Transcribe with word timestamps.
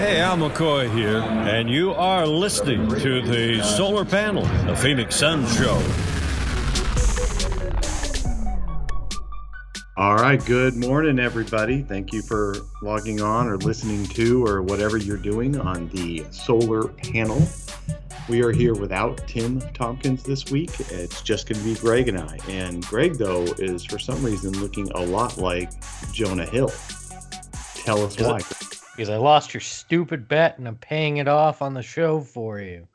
Hey, 0.00 0.18
Al 0.22 0.38
McCoy 0.38 0.90
here, 0.94 1.18
and 1.18 1.68
you 1.68 1.92
are 1.92 2.26
listening 2.26 2.88
to 2.88 3.20
the 3.20 3.62
Solar 3.62 4.06
Panel, 4.06 4.44
the 4.64 4.74
Phoenix 4.74 5.14
Sun 5.14 5.46
Show. 5.48 5.74
All 9.98 10.14
right, 10.14 10.42
good 10.46 10.74
morning, 10.74 11.18
everybody. 11.18 11.82
Thank 11.82 12.14
you 12.14 12.22
for 12.22 12.56
logging 12.80 13.20
on 13.20 13.46
or 13.46 13.58
listening 13.58 14.06
to 14.06 14.42
or 14.42 14.62
whatever 14.62 14.96
you're 14.96 15.18
doing 15.18 15.60
on 15.60 15.90
the 15.90 16.24
solar 16.30 16.88
panel. 16.88 17.46
We 18.26 18.42
are 18.42 18.52
here 18.52 18.74
without 18.74 19.28
Tim 19.28 19.60
Tompkins 19.74 20.22
this 20.22 20.50
week. 20.50 20.70
It's 20.88 21.20
just 21.20 21.46
going 21.46 21.58
to 21.58 21.64
be 21.66 21.74
Greg 21.74 22.08
and 22.08 22.16
I. 22.16 22.38
And 22.48 22.82
Greg, 22.86 23.18
though, 23.18 23.44
is 23.58 23.84
for 23.84 23.98
some 23.98 24.24
reason 24.24 24.52
looking 24.62 24.90
a 24.92 25.02
lot 25.02 25.36
like 25.36 25.70
Jonah 26.10 26.46
Hill. 26.46 26.72
Tell 27.74 28.02
us 28.02 28.18
why. 28.18 28.40
Because 29.00 29.08
I 29.08 29.16
lost 29.16 29.54
your 29.54 29.62
stupid 29.62 30.28
bet 30.28 30.58
and 30.58 30.68
I'm 30.68 30.76
paying 30.76 31.16
it 31.16 31.26
off 31.26 31.62
on 31.62 31.72
the 31.72 31.82
show 31.82 32.20
for 32.20 32.60
you. 32.60 32.86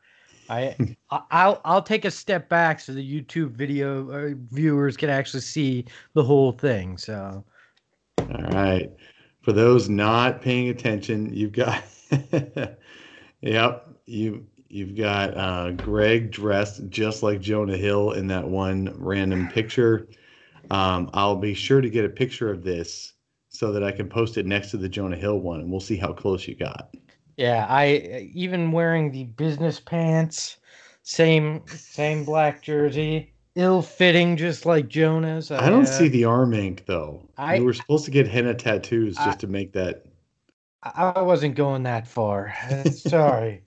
I 0.47 0.75
I- 1.09 1.23
I'll 1.31 1.61
I'll 1.65 1.81
take 1.81 2.05
a 2.05 2.11
step 2.11 2.47
back 2.47 2.79
so 2.79 2.93
the 2.93 3.01
YouTube 3.01 3.53
video 3.53 4.11
uh, 4.11 4.35
viewers 4.51 4.97
can 4.97 5.09
actually 5.09 5.41
see 5.41 5.85
the 6.13 6.21
whole 6.21 6.51
thing. 6.51 6.99
So 6.99 7.43
All 8.19 8.51
right. 8.51 8.91
For 9.41 9.51
those 9.51 9.89
not 9.89 10.43
paying 10.43 10.69
attention, 10.69 11.33
you've 11.33 11.53
got 11.53 11.83
Yep, 13.41 13.89
you 14.05 14.45
you've 14.69 14.95
got 14.95 15.35
uh, 15.35 15.71
Greg 15.71 16.29
dressed 16.29 16.87
just 16.89 17.23
like 17.23 17.41
Jonah 17.41 17.77
Hill 17.77 18.11
in 18.11 18.27
that 18.27 18.47
one 18.47 18.93
random 18.99 19.47
picture. 19.47 20.07
Um, 20.69 21.09
I'll 21.15 21.37
be 21.37 21.55
sure 21.55 21.81
to 21.81 21.89
get 21.89 22.05
a 22.05 22.09
picture 22.09 22.51
of 22.51 22.63
this 22.63 23.14
so 23.57 23.71
that 23.71 23.83
I 23.83 23.91
can 23.91 24.09
post 24.09 24.37
it 24.37 24.45
next 24.45 24.71
to 24.71 24.77
the 24.77 24.89
Jonah 24.89 25.15
Hill 25.15 25.39
one 25.39 25.59
and 25.61 25.71
we'll 25.71 25.79
see 25.79 25.97
how 25.97 26.13
close 26.13 26.47
you 26.47 26.55
got. 26.55 26.93
yeah, 27.37 27.65
I 27.69 28.29
even 28.33 28.71
wearing 28.71 29.11
the 29.11 29.25
business 29.25 29.79
pants, 29.79 30.57
same 31.03 31.61
same 31.67 32.23
black 32.25 32.61
jersey, 32.61 33.33
ill 33.55 33.81
fitting 33.81 34.37
just 34.37 34.65
like 34.65 34.87
Jonah's. 34.87 35.51
I 35.51 35.69
don't 35.69 35.83
uh, 35.83 35.85
see 35.85 36.07
the 36.07 36.25
arm 36.25 36.53
ink 36.53 36.85
though. 36.85 37.29
I- 37.37 37.55
you 37.55 37.63
were 37.65 37.73
supposed 37.73 38.05
to 38.05 38.11
get 38.11 38.27
henna 38.27 38.53
tattoos 38.53 39.15
just 39.15 39.27
I- 39.27 39.41
to 39.41 39.47
make 39.47 39.73
that 39.73 40.05
I 40.83 41.13
I 41.15 41.21
wasn't 41.21 41.55
going 41.55 41.83
that 41.83 42.07
far. 42.07 42.53
Uh, 42.69 42.83
Sorry. 42.89 43.63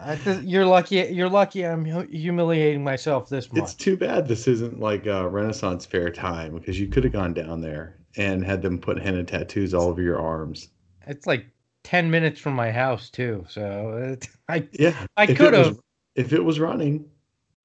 I 0.00 0.14
th- 0.14 0.42
you're 0.44 0.64
lucky. 0.66 0.96
You're 1.10 1.28
lucky. 1.28 1.66
I'm 1.66 1.84
hu- 1.84 2.06
humiliating 2.06 2.84
myself 2.84 3.28
this 3.28 3.52
much. 3.52 3.62
It's 3.64 3.74
too 3.74 3.96
bad 3.96 4.28
this 4.28 4.46
isn't 4.46 4.78
like 4.78 5.06
a 5.06 5.28
Renaissance 5.28 5.84
fair 5.86 6.10
time 6.10 6.54
because 6.54 6.78
you 6.78 6.86
could 6.86 7.02
have 7.02 7.12
gone 7.12 7.34
down 7.34 7.60
there 7.60 7.97
and 8.16 8.44
had 8.44 8.62
them 8.62 8.78
put 8.78 9.00
henna 9.00 9.24
tattoos 9.24 9.74
all 9.74 9.88
over 9.88 10.02
your 10.02 10.20
arms. 10.20 10.70
It's 11.06 11.26
like 11.26 11.46
10 11.84 12.10
minutes 12.10 12.40
from 12.40 12.54
my 12.54 12.70
house 12.70 13.10
too. 13.10 13.44
So 13.48 13.96
it, 13.96 14.28
I 14.48 14.68
Yeah, 14.72 15.06
I 15.16 15.26
could 15.26 15.54
have. 15.54 15.78
if 16.14 16.32
it 16.32 16.44
was 16.44 16.60
running. 16.60 17.08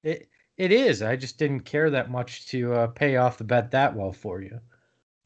It 0.02 0.28
it 0.56 0.70
is. 0.70 1.02
I 1.02 1.16
just 1.16 1.38
didn't 1.38 1.60
care 1.60 1.90
that 1.90 2.10
much 2.10 2.46
to 2.48 2.72
uh, 2.74 2.86
pay 2.88 3.16
off 3.16 3.38
the 3.38 3.44
bet 3.44 3.70
that 3.72 3.96
well 3.96 4.12
for 4.12 4.40
you. 4.40 4.60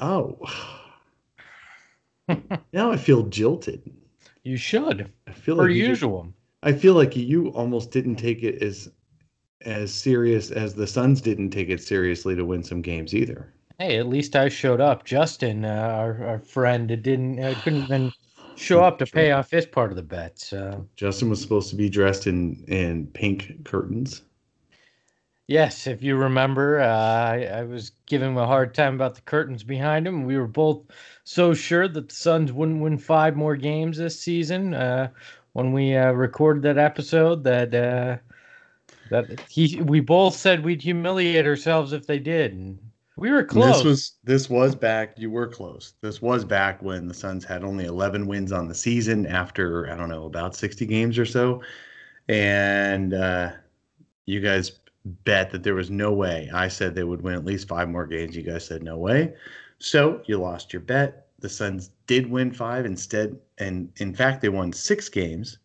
Oh, 0.01 0.39
now 2.73 2.91
I 2.91 2.97
feel 2.97 3.25
jilted. 3.25 3.83
You 4.45 4.57
should, 4.57 5.13
I 5.27 5.33
feel 5.33 5.57
per 5.57 5.69
like 5.69 5.77
usual. 5.77 6.33
I 6.63 6.73
feel 6.73 6.95
like 6.95 7.15
you 7.17 7.49
almost 7.49 7.91
didn't 7.91 8.17
take 8.17 8.43
it 8.43 8.63
as 8.63 8.91
as 9.63 9.93
serious 9.93 10.51
as 10.51 10.75
the 10.75 10.87
Suns 10.87 11.21
didn't 11.21 11.51
take 11.51 11.69
it 11.69 11.83
seriously 11.83 12.35
to 12.37 12.45
win 12.45 12.63
some 12.63 12.81
games 12.81 13.15
either. 13.15 13.53
Hey, 13.79 13.99
at 13.99 14.07
least 14.09 14.37
I 14.37 14.49
showed 14.49 14.81
up. 14.81 15.05
Justin, 15.05 15.65
uh, 15.65 15.69
our 15.69 16.25
our 16.25 16.39
friend, 16.39 16.91
it 16.93 17.03
didn't 17.03 17.39
uh, 17.41 17.55
couldn't 17.61 17.83
even 17.85 18.13
show 18.55 18.83
up 18.85 18.99
to 18.99 19.07
pay 19.07 19.31
off 19.33 19.51
his 19.51 19.67
part 19.67 19.91
of 19.91 19.97
the 19.97 20.03
bet. 20.03 20.39
So 20.39 20.89
Justin 20.97 21.31
was 21.31 21.41
supposed 21.41 21.71
to 21.71 21.77
be 21.77 21.89
dressed 21.89 22.27
in 22.27 22.63
in 22.69 23.07
pink 23.09 23.65
curtains. 23.65 24.23
yes, 25.47 25.87
if 25.87 26.03
you 26.03 26.17
remember, 26.17 26.81
uh, 26.81 26.87
I, 26.87 27.45
I 27.45 27.63
was 27.65 27.91
giving 28.07 28.31
him 28.31 28.37
a 28.37 28.47
hard 28.47 28.75
time 28.75 28.95
about 28.95 29.15
the 29.15 29.21
curtains 29.23 29.65
behind 29.65 30.07
him. 30.07 30.25
We 30.25 30.37
were 30.37 30.47
both 30.47 30.85
so 31.25 31.55
sure 31.55 31.89
that 31.89 32.09
the 32.09 32.15
Suns 32.15 32.53
wouldn't 32.53 32.81
win 32.83 32.99
five 32.99 33.37
more 33.37 33.57
games 33.57 33.97
this 33.99 34.21
season. 34.21 34.75
Uh, 34.75 35.11
when 35.53 35.73
we 35.73 35.97
uh, 35.97 36.13
recorded 36.13 36.63
that 36.65 36.79
episode, 36.79 37.45
that 37.45 37.75
uh, 37.75 38.19
that 39.11 39.41
he 39.49 39.81
we 39.83 40.01
both 40.01 40.35
said 40.37 40.65
we'd 40.65 40.83
humiliate 40.83 41.47
ourselves 41.47 41.93
if 41.93 42.07
they 42.07 42.19
did, 42.19 42.53
and 42.55 42.79
we 43.19 43.31
were 43.31 43.41
And 43.41 43.49
close. 43.49 43.77
This 43.77 43.85
was 43.85 44.13
this 44.25 44.51
was 44.51 44.75
back. 44.75 45.19
You 45.19 45.31
were 45.31 45.49
close. 45.49 45.95
This 46.01 46.23
was 46.23 46.45
back 46.45 46.83
when 46.83 47.09
the 47.09 47.15
Suns 47.15 47.45
had 47.45 47.65
only 47.65 47.85
11 47.85 48.27
wins 48.27 48.53
on 48.53 48.69
the 48.69 48.75
season 48.75 49.27
after 49.27 49.91
I 49.91 49.97
don't 49.97 50.09
know 50.09 50.25
about 50.25 50.55
60 50.55 50.87
games 50.87 51.19
or 51.19 51.27
so, 51.27 51.63
and 52.29 53.15
uh, 53.15 53.51
you 54.27 54.41
guys 54.41 54.73
bet 55.05 55.51
that 55.51 55.63
there 55.63 55.75
was 55.75 55.91
no 55.91 56.13
way. 56.13 56.49
I 56.53 56.69
said 56.69 56.95
they 56.95 57.05
would 57.05 57.23
win 57.23 57.35
at 57.35 57.45
least 57.45 57.69
five 57.69 57.89
more 57.89 58.07
games. 58.07 58.37
You 58.37 58.43
guys 58.43 58.65
said 58.65 58.83
no 58.83 58.97
way, 58.97 59.35
so 59.79 60.23
you 60.27 60.39
lost 60.39 60.73
your 60.73 60.83
bet. 60.83 61.27
The 61.41 61.49
Suns 61.49 61.91
did 62.07 62.31
win 62.31 62.53
five 62.53 62.87
instead, 62.87 63.39
and 63.59 63.91
in 63.97 64.15
fact 64.15 64.43
they 64.43 64.49
won 64.49 64.73
six 64.73 65.09
games, 65.09 65.59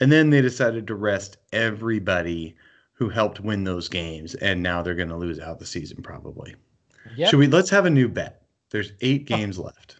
and 0.00 0.12
then 0.12 0.30
they 0.30 0.42
decided 0.42 0.86
to 0.86 0.94
rest 0.94 1.38
everybody 1.52 2.56
who 2.92 3.08
helped 3.08 3.40
win 3.40 3.64
those 3.64 3.88
games, 3.88 4.34
and 4.34 4.62
now 4.62 4.82
they're 4.82 4.94
going 4.94 5.08
to 5.08 5.16
lose 5.16 5.40
out 5.40 5.58
the 5.58 5.66
season 5.66 6.02
probably. 6.02 6.54
Yep. 7.16 7.30
Should 7.30 7.38
we? 7.38 7.46
Let's 7.46 7.70
have 7.70 7.86
a 7.86 7.90
new 7.90 8.08
bet. 8.08 8.42
There's 8.70 8.92
eight 9.00 9.26
games 9.26 9.58
left. 9.58 9.96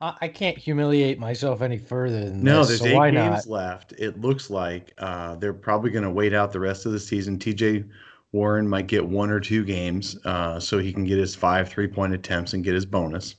I 0.00 0.28
can't 0.28 0.58
humiliate 0.58 1.18
myself 1.18 1.62
any 1.62 1.78
further 1.78 2.20
than 2.20 2.34
this. 2.34 2.42
No, 2.44 2.58
this. 2.58 2.80
there's 2.80 2.92
so 2.92 3.04
eight 3.04 3.12
games 3.12 3.46
not? 3.46 3.52
left. 3.52 3.92
It 3.98 4.20
looks 4.20 4.50
like 4.50 4.92
uh, 4.98 5.36
they're 5.36 5.54
probably 5.54 5.90
going 5.90 6.04
to 6.04 6.10
wait 6.10 6.34
out 6.34 6.52
the 6.52 6.60
rest 6.60 6.84
of 6.84 6.92
the 6.92 7.00
season. 7.00 7.38
TJ 7.38 7.88
Warren 8.32 8.68
might 8.68 8.88
get 8.88 9.06
one 9.06 9.30
or 9.30 9.40
two 9.40 9.64
games 9.64 10.18
uh, 10.26 10.60
so 10.60 10.78
he 10.78 10.92
can 10.92 11.04
get 11.04 11.18
his 11.18 11.34
five 11.34 11.70
three 11.70 11.88
point 11.88 12.12
attempts 12.12 12.52
and 12.52 12.62
get 12.62 12.74
his 12.74 12.84
bonus. 12.84 13.36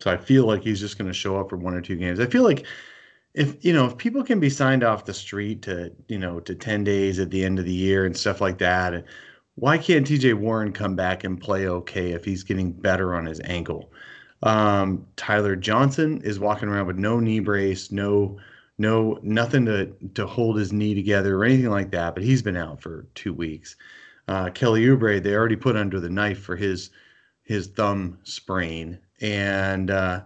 So 0.00 0.10
I 0.10 0.16
feel 0.16 0.46
like 0.46 0.62
he's 0.62 0.80
just 0.80 0.96
going 0.96 1.08
to 1.08 1.14
show 1.14 1.38
up 1.38 1.50
for 1.50 1.56
one 1.56 1.74
or 1.74 1.82
two 1.82 1.96
games. 1.96 2.18
I 2.18 2.26
feel 2.26 2.42
like 2.42 2.64
if 3.34 3.62
you 3.64 3.72
know 3.72 3.84
if 3.86 3.96
people 3.98 4.24
can 4.24 4.40
be 4.40 4.48
signed 4.50 4.84
off 4.84 5.04
the 5.04 5.14
street 5.14 5.60
to 5.62 5.92
you 6.08 6.18
know 6.18 6.40
to 6.40 6.54
10 6.54 6.84
days 6.84 7.18
at 7.18 7.30
the 7.30 7.44
end 7.44 7.58
of 7.58 7.64
the 7.64 7.72
year 7.72 8.06
and 8.06 8.16
stuff 8.16 8.40
like 8.40 8.58
that 8.58 9.04
why 9.56 9.78
can't 9.78 10.06
TJ 10.06 10.34
Warren 10.34 10.72
come 10.72 10.96
back 10.96 11.24
and 11.24 11.40
play 11.40 11.66
okay 11.68 12.12
if 12.12 12.24
he's 12.24 12.42
getting 12.42 12.72
better 12.72 13.14
on 13.14 13.26
his 13.26 13.40
ankle 13.44 13.92
um, 14.42 15.06
Tyler 15.16 15.56
Johnson 15.56 16.20
is 16.22 16.38
walking 16.38 16.68
around 16.68 16.86
with 16.86 16.98
no 16.98 17.20
knee 17.20 17.40
brace 17.40 17.90
no 17.90 18.38
no 18.78 19.18
nothing 19.22 19.64
to 19.66 19.92
to 20.14 20.26
hold 20.26 20.58
his 20.58 20.72
knee 20.72 20.94
together 20.94 21.36
or 21.36 21.44
anything 21.44 21.70
like 21.70 21.90
that 21.90 22.14
but 22.14 22.24
he's 22.24 22.42
been 22.42 22.56
out 22.56 22.80
for 22.80 23.06
two 23.14 23.32
weeks 23.32 23.76
uh, 24.28 24.50
Kelly 24.50 24.82
Oubre 24.86 25.22
they 25.22 25.34
already 25.34 25.56
put 25.56 25.76
under 25.76 26.00
the 26.00 26.10
knife 26.10 26.40
for 26.40 26.56
his 26.56 26.90
his 27.42 27.68
thumb 27.68 28.18
sprain 28.24 28.98
and 29.20 29.90
uh, 29.90 30.22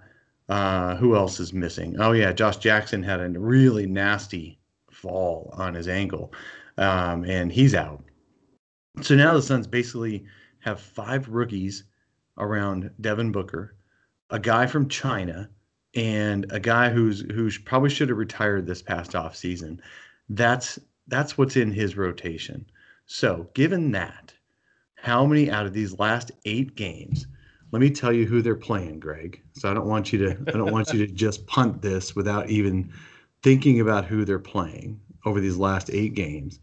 uh, 0.49 0.97
who 0.97 1.15
else 1.15 1.41
is 1.41 1.53
missing? 1.53 1.97
Oh 1.99 2.13
yeah, 2.13 2.33
Josh 2.33 2.57
Jackson 2.57 3.03
had 3.03 3.21
a 3.21 3.29
really 3.29 3.87
nasty 3.87 4.59
fall 4.91 5.51
on 5.53 5.75
his 5.75 5.89
ankle, 5.89 6.33
um, 6.79 7.25
and 7.25 7.53
he's 7.53 7.75
out. 7.75 8.03
So 9.03 9.15
now 9.15 9.35
the 9.35 9.43
Suns 9.43 9.67
basically 9.67 10.25
have 10.61 10.81
five 10.81 11.29
rookies 11.29 11.85
around 12.37 12.91
Devin 13.01 13.33
Booker, 13.33 13.75
a 14.31 14.39
guy 14.39 14.67
from 14.67 14.89
China, 14.89 15.49
and 15.95 16.47
a 16.51 16.61
guy 16.61 16.91
who's 16.91 17.21
who 17.21 17.51
probably 17.65 17.91
should 17.91 18.09
have 18.09 18.19
retired 18.19 18.67
this 18.67 18.83
past 18.83 19.15
off 19.15 19.37
season. 19.37 19.81
That's 20.29 20.79
that's 21.07 21.39
what's 21.39 21.57
in 21.57 21.73
his 21.73 21.97
rotation. 21.97 22.67
So 23.07 23.49
given 23.55 23.93
that, 23.93 24.35
how 24.95 25.25
many 25.25 25.51
out 25.51 25.67
of 25.67 25.73
these 25.73 25.99
last 25.99 26.31
eight 26.45 26.75
games? 26.75 27.27
Let 27.71 27.81
me 27.81 27.91
tell 27.91 28.13
you 28.13 28.27
who 28.27 28.43
they're 28.43 28.55
playing, 28.55 29.01
Greg. 29.01 29.43
So 29.53 29.71
I 29.71 29.75
don't 29.75 29.87
want 29.87 30.13
you 30.13 30.19
to 30.19 30.31
I 30.49 30.53
don't 30.53 30.73
want 30.73 30.93
you 30.93 31.07
to 31.07 31.13
just 31.15 31.47
punt 31.47 31.83
this 31.83 32.15
without 32.15 32.51
even 32.51 32.93
thinking 33.43 33.81
about 33.81 34.05
who 34.05 34.25
they're 34.25 34.39
playing 34.39 35.01
over 35.25 35.41
these 35.41 35.57
last 35.57 35.91
8 35.91 36.15
games. 36.15 36.61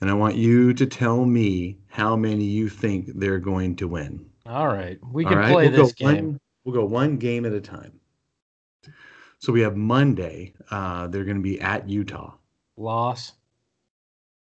And 0.00 0.10
I 0.10 0.14
want 0.14 0.36
you 0.36 0.72
to 0.74 0.86
tell 0.86 1.24
me 1.26 1.78
how 1.88 2.16
many 2.16 2.44
you 2.44 2.68
think 2.68 3.10
they're 3.16 3.38
going 3.38 3.76
to 3.76 3.88
win. 3.88 4.24
All 4.46 4.68
right, 4.68 4.98
we 5.12 5.24
can 5.24 5.36
right? 5.38 5.52
play 5.52 5.68
We'll 5.68 5.84
this 5.86 5.92
go 5.92 6.04
one- 6.06 6.14
game. 6.14 6.40
we'll 6.64 6.74
go 6.74 6.84
one 6.84 7.16
game 7.18 7.44
at 7.44 7.52
a 7.52 7.60
time. 7.60 7.92
So 9.38 9.52
we 9.52 9.60
have 9.62 9.76
Monday. 9.76 10.52
Uh, 10.70 11.06
they're 11.06 11.24
going 11.24 11.36
to 11.36 11.42
be 11.42 11.60
at 11.60 11.88
Utah. 11.88 12.34
Loss. 12.76 13.32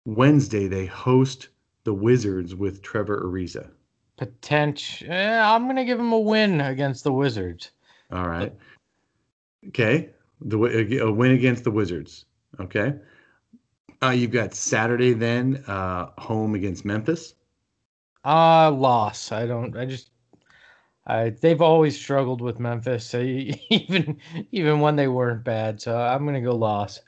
Wednesday 0.05 0.67
they 0.67 0.85
host 0.85 1.49
the 1.85 1.93
Wizards 1.93 2.55
with 2.55 2.81
Trevor 2.81 3.21
Ariza. 3.25 3.69
Potential. 4.17 5.07
Eh, 5.11 5.39
I'm 5.41 5.65
gonna 5.67 5.85
give 5.85 5.99
him 5.99 6.11
a 6.13 6.19
win 6.19 6.59
against 6.61 7.03
the 7.03 7.11
Wizards. 7.13 7.71
All 8.11 8.27
right. 8.27 8.53
Okay. 9.69 10.09
The 10.41 10.57
a 11.01 11.11
win 11.11 11.31
against 11.31 11.63
the 11.63 11.71
Wizards. 11.71 12.25
Okay. 12.59 12.93
Uh, 14.03 14.09
you've 14.09 14.31
got 14.31 14.53
Saturday 14.53 15.13
then, 15.13 15.63
uh, 15.67 16.07
home 16.17 16.55
against 16.55 16.83
Memphis. 16.83 17.35
Uh 18.25 18.71
loss. 18.71 19.31
I 19.31 19.45
don't. 19.45 19.75
I 19.77 19.85
just. 19.85 20.11
I 21.05 21.29
they've 21.29 21.61
always 21.61 21.99
struggled 21.99 22.41
with 22.41 22.59
Memphis, 22.59 23.05
so 23.05 23.19
even 23.69 24.19
even 24.51 24.79
when 24.79 24.95
they 24.95 25.07
weren't 25.07 25.43
bad. 25.43 25.81
So 25.81 25.97
I'm 25.97 26.25
gonna 26.25 26.41
go 26.41 26.55
loss. 26.55 26.99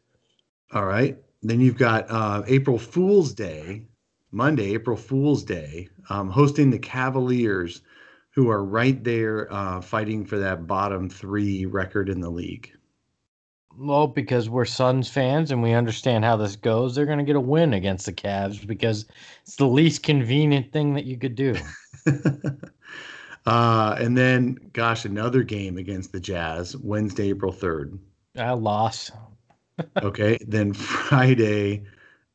All 0.73 0.85
right. 0.85 1.17
Then 1.41 1.61
you've 1.61 1.77
got 1.77 2.09
uh, 2.09 2.43
April 2.47 2.77
Fool's 2.77 3.33
Day, 3.33 3.83
Monday, 4.31 4.73
April 4.73 4.97
Fool's 4.97 5.43
Day, 5.43 5.89
um, 6.09 6.29
hosting 6.29 6.69
the 6.69 6.79
Cavaliers, 6.79 7.81
who 8.31 8.49
are 8.49 8.63
right 8.63 9.03
there 9.03 9.51
uh, 9.53 9.79
fighting 9.79 10.25
for 10.25 10.39
that 10.39 10.67
bottom 10.67 11.09
three 11.09 11.65
record 11.65 12.09
in 12.09 12.19
the 12.19 12.29
league. 12.29 12.74
Well, 13.77 14.07
because 14.07 14.49
we're 14.49 14.65
Suns 14.65 15.09
fans 15.09 15.51
and 15.51 15.61
we 15.61 15.73
understand 15.73 16.23
how 16.23 16.37
this 16.37 16.55
goes, 16.55 16.95
they're 16.95 17.05
going 17.05 17.19
to 17.19 17.25
get 17.25 17.35
a 17.35 17.41
win 17.41 17.73
against 17.73 18.05
the 18.05 18.13
Cavs 18.13 18.65
because 18.65 19.05
it's 19.43 19.57
the 19.57 19.67
least 19.67 20.03
convenient 20.03 20.71
thing 20.71 20.93
that 20.93 21.05
you 21.05 21.17
could 21.17 21.35
do. 21.35 21.55
uh, 23.45 23.95
and 23.99 24.17
then, 24.17 24.57
gosh, 24.73 25.05
another 25.05 25.43
game 25.43 25.77
against 25.77 26.11
the 26.11 26.19
Jazz, 26.19 26.77
Wednesday, 26.77 27.29
April 27.29 27.51
3rd. 27.51 27.99
I 28.37 28.51
lost. 28.51 29.11
okay. 30.01 30.37
Then 30.47 30.73
Friday, 30.73 31.83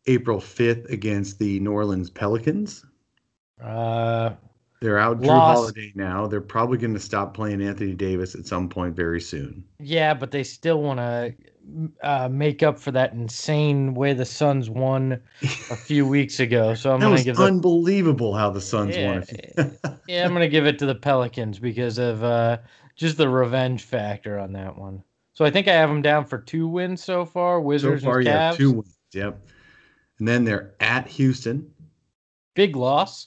April 0.07 0.41
5th 0.41 0.91
against 0.91 1.39
the 1.39 1.61
New 1.61 1.73
Orleans 1.73 2.11
Pelicans. 2.11 2.85
Uh, 3.63 4.31
they're 4.81 4.99
out 4.99 5.21
Jrue 5.21 5.29
Holiday 5.29 5.93
now. 5.95 6.27
They're 6.27 6.41
probably 6.41 6.79
going 6.79 6.95
to 6.95 7.01
stop 7.01 7.35
playing 7.35 7.61
Anthony 7.61 7.95
Davis 7.95 8.35
at 8.35 8.47
some 8.47 8.69
point 8.69 8.97
very 8.97 9.21
soon. 9.21 9.63
Yeah, 9.79 10.15
but 10.15 10.31
they 10.31 10.43
still 10.43 10.83
want 10.83 11.01
to 11.01 11.35
uh, 12.03 12.29
make 12.31 12.63
up 12.63 12.79
for 12.79 12.91
that 12.93 13.13
insane 13.13 13.93
way 13.93 14.15
the 14.15 14.25
Suns 14.25 14.71
won 14.71 15.21
a 15.43 15.77
few 15.77 16.07
weeks 16.09 16.41
ago. 16.41 16.75
So 16.75 16.95
I'm 16.95 17.01
going 17.01 17.19
to 17.19 17.25
give 17.25 17.39
unbelievable 17.39 18.33
the, 18.33 18.39
how 18.39 18.51
the 18.51 18.61
Suns 18.61 18.97
yeah, 18.97 19.13
won. 19.13 19.25
yeah, 20.09 20.25
I'm 20.25 20.31
going 20.31 20.41
to 20.41 20.49
give 20.49 20.67
it 20.67 20.79
to 20.79 20.87
the 20.87 20.95
Pelicans 20.95 21.59
because 21.59 21.99
of 21.99 22.25
uh, 22.25 22.59
just 22.97 23.19
the 23.19 23.29
revenge 23.29 23.83
factor 23.83 24.39
on 24.39 24.53
that 24.53 24.79
one. 24.79 25.03
So 25.35 25.45
I 25.45 25.51
think 25.51 25.69
I 25.69 25.73
have 25.73 25.91
them 25.91 26.01
down 26.01 26.25
for 26.25 26.39
two 26.39 26.67
wins 26.67 27.05
so 27.05 27.27
far. 27.27 27.61
Wizards 27.61 28.03
so 28.03 28.07
far, 28.09 28.19
and 28.19 28.29
Cavs. 28.29 28.53
Yeah, 28.53 28.57
two 28.57 28.73
wins. 28.73 28.99
Yep. 29.13 29.47
And 30.19 30.29
then 30.29 30.45
they're 30.45 30.75
at 30.81 31.07
Houston. 31.09 31.71
Big 32.55 32.77
loss. 32.77 33.27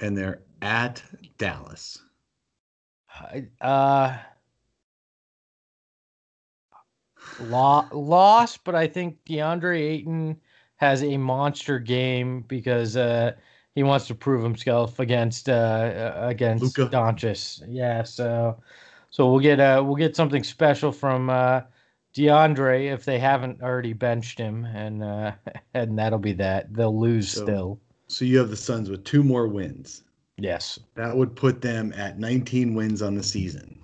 And 0.00 0.16
they're 0.16 0.42
at 0.62 1.02
Dallas? 1.38 1.98
Uh, 3.60 4.16
lo- 7.40 7.88
loss, 7.92 8.56
but 8.56 8.74
I 8.74 8.86
think 8.86 9.18
DeAndre 9.28 9.80
Ayton 9.80 10.40
has 10.76 11.02
a 11.02 11.16
monster 11.16 11.78
game 11.78 12.42
because 12.42 12.96
uh, 12.96 13.32
he 13.74 13.82
wants 13.82 14.06
to 14.08 14.14
prove 14.14 14.42
himself 14.42 14.98
against 14.98 15.48
uh, 15.48 16.12
against 16.20 16.78
Luka. 16.78 16.94
Doncic. 16.94 17.62
Yeah, 17.68 18.02
so 18.02 18.60
so 19.10 19.30
we'll 19.30 19.40
get 19.40 19.60
uh 19.60 19.82
we'll 19.84 19.96
get 19.96 20.16
something 20.16 20.44
special 20.44 20.92
from 20.92 21.30
uh, 21.30 21.62
DeAndre 22.14 22.92
if 22.92 23.04
they 23.04 23.18
haven't 23.18 23.62
already 23.62 23.92
benched 23.92 24.38
him, 24.38 24.64
and 24.64 25.02
uh, 25.02 25.32
and 25.74 25.98
that'll 25.98 26.18
be 26.18 26.34
that. 26.34 26.72
They'll 26.72 26.98
lose 26.98 27.30
so, 27.30 27.42
still. 27.42 27.80
So 28.08 28.24
you 28.24 28.38
have 28.38 28.50
the 28.50 28.56
Suns 28.56 28.90
with 28.90 29.04
two 29.04 29.22
more 29.22 29.48
wins. 29.48 30.04
Yes. 30.38 30.78
That 30.94 31.16
would 31.16 31.34
put 31.34 31.60
them 31.60 31.92
at 31.96 32.18
19 32.18 32.74
wins 32.74 33.02
on 33.02 33.14
the 33.14 33.22
season. 33.22 33.78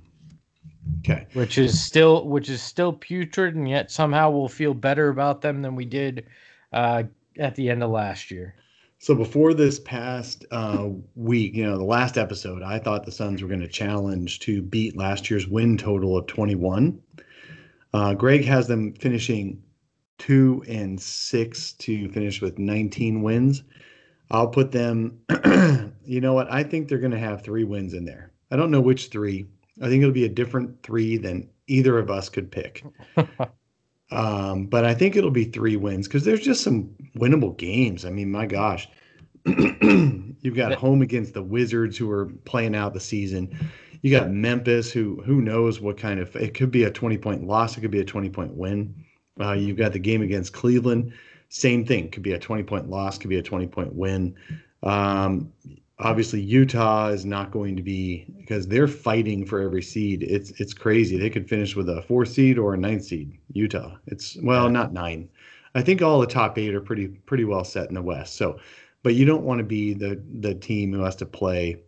Okay. 1.00 1.26
Which 1.34 1.58
is 1.58 1.82
still 1.82 2.26
which 2.28 2.48
is 2.48 2.62
still 2.62 2.92
putrid 2.92 3.54
and 3.54 3.68
yet 3.68 3.90
somehow 3.90 4.30
we'll 4.30 4.48
feel 4.48 4.74
better 4.74 5.08
about 5.08 5.40
them 5.40 5.62
than 5.62 5.74
we 5.74 5.84
did 5.84 6.26
uh, 6.72 7.04
at 7.38 7.54
the 7.54 7.68
end 7.70 7.82
of 7.82 7.90
last 7.90 8.30
year. 8.30 8.54
So 8.98 9.14
before 9.14 9.52
this 9.52 9.80
past 9.80 10.46
uh, 10.50 10.88
week, 11.14 11.54
you 11.54 11.64
know, 11.64 11.76
the 11.76 11.84
last 11.84 12.16
episode, 12.16 12.62
I 12.62 12.78
thought 12.78 13.04
the 13.04 13.12
Suns 13.12 13.42
were 13.42 13.48
going 13.48 13.60
to 13.60 13.68
challenge 13.68 14.40
to 14.40 14.62
beat 14.62 14.96
last 14.96 15.28
year's 15.28 15.46
win 15.46 15.76
total 15.76 16.16
of 16.16 16.26
21. 16.26 16.98
Uh, 17.92 18.14
Greg 18.14 18.44
has 18.44 18.66
them 18.66 18.94
finishing 18.94 19.62
two 20.18 20.64
and 20.68 20.98
six 21.00 21.72
to 21.74 22.08
finish 22.10 22.40
with 22.40 22.58
19 22.58 23.22
wins. 23.22 23.62
I'll 24.30 24.48
put 24.48 24.72
them. 24.72 25.20
you 26.04 26.20
know 26.20 26.34
what? 26.34 26.50
I 26.50 26.62
think 26.62 26.88
they're 26.88 26.98
going 26.98 27.12
to 27.12 27.18
have 27.18 27.42
three 27.42 27.64
wins 27.64 27.94
in 27.94 28.04
there. 28.04 28.32
I 28.50 28.56
don't 28.56 28.70
know 28.70 28.80
which 28.80 29.08
three. 29.08 29.46
I 29.82 29.88
think 29.88 30.02
it'll 30.02 30.14
be 30.14 30.24
a 30.24 30.28
different 30.28 30.82
three 30.82 31.16
than 31.16 31.48
either 31.66 31.98
of 31.98 32.10
us 32.10 32.28
could 32.28 32.50
pick. 32.50 32.84
um, 34.10 34.66
but 34.66 34.84
I 34.84 34.94
think 34.94 35.16
it'll 35.16 35.30
be 35.30 35.44
three 35.44 35.76
wins 35.76 36.06
because 36.06 36.24
there's 36.24 36.44
just 36.44 36.62
some 36.62 36.94
winnable 37.16 37.56
games. 37.56 38.04
I 38.04 38.10
mean, 38.10 38.30
my 38.30 38.46
gosh, 38.46 38.88
you've 39.46 40.54
got 40.54 40.74
home 40.74 41.02
against 41.02 41.34
the 41.34 41.42
Wizards 41.42 41.96
who 41.96 42.10
are 42.10 42.26
playing 42.44 42.74
out 42.74 42.94
the 42.94 43.00
season. 43.00 43.56
You 44.02 44.10
got 44.10 44.30
Memphis 44.30 44.92
who 44.92 45.22
who 45.24 45.40
knows 45.40 45.80
what 45.80 45.96
kind 45.96 46.20
of 46.20 46.34
it 46.36 46.54
could 46.54 46.70
be 46.70 46.84
a 46.84 46.90
20 46.90 47.18
point 47.18 47.46
loss. 47.46 47.76
It 47.76 47.80
could 47.80 47.90
be 47.90 48.00
a 48.00 48.04
20 48.04 48.28
point 48.30 48.54
win. 48.54 48.94
Uh, 49.40 49.52
you've 49.52 49.78
got 49.78 49.92
the 49.92 49.98
game 49.98 50.22
against 50.22 50.52
Cleveland 50.52 51.12
same 51.54 51.84
thing. 51.84 52.10
Could 52.10 52.24
be 52.24 52.32
a 52.32 52.38
20 52.38 52.64
point 52.64 52.90
loss, 52.90 53.16
could 53.16 53.30
be 53.30 53.38
a 53.38 53.42
20 53.42 53.68
point 53.68 53.94
win. 53.94 54.34
Um, 54.82 55.52
obviously, 56.00 56.40
Utah 56.40 57.08
is 57.08 57.24
not 57.24 57.52
going 57.52 57.76
to 57.76 57.82
be 57.82 58.26
because 58.38 58.66
they're 58.66 58.88
fighting 58.88 59.46
for 59.46 59.60
every 59.60 59.82
seed. 59.82 60.24
It's 60.24 60.50
it's 60.60 60.74
crazy. 60.74 61.16
They 61.16 61.30
could 61.30 61.48
finish 61.48 61.76
with 61.76 61.88
a 61.88 62.02
four 62.02 62.24
seed 62.24 62.58
or 62.58 62.74
a 62.74 62.76
ninth 62.76 63.04
seed. 63.04 63.38
Utah. 63.52 63.96
It's 64.06 64.36
well, 64.42 64.68
not 64.68 64.92
nine. 64.92 65.28
I 65.76 65.82
think 65.82 66.02
all 66.02 66.20
the 66.20 66.26
top 66.26 66.58
eight 66.58 66.74
are 66.74 66.80
pretty 66.80 67.06
pretty 67.06 67.44
well 67.44 67.64
set 67.64 67.88
in 67.88 67.94
the 67.94 68.02
West. 68.02 68.34
So, 68.34 68.58
but 69.04 69.14
you 69.14 69.24
don't 69.24 69.44
want 69.44 69.58
to 69.58 69.64
be 69.64 69.94
the 69.94 70.20
the 70.40 70.56
team 70.56 70.92
who 70.92 71.04
has 71.04 71.14
to 71.16 71.26
play 71.26 71.80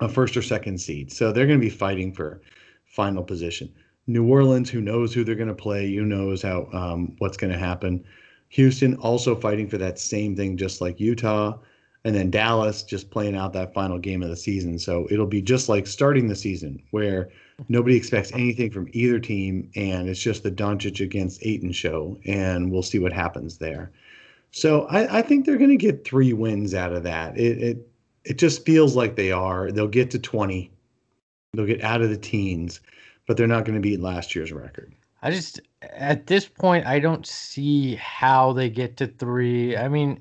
a 0.00 0.08
first 0.08 0.36
or 0.36 0.42
second 0.42 0.80
seed. 0.80 1.12
So 1.12 1.30
they're 1.30 1.46
going 1.46 1.60
to 1.60 1.64
be 1.64 1.70
fighting 1.70 2.12
for 2.12 2.42
final 2.86 3.22
position. 3.22 3.72
New 4.08 4.26
Orleans, 4.26 4.68
who 4.68 4.80
knows 4.80 5.14
who 5.14 5.22
they're 5.22 5.36
going 5.36 5.46
to 5.46 5.54
play, 5.54 5.94
who 5.94 6.04
knows 6.04 6.42
how 6.42 6.68
um, 6.72 7.14
what's 7.18 7.36
going 7.36 7.52
to 7.52 7.58
happen. 7.58 8.04
Houston 8.50 8.96
also 8.96 9.34
fighting 9.34 9.68
for 9.68 9.78
that 9.78 9.98
same 9.98 10.36
thing, 10.36 10.56
just 10.56 10.80
like 10.80 11.00
Utah. 11.00 11.58
And 12.04 12.14
then 12.14 12.30
Dallas 12.30 12.82
just 12.82 13.10
playing 13.10 13.36
out 13.36 13.52
that 13.52 13.74
final 13.74 13.98
game 13.98 14.22
of 14.22 14.30
the 14.30 14.36
season. 14.36 14.78
So 14.78 15.06
it'll 15.10 15.26
be 15.26 15.42
just 15.42 15.68
like 15.68 15.86
starting 15.86 16.28
the 16.28 16.36
season 16.36 16.82
where 16.90 17.28
nobody 17.68 17.94
expects 17.94 18.32
anything 18.32 18.70
from 18.70 18.88
either 18.92 19.18
team. 19.18 19.70
And 19.76 20.08
it's 20.08 20.20
just 20.20 20.42
the 20.42 20.50
Doncic 20.50 21.00
against 21.00 21.44
Ayton 21.44 21.72
show. 21.72 22.18
And 22.26 22.72
we'll 22.72 22.82
see 22.82 22.98
what 22.98 23.12
happens 23.12 23.58
there. 23.58 23.92
So 24.50 24.86
I, 24.86 25.18
I 25.18 25.22
think 25.22 25.44
they're 25.44 25.58
going 25.58 25.70
to 25.70 25.76
get 25.76 26.04
three 26.04 26.32
wins 26.32 26.74
out 26.74 26.92
of 26.92 27.04
that. 27.04 27.38
It, 27.38 27.62
it, 27.62 27.88
it 28.24 28.38
just 28.38 28.66
feels 28.66 28.96
like 28.96 29.14
they 29.14 29.30
are. 29.30 29.70
They'll 29.70 29.86
get 29.86 30.10
to 30.12 30.18
20, 30.18 30.72
they'll 31.52 31.66
get 31.66 31.84
out 31.84 32.02
of 32.02 32.10
the 32.10 32.16
teens, 32.16 32.80
but 33.26 33.36
they're 33.36 33.46
not 33.46 33.64
going 33.64 33.76
to 33.76 33.80
beat 33.80 34.00
last 34.00 34.34
year's 34.34 34.52
record. 34.52 34.92
I 35.22 35.30
just 35.30 35.60
at 35.82 36.26
this 36.26 36.46
point 36.46 36.86
I 36.86 36.98
don't 36.98 37.26
see 37.26 37.96
how 37.96 38.52
they 38.52 38.70
get 38.70 38.96
to 38.98 39.06
three. 39.06 39.76
I 39.76 39.88
mean, 39.88 40.20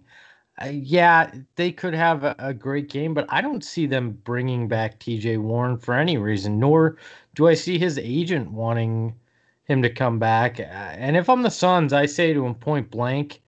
yeah, 0.70 1.32
they 1.56 1.72
could 1.72 1.94
have 1.94 2.24
a, 2.24 2.36
a, 2.40 2.54
great 2.54 2.90
game, 2.90 3.14
but 3.14 3.26
I 3.30 3.42
don't 3.42 3.64
see 3.64 3.86
them 3.86 4.20
bringing 4.24 4.68
back 4.68 5.00
T.J. 5.00 5.38
Warren 5.38 5.78
for 5.78 5.94
any 5.94 6.18
reason. 6.18 6.60
Nor 6.60 6.98
do 7.36 7.48
I 7.48 7.54
see 7.54 7.78
his 7.78 7.98
agent 7.98 8.52
wanting 8.52 9.16
him 9.64 9.82
to 9.84 9.90
come 9.90 10.20
back. 10.20 10.60
Uh, 10.60 10.64
and 10.64 11.16
if 11.16 11.30
I'm 11.30 11.44
the 11.44 11.52
Suns, 11.52 11.94
I 11.94 12.06
say 12.06 12.34
to 12.34 12.46
him 12.46 12.56
point 12.56 12.92
blank, 12.92 13.42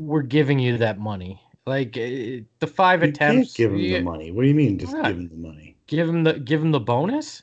"We're 0.00 0.22
giving 0.22 0.58
you 0.58 0.76
that 0.78 0.98
money." 0.98 1.40
Like 1.64 1.96
uh, 1.96 2.44
the 2.58 2.66
five 2.66 3.02
you 3.02 3.08
attempts. 3.08 3.54
Give 3.54 3.72
him 3.72 3.78
you, 3.78 3.98
the 3.98 4.02
money. 4.02 4.30
What 4.30 4.42
do 4.42 4.48
you 4.48 4.54
mean? 4.54 4.78
Just 4.78 4.92
give 4.92 5.04
him 5.04 5.28
the 5.28 5.36
money. 5.36 5.76
Give 5.86 6.08
him 6.08 6.24
the 6.24 6.34
give 6.34 6.60
him 6.60 6.72
the 6.72 6.80
bonus. 6.80 7.42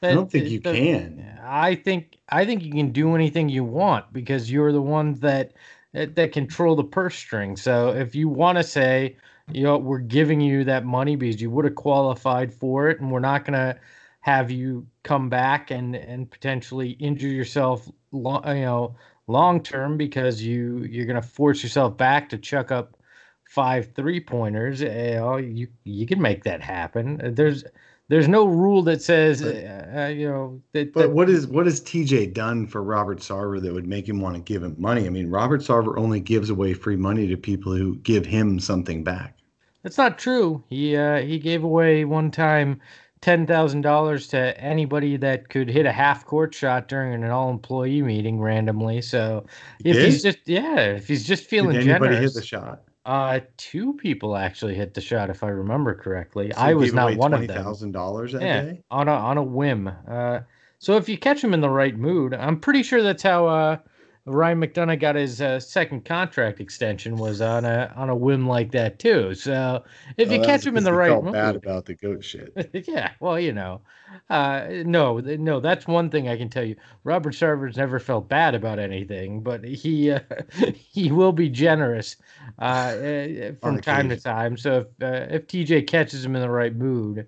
That, 0.00 0.10
I 0.10 0.14
don't 0.14 0.30
think 0.30 0.48
you 0.48 0.60
the, 0.60 0.72
can. 0.72 1.38
I 1.42 1.74
think 1.74 2.18
I 2.28 2.44
think 2.44 2.62
you 2.62 2.72
can 2.72 2.90
do 2.90 3.14
anything 3.14 3.48
you 3.48 3.64
want 3.64 4.12
because 4.12 4.50
you're 4.50 4.72
the 4.72 4.82
ones 4.82 5.20
that 5.20 5.52
that, 5.92 6.14
that 6.16 6.32
control 6.32 6.76
the 6.76 6.84
purse 6.84 7.16
string. 7.16 7.56
So 7.56 7.90
if 7.90 8.14
you 8.14 8.28
want 8.28 8.58
to 8.58 8.64
say, 8.64 9.16
you 9.52 9.62
know, 9.62 9.78
we're 9.78 9.98
giving 9.98 10.40
you 10.40 10.64
that 10.64 10.84
money 10.84 11.16
because 11.16 11.40
you 11.40 11.50
would 11.50 11.64
have 11.64 11.74
qualified 11.74 12.52
for 12.52 12.88
it, 12.88 13.00
and 13.00 13.10
we're 13.10 13.20
not 13.20 13.44
going 13.44 13.58
to 13.58 13.78
have 14.20 14.50
you 14.50 14.86
come 15.02 15.28
back 15.28 15.70
and 15.70 15.94
and 15.94 16.30
potentially 16.30 16.90
injure 16.92 17.28
yourself, 17.28 17.90
long, 18.10 18.46
you 18.48 18.64
know, 18.64 18.96
long 19.26 19.62
term 19.62 19.96
because 19.96 20.42
you 20.42 20.84
you're 20.90 21.06
going 21.06 21.20
to 21.20 21.26
force 21.26 21.62
yourself 21.62 21.96
back 21.96 22.28
to 22.30 22.38
chuck 22.38 22.70
up 22.72 22.96
five 23.44 23.92
three 23.94 24.20
pointers. 24.20 24.80
You, 24.80 24.88
know, 24.88 25.36
you 25.36 25.68
you 25.84 26.06
can 26.06 26.20
make 26.20 26.44
that 26.44 26.62
happen. 26.62 27.34
There's 27.34 27.64
there's 28.08 28.28
no 28.28 28.44
rule 28.44 28.82
that 28.82 29.02
says 29.02 29.42
uh, 29.42 29.92
uh, 29.96 30.06
you 30.08 30.28
know 30.28 30.60
that, 30.72 30.92
but 30.92 31.02
that, 31.02 31.10
what 31.10 31.28
is 31.30 31.46
what 31.46 31.66
has 31.66 31.80
tj 31.80 32.32
done 32.32 32.66
for 32.66 32.82
robert 32.82 33.18
sarver 33.18 33.60
that 33.60 33.72
would 33.72 33.86
make 33.86 34.08
him 34.08 34.20
want 34.20 34.36
to 34.36 34.42
give 34.42 34.62
him 34.62 34.74
money? 34.78 35.06
I 35.06 35.10
mean 35.10 35.30
robert 35.30 35.60
sarver 35.60 35.98
only 35.98 36.20
gives 36.20 36.50
away 36.50 36.74
free 36.74 36.96
money 36.96 37.26
to 37.28 37.36
people 37.36 37.74
who 37.74 37.96
give 37.96 38.26
him 38.26 38.58
something 38.60 39.04
back. 39.04 39.38
That's 39.82 39.98
not 39.98 40.18
true. 40.18 40.64
He 40.68 40.96
uh, 40.96 41.20
he 41.20 41.38
gave 41.38 41.62
away 41.62 42.04
one 42.04 42.30
time 42.30 42.80
ten 43.20 43.46
thousand 43.46 43.82
dollars 43.82 44.26
to 44.28 44.58
anybody 44.60 45.16
that 45.16 45.48
could 45.48 45.68
hit 45.68 45.86
a 45.86 45.92
half 45.92 46.26
court 46.26 46.54
shot 46.54 46.88
during 46.88 47.14
an 47.14 47.30
all 47.30 47.50
employee 47.50 48.02
meeting 48.02 48.40
randomly. 48.40 49.00
So 49.02 49.46
if 49.84 49.96
he's 49.96 50.22
just 50.22 50.38
yeah, 50.46 50.80
if 50.80 51.08
he's 51.08 51.24
just 51.24 51.44
feeling 51.44 51.72
Did 51.72 51.88
anybody 51.88 52.14
generous, 52.16 52.34
hit 52.34 52.40
the 52.40 52.46
shot? 52.46 52.82
Uh, 53.06 53.40
two 53.58 53.92
people 53.94 54.34
actually 54.36 54.74
hit 54.74 54.94
the 54.94 55.00
shot, 55.00 55.28
if 55.28 55.42
I 55.42 55.48
remember 55.48 55.94
correctly. 55.94 56.50
So 56.52 56.60
I 56.60 56.72
was 56.72 56.94
not 56.94 57.16
one 57.16 57.34
of 57.34 57.46
them. 57.46 57.62
Thousand 57.62 57.92
dollars 57.92 58.32
that 58.32 58.42
yeah, 58.42 58.62
day 58.62 58.82
on 58.90 59.08
a 59.08 59.12
on 59.12 59.36
a 59.36 59.42
whim. 59.42 59.90
Uh, 60.08 60.40
so 60.78 60.96
if 60.96 61.08
you 61.08 61.18
catch 61.18 61.44
him 61.44 61.52
in 61.52 61.60
the 61.60 61.68
right 61.68 61.96
mood, 61.96 62.32
I'm 62.32 62.58
pretty 62.60 62.82
sure 62.82 63.02
that's 63.02 63.22
how 63.22 63.46
uh 63.46 63.76
Ryan 64.26 64.62
McDonough 64.62 64.98
got 64.98 65.16
his 65.16 65.42
uh, 65.42 65.60
second 65.60 66.06
contract 66.06 66.58
extension 66.58 67.16
was 67.16 67.42
on 67.42 67.66
a 67.66 67.92
on 67.94 68.08
a 68.08 68.16
whim 68.16 68.48
like 68.48 68.70
that 68.72 68.98
too. 68.98 69.34
So 69.34 69.84
if 70.16 70.32
you 70.32 70.40
oh, 70.40 70.44
catch 70.44 70.64
him 70.64 70.78
in 70.78 70.84
the 70.84 70.94
right 70.94 71.10
felt 71.10 71.24
mood, 71.24 71.34
bad 71.34 71.56
about 71.56 71.84
the 71.84 71.94
goat 71.94 72.24
shit. 72.24 72.70
yeah, 72.88 73.10
well, 73.20 73.38
you 73.38 73.52
know, 73.52 73.82
uh, 74.30 74.66
no, 74.70 75.18
no, 75.18 75.60
that's 75.60 75.86
one 75.86 76.08
thing 76.08 76.28
I 76.28 76.38
can 76.38 76.48
tell 76.48 76.64
you. 76.64 76.74
Robert 77.04 77.34
Sarver's 77.34 77.76
never 77.76 77.98
felt 77.98 78.26
bad 78.26 78.54
about 78.54 78.78
anything, 78.78 79.42
but 79.42 79.62
he 79.62 80.12
uh, 80.12 80.20
he 80.74 81.12
will 81.12 81.32
be 81.32 81.50
generous 81.50 82.16
uh, 82.60 82.94
eh, 82.98 83.52
from 83.60 83.78
time 83.82 84.08
to 84.08 84.16
time. 84.18 84.56
So 84.56 84.78
if 84.78 84.86
uh, 85.02 85.34
if 85.34 85.46
TJ 85.48 85.86
catches 85.86 86.24
him 86.24 86.34
in 86.34 86.40
the 86.40 86.50
right 86.50 86.74
mood, 86.74 87.26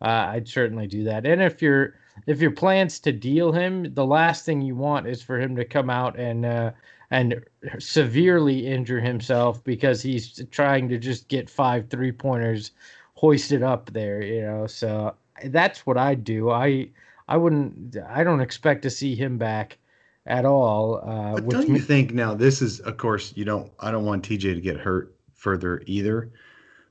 uh, 0.00 0.28
I'd 0.30 0.48
certainly 0.48 0.86
do 0.86 1.04
that. 1.04 1.26
And 1.26 1.42
if 1.42 1.60
you're 1.60 1.96
if 2.26 2.40
your 2.40 2.50
plans 2.50 2.98
to 3.00 3.12
deal 3.12 3.52
him, 3.52 3.94
the 3.94 4.06
last 4.06 4.44
thing 4.44 4.60
you 4.60 4.74
want 4.74 5.06
is 5.06 5.22
for 5.22 5.38
him 5.38 5.56
to 5.56 5.64
come 5.64 5.90
out 5.90 6.18
and 6.18 6.44
uh, 6.44 6.70
and 7.10 7.42
severely 7.78 8.66
injure 8.66 9.00
himself 9.00 9.62
because 9.64 10.02
he's 10.02 10.42
trying 10.50 10.88
to 10.88 10.98
just 10.98 11.28
get 11.28 11.48
five 11.48 11.88
three 11.88 12.12
pointers 12.12 12.72
hoisted 13.14 13.62
up 13.62 13.90
there. 13.92 14.22
You 14.22 14.42
know, 14.42 14.66
so 14.66 15.14
that's 15.46 15.86
what 15.86 15.96
I 15.96 16.14
do. 16.14 16.50
I 16.50 16.88
I 17.28 17.36
wouldn't. 17.36 17.96
I 18.08 18.24
don't 18.24 18.40
expect 18.40 18.82
to 18.82 18.90
see 18.90 19.14
him 19.14 19.38
back 19.38 19.78
at 20.26 20.44
all. 20.44 21.02
Uh, 21.04 21.40
but 21.40 21.48
don't 21.48 21.68
you 21.68 21.78
think 21.78 22.12
now? 22.12 22.34
This 22.34 22.62
is, 22.62 22.80
of 22.80 22.96
course, 22.96 23.32
you 23.36 23.44
don't. 23.44 23.70
I 23.80 23.90
don't 23.90 24.04
want 24.04 24.28
TJ 24.28 24.54
to 24.54 24.60
get 24.60 24.76
hurt 24.76 25.14
further 25.34 25.82
either. 25.86 26.30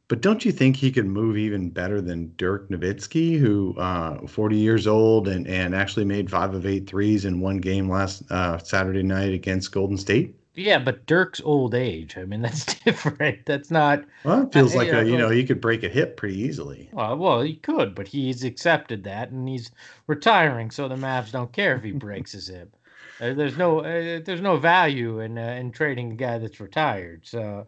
But 0.09 0.21
don't 0.21 0.45
you 0.45 0.53
think 0.53 0.77
he 0.77 0.91
could 0.91 1.05
move 1.05 1.37
even 1.37 1.69
better 1.69 1.99
than 1.99 2.33
Dirk 2.37 2.69
Nowitzki, 2.69 3.37
who 3.37 3.75
uh, 3.77 4.25
40 4.25 4.55
years 4.55 4.87
old 4.87 5.27
and, 5.27 5.45
and 5.47 5.75
actually 5.75 6.05
made 6.05 6.29
five 6.29 6.53
of 6.53 6.65
eight 6.65 6.87
threes 6.87 7.25
in 7.25 7.41
one 7.41 7.57
game 7.57 7.89
last 7.89 8.23
uh, 8.31 8.57
Saturday 8.57 9.03
night 9.03 9.33
against 9.33 9.71
Golden 9.73 9.97
State? 9.97 10.33
Yeah, 10.57 10.79
but 10.79 11.05
Dirk's 11.05 11.41
old 11.41 11.75
age. 11.75 12.17
I 12.17 12.23
mean, 12.23 12.41
that's 12.43 12.65
different. 12.65 13.45
That's 13.45 13.69
not. 13.69 14.05
Well, 14.23 14.43
it 14.43 14.53
feels 14.53 14.75
like 14.75 14.91
a, 14.91 15.05
you 15.05 15.17
know 15.17 15.29
he 15.29 15.45
could 15.45 15.61
break 15.61 15.83
a 15.83 15.89
hip 15.89 16.17
pretty 16.17 16.39
easily. 16.39 16.89
Well, 16.93 17.17
well, 17.17 17.41
he 17.41 17.55
could, 17.57 17.93
but 17.93 18.07
he's 18.07 18.43
accepted 18.43 19.03
that, 19.03 19.29
and 19.31 19.47
he's 19.47 19.71
retiring, 20.07 20.71
so 20.71 20.87
the 20.87 20.95
Mavs 20.95 21.31
don't 21.31 21.51
care 21.51 21.75
if 21.75 21.83
he 21.83 21.91
breaks 22.05 22.31
his 22.31 22.47
hip. 22.47 22.75
Uh, 23.19 23.33
there's 23.33 23.57
no, 23.57 23.79
uh, 23.81 24.19
there's 24.23 24.41
no 24.41 24.57
value 24.57 25.19
in 25.19 25.37
uh, 25.37 25.57
in 25.59 25.71
trading 25.71 26.13
a 26.13 26.15
guy 26.15 26.37
that's 26.37 26.59
retired. 26.59 27.27
So, 27.27 27.67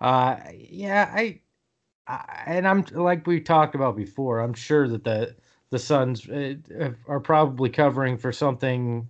uh, 0.00 0.36
yeah, 0.54 1.12
I 1.14 1.40
and 2.46 2.66
I'm 2.66 2.84
like 2.92 3.26
we 3.26 3.40
talked 3.40 3.74
about 3.74 3.96
before. 3.96 4.40
I'm 4.40 4.54
sure 4.54 4.88
that 4.88 5.04
the 5.04 5.34
the 5.70 5.78
Suns 5.78 6.28
uh, 6.28 6.54
are 7.06 7.20
probably 7.20 7.70
covering 7.70 8.18
for 8.18 8.32
something 8.32 9.08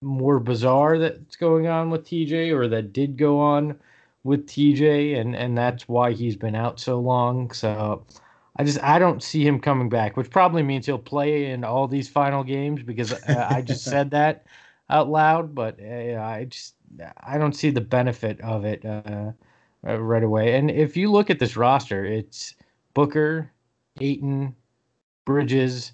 more 0.00 0.38
bizarre 0.40 0.98
that's 0.98 1.36
going 1.36 1.66
on 1.66 1.90
with 1.90 2.04
TJ, 2.06 2.54
or 2.54 2.68
that 2.68 2.92
did 2.92 3.16
go 3.16 3.38
on 3.40 3.78
with 4.24 4.46
TJ, 4.46 5.18
and 5.20 5.36
and 5.36 5.56
that's 5.56 5.88
why 5.88 6.12
he's 6.12 6.36
been 6.36 6.54
out 6.54 6.80
so 6.80 6.98
long. 7.00 7.50
So 7.52 8.04
I 8.56 8.64
just 8.64 8.82
I 8.82 8.98
don't 8.98 9.22
see 9.22 9.46
him 9.46 9.60
coming 9.60 9.88
back, 9.88 10.16
which 10.16 10.30
probably 10.30 10.62
means 10.62 10.86
he'll 10.86 10.98
play 10.98 11.46
in 11.50 11.64
all 11.64 11.88
these 11.88 12.08
final 12.08 12.44
games 12.44 12.82
because 12.82 13.12
uh, 13.12 13.48
I 13.50 13.62
just 13.62 13.84
said 13.88 14.10
that 14.12 14.46
out 14.90 15.08
loud. 15.08 15.54
But 15.54 15.78
uh, 15.80 16.20
I 16.20 16.46
just 16.48 16.74
I 17.22 17.38
don't 17.38 17.54
see 17.54 17.70
the 17.70 17.80
benefit 17.80 18.40
of 18.40 18.64
it. 18.64 18.84
Uh, 18.84 19.32
uh, 19.86 20.00
right 20.00 20.22
away. 20.22 20.56
And 20.56 20.70
if 20.70 20.96
you 20.96 21.10
look 21.10 21.30
at 21.30 21.38
this 21.38 21.56
roster, 21.56 22.04
it's 22.04 22.54
Booker, 22.94 23.50
Ayton, 24.00 24.54
Bridges, 25.24 25.92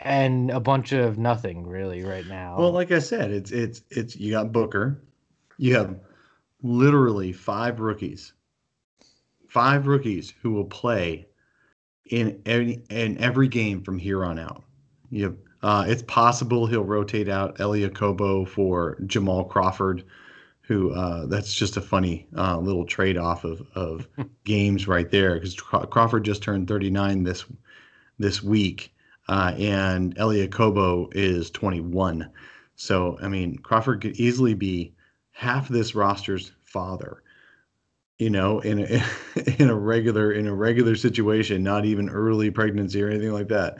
and 0.00 0.50
a 0.50 0.60
bunch 0.60 0.92
of 0.92 1.18
nothing 1.18 1.66
really 1.66 2.04
right 2.04 2.26
now. 2.26 2.58
Well, 2.58 2.72
like 2.72 2.92
I 2.92 2.98
said, 2.98 3.30
it's 3.30 3.50
it's 3.50 3.82
it's 3.90 4.16
you 4.16 4.32
got 4.32 4.52
Booker, 4.52 5.02
you 5.58 5.74
have 5.74 5.98
literally 6.62 7.32
five 7.32 7.80
rookies, 7.80 8.32
five 9.48 9.86
rookies 9.86 10.34
who 10.42 10.52
will 10.52 10.64
play 10.64 11.26
in 12.10 12.40
any 12.46 12.82
in 12.90 13.18
every 13.18 13.48
game 13.48 13.82
from 13.82 13.98
here 13.98 14.24
on 14.24 14.38
out. 14.38 14.64
You 15.10 15.24
have, 15.24 15.36
uh, 15.62 15.84
it's 15.88 16.02
possible 16.02 16.66
he'll 16.66 16.84
rotate 16.84 17.28
out 17.28 17.58
Elie 17.60 17.88
Okobo 17.88 18.46
for 18.46 18.98
Jamal 19.06 19.44
Crawford 19.44 20.04
who 20.66 20.90
uh, 20.92 21.26
that's 21.26 21.54
just 21.54 21.76
a 21.76 21.80
funny 21.80 22.26
uh, 22.36 22.58
little 22.58 22.84
trade 22.84 23.16
off 23.16 23.44
of, 23.44 23.62
of 23.74 24.08
games 24.44 24.88
right 24.88 25.10
there 25.10 25.34
because 25.34 25.54
Crawford 25.54 26.24
just 26.24 26.42
turned 26.42 26.68
39 26.68 27.22
this 27.22 27.44
this 28.18 28.42
week 28.42 28.92
uh, 29.28 29.54
and 29.58 30.16
Elie 30.18 30.46
Okobo 30.46 31.08
is 31.14 31.50
21. 31.50 32.28
So 32.74 33.18
I 33.22 33.28
mean 33.28 33.58
Crawford 33.58 34.00
could 34.00 34.16
easily 34.16 34.54
be 34.54 34.92
half 35.30 35.68
this 35.68 35.94
roster's 35.94 36.52
father. 36.64 37.22
You 38.18 38.30
know, 38.30 38.60
in 38.60 38.80
a, 38.80 39.04
in 39.58 39.68
a 39.68 39.74
regular 39.74 40.32
in 40.32 40.46
a 40.46 40.54
regular 40.54 40.96
situation, 40.96 41.62
not 41.62 41.84
even 41.84 42.08
early 42.08 42.50
pregnancy 42.50 43.02
or 43.02 43.10
anything 43.10 43.32
like 43.32 43.48
that. 43.48 43.78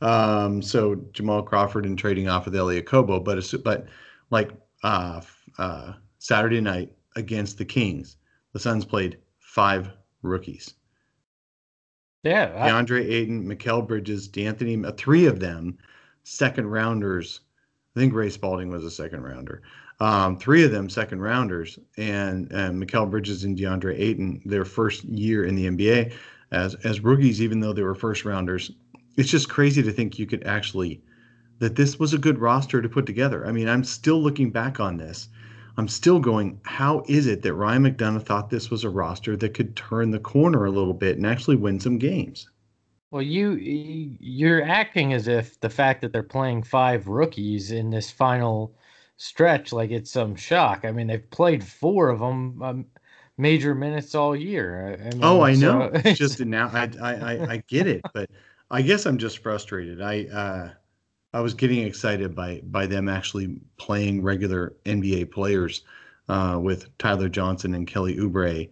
Um, 0.00 0.62
so 0.62 0.94
Jamal 1.12 1.42
Crawford 1.42 1.84
and 1.84 1.98
trading 1.98 2.28
off 2.28 2.44
with 2.44 2.54
Elie 2.54 2.80
Okobo, 2.80 3.24
but 3.24 3.42
but 3.64 3.86
like 4.30 4.50
uh, 4.84 5.22
uh, 5.58 5.94
Saturday 6.28 6.60
night 6.60 6.92
against 7.16 7.56
the 7.56 7.64
Kings, 7.64 8.18
the 8.52 8.58
Suns 8.58 8.84
played 8.84 9.16
five 9.38 9.88
rookies. 10.20 10.74
Yeah. 12.22 12.52
I... 12.54 12.68
DeAndre 12.68 13.10
Ayton, 13.10 13.48
Mikal 13.48 13.88
Bridges, 13.88 14.28
De'Anthony, 14.28 14.84
uh, 14.84 14.92
three 14.92 15.24
of 15.24 15.40
them 15.40 15.78
second 16.24 16.66
rounders. 16.66 17.40
I 17.96 18.00
think 18.00 18.12
Ray 18.12 18.28
Spalding 18.28 18.68
was 18.68 18.84
a 18.84 18.90
second 18.90 19.22
rounder. 19.22 19.62
Um, 20.00 20.36
three 20.36 20.62
of 20.64 20.70
them 20.70 20.90
second 20.90 21.22
rounders, 21.22 21.78
and, 21.96 22.52
and 22.52 22.80
Mikal 22.80 23.10
Bridges 23.10 23.44
and 23.44 23.56
DeAndre 23.56 23.98
Ayton, 23.98 24.42
their 24.44 24.66
first 24.66 25.04
year 25.04 25.46
in 25.46 25.54
the 25.54 25.66
NBA 25.66 26.12
as 26.50 26.74
as 26.84 27.00
rookies, 27.00 27.40
even 27.40 27.60
though 27.60 27.72
they 27.72 27.82
were 27.82 27.94
first 27.94 28.26
rounders. 28.26 28.70
It's 29.16 29.30
just 29.30 29.48
crazy 29.48 29.82
to 29.82 29.90
think 29.90 30.18
you 30.18 30.26
could 30.26 30.46
actually 30.46 31.00
that 31.58 31.74
this 31.74 31.98
was 31.98 32.12
a 32.12 32.18
good 32.18 32.38
roster 32.38 32.82
to 32.82 32.88
put 32.88 33.06
together. 33.06 33.46
I 33.46 33.50
mean, 33.50 33.66
I'm 33.66 33.82
still 33.82 34.22
looking 34.22 34.50
back 34.50 34.78
on 34.78 34.98
this 34.98 35.30
I'm 35.78 35.86
still 35.86 36.18
going, 36.18 36.60
how 36.64 37.04
is 37.06 37.28
it 37.28 37.42
that 37.42 37.54
Ryan 37.54 37.84
McDonough 37.84 38.26
thought 38.26 38.50
this 38.50 38.68
was 38.68 38.82
a 38.82 38.90
roster 38.90 39.36
that 39.36 39.54
could 39.54 39.76
turn 39.76 40.10
the 40.10 40.18
corner 40.18 40.64
a 40.64 40.72
little 40.72 40.92
bit 40.92 41.16
and 41.16 41.24
actually 41.24 41.54
win 41.54 41.78
some 41.78 41.98
games? 41.98 42.50
Well, 43.12 43.22
you 43.22 43.52
you're 44.20 44.62
acting 44.64 45.12
as 45.12 45.28
if 45.28 45.58
the 45.60 45.70
fact 45.70 46.02
that 46.02 46.12
they're 46.12 46.24
playing 46.24 46.64
five 46.64 47.06
rookies 47.06 47.70
in 47.70 47.90
this 47.90 48.10
final 48.10 48.74
stretch 49.18 49.72
like 49.72 49.92
it's 49.92 50.10
some 50.10 50.34
shock. 50.34 50.84
I 50.84 50.90
mean, 50.90 51.06
they've 51.06 51.30
played 51.30 51.62
four 51.62 52.08
of 52.08 52.18
them 52.18 52.60
um, 52.60 52.86
major 53.38 53.72
minutes 53.74 54.16
all 54.16 54.34
year. 54.34 54.98
I 55.00 55.10
mean, 55.10 55.20
oh, 55.22 55.42
I 55.42 55.54
know. 55.54 55.92
So... 56.02 56.12
just 56.12 56.40
now, 56.40 56.70
I, 56.72 56.90
I 57.00 57.52
I 57.52 57.62
get 57.68 57.86
it, 57.86 58.02
but 58.12 58.28
I 58.68 58.82
guess 58.82 59.06
I'm 59.06 59.16
just 59.16 59.38
frustrated. 59.38 60.02
I 60.02 60.24
uh, 60.24 60.70
I 61.34 61.40
was 61.40 61.54
getting 61.54 61.84
excited 61.84 62.34
by 62.34 62.62
by 62.64 62.86
them 62.86 63.08
actually 63.08 63.60
playing 63.76 64.22
regular 64.22 64.74
NBA 64.84 65.30
players 65.30 65.82
uh, 66.28 66.58
with 66.62 66.96
Tyler 66.98 67.28
Johnson 67.28 67.74
and 67.74 67.86
Kelly 67.86 68.16
Oubre, 68.16 68.68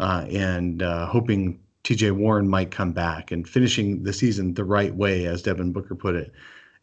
uh, 0.00 0.26
and 0.30 0.82
uh, 0.82 1.06
hoping 1.06 1.60
T.J. 1.84 2.12
Warren 2.12 2.48
might 2.48 2.70
come 2.70 2.92
back 2.92 3.30
and 3.30 3.48
finishing 3.48 4.02
the 4.02 4.12
season 4.12 4.54
the 4.54 4.64
right 4.64 4.94
way, 4.94 5.26
as 5.26 5.42
Devin 5.42 5.72
Booker 5.72 5.94
put 5.94 6.14
it. 6.14 6.32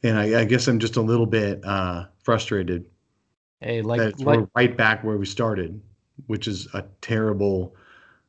And 0.04 0.18
I, 0.18 0.42
I 0.42 0.46
guess 0.46 0.68
I'm 0.68 0.80
just 0.80 0.96
a 0.96 1.02
little 1.02 1.26
bit 1.26 1.64
uh, 1.66 2.06
frustrated. 2.24 2.86
Hey, 3.62 3.82
like, 3.82 4.00
that 4.00 4.20
like 4.20 4.40
we're 4.40 4.48
right 4.56 4.76
back 4.78 5.04
where 5.04 5.18
we 5.18 5.26
started, 5.26 5.82
which 6.28 6.48
is 6.48 6.68
a 6.74 6.84
terrible 7.02 7.76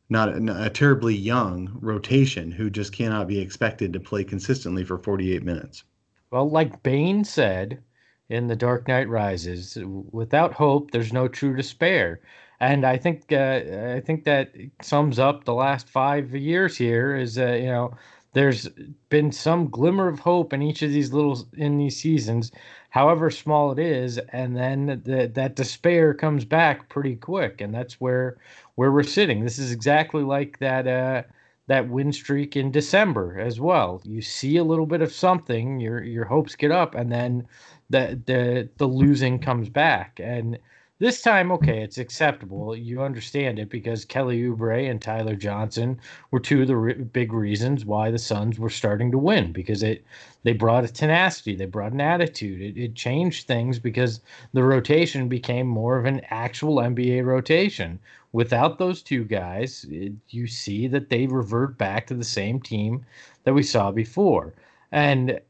not 0.09 0.29
a, 0.29 0.65
a, 0.67 0.71
terribly 0.71 1.15
young 1.15 1.77
rotation 1.81 2.53
who 2.53 2.71
just 2.71 2.93
cannot 2.93 3.27
be 3.27 3.41
expected 3.41 3.93
to 3.93 3.99
play 3.99 4.23
consistently 4.23 4.85
for 4.85 4.99
48 4.99 5.43
minutes. 5.43 5.83
Well, 6.31 6.49
like 6.49 6.83
Bane 6.83 7.25
said 7.25 7.83
in 8.29 8.47
The 8.49 8.57
Dark 8.57 8.87
Knight 8.89 9.09
Rises, 9.09 9.77
without 10.13 10.55
hope, 10.55 10.91
there's 10.91 11.13
no 11.13 11.29
true 11.29 11.55
despair. 11.57 12.21
And 12.61 12.85
I 12.87 12.97
think 12.97 13.33
uh, 13.33 13.95
I 13.97 14.01
think 14.05 14.25
that 14.25 14.53
sums 14.83 15.19
up 15.19 15.45
the 15.45 15.55
last 15.55 15.89
five 15.91 16.35
years 16.35 16.77
here. 16.77 17.15
Is 17.17 17.35
that 17.35 17.61
you 17.61 17.67
know 17.67 17.95
there's 18.33 18.69
been 19.11 19.31
some 19.33 19.69
glimmer 19.69 20.09
of 20.09 20.21
hope 20.21 20.53
in 20.53 20.63
each 20.63 20.83
of 20.83 20.91
these 20.91 21.13
little 21.13 21.47
in 21.57 21.77
these 21.79 21.97
seasons, 22.01 22.51
however 22.91 23.31
small 23.31 23.73
it 23.73 23.79
is, 23.79 24.19
and 24.33 24.57
then 24.57 25.03
the, 25.05 25.31
that 25.35 25.55
despair 25.57 26.15
comes 26.15 26.45
back 26.47 26.89
pretty 26.89 27.17
quick, 27.17 27.61
and 27.61 27.75
that's 27.75 28.01
where 28.01 28.37
where 28.77 28.91
we're 28.93 29.03
sitting. 29.03 29.45
This 29.45 29.59
is 29.59 29.71
exactly 29.73 30.23
like 30.23 30.59
that. 30.61 30.87
Uh, 30.87 31.23
that 31.69 31.89
win 31.89 32.13
streak 32.13 32.57
in 32.57 32.71
December 32.71 33.39
as 33.41 33.61
well. 33.61 34.01
You 34.05 34.23
see 34.23 34.57
a 34.57 34.65
little 34.65 34.87
bit 34.87 35.03
of 35.03 35.13
something, 35.13 35.81
your 35.81 36.03
your 36.03 36.25
hopes 36.27 36.55
get 36.57 36.71
up, 36.71 36.95
and 36.95 37.11
then 37.13 37.47
the 37.91 38.21
the 38.27 38.69
the 38.79 38.87
losing 38.87 39.39
comes 39.41 39.69
back. 39.69 40.21
And 40.23 40.59
This 40.99 41.21
time, 41.23 41.51
okay, 41.53 41.83
it's 41.83 41.97
acceptable. 41.99 42.75
You 42.77 43.03
understand 43.03 43.59
it 43.59 43.69
because 43.71 44.05
Kelly 44.05 44.43
Oubre 44.43 44.91
and 44.91 45.01
Tyler 45.01 45.35
Johnson 45.35 45.99
were 46.31 46.41
two 46.41 46.63
of 46.63 46.69
the 46.69 46.77
re- 46.77 46.95
big 46.95 47.33
reasons 47.33 47.85
why 47.87 48.11
the 48.11 48.19
Suns 48.19 48.59
were 48.59 48.69
starting 48.71 49.11
to 49.13 49.19
win 49.19 49.53
because 49.53 49.83
it 49.83 50.05
they 50.43 50.53
brought 50.55 50.85
a 50.85 50.89
tenacity, 50.89 51.55
they 51.55 51.65
brought 51.67 51.93
an 51.93 52.01
attitude. 52.01 52.61
It, 52.61 52.81
it 52.81 52.95
changed 52.95 53.47
things 53.47 53.79
because 53.79 54.21
the 54.53 54.65
rotation 54.65 55.29
became 55.29 55.67
more 55.67 55.99
of 55.99 56.05
an 56.07 56.21
actual 56.31 56.77
NBA 56.77 57.25
rotation. 57.25 57.99
Without 58.33 58.79
those 58.79 59.03
two 59.03 59.25
guys, 59.25 59.85
it, 59.91 60.13
you 60.31 60.47
see 60.47 60.89
that 60.89 61.09
they 61.11 61.27
revert 61.27 61.79
back 61.79 62.07
to 62.07 62.15
the 62.15 62.25
same 62.25 62.61
team 62.61 63.05
that 63.45 63.55
we 63.55 63.63
saw 63.63 63.91
before. 63.91 64.55
And 64.93 65.41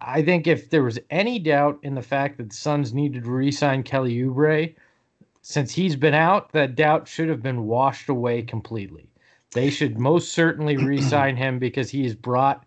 I 0.00 0.22
think 0.22 0.46
if 0.46 0.70
there 0.70 0.82
was 0.82 0.98
any 1.10 1.38
doubt 1.38 1.78
in 1.82 1.94
the 1.94 2.02
fact 2.02 2.38
that 2.38 2.50
the 2.50 2.56
Suns 2.56 2.92
needed 2.92 3.24
to 3.24 3.30
re-sign 3.30 3.82
Kelly 3.82 4.16
Oubre, 4.16 4.74
since 5.42 5.72
he's 5.72 5.94
been 5.96 6.14
out, 6.14 6.52
that 6.52 6.74
doubt 6.74 7.06
should 7.06 7.28
have 7.28 7.42
been 7.42 7.66
washed 7.66 8.08
away 8.08 8.42
completely. 8.42 9.08
They 9.52 9.70
should 9.70 9.98
most 9.98 10.32
certainly 10.32 10.76
re-sign 10.84 11.36
him 11.36 11.58
because 11.58 11.90
he 11.90 12.02
has 12.04 12.14
brought 12.14 12.64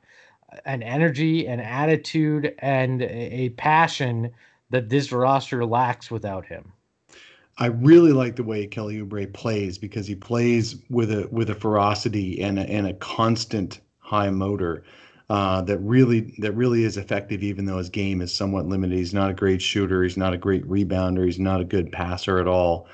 an 0.65 0.81
energy, 0.81 1.45
an 1.47 1.59
attitude, 1.59 2.55
and 2.59 3.01
a 3.01 3.49
passion 3.49 4.31
that 4.69 4.89
this 4.89 5.11
roster 5.11 5.65
lacks 5.65 6.09
without 6.09 6.45
him. 6.45 6.71
I 7.57 7.65
really 7.67 8.13
like 8.13 8.37
the 8.37 8.43
way 8.43 8.65
Kelly 8.65 8.99
Oubre 8.99 9.31
plays 9.33 9.77
because 9.77 10.07
he 10.07 10.15
plays 10.15 10.77
with 10.89 11.11
a 11.11 11.27
with 11.31 11.49
a 11.49 11.55
ferocity 11.55 12.41
and 12.41 12.57
a, 12.57 12.61
and 12.61 12.87
a 12.87 12.93
constant 12.93 13.81
high 13.97 14.29
motor 14.29 14.83
uh, 15.29 15.61
that 15.61 15.77
really 15.79 16.33
that 16.39 16.53
really 16.53 16.83
is 16.83 16.97
effective, 16.97 17.43
even 17.43 17.65
though 17.65 17.77
his 17.77 17.89
game 17.89 18.21
is 18.21 18.33
somewhat 18.33 18.67
limited. 18.67 18.97
He's 18.97 19.13
not 19.13 19.29
a 19.29 19.35
great 19.35 19.61
shooter. 19.61 20.01
He's 20.03 20.17
not 20.17 20.33
a 20.33 20.37
great 20.37 20.67
rebounder. 20.67 21.25
He's 21.25 21.39
not 21.39 21.61
a 21.61 21.65
good 21.65 21.91
passer 21.91 22.39
at 22.39 22.47
all. 22.47 22.87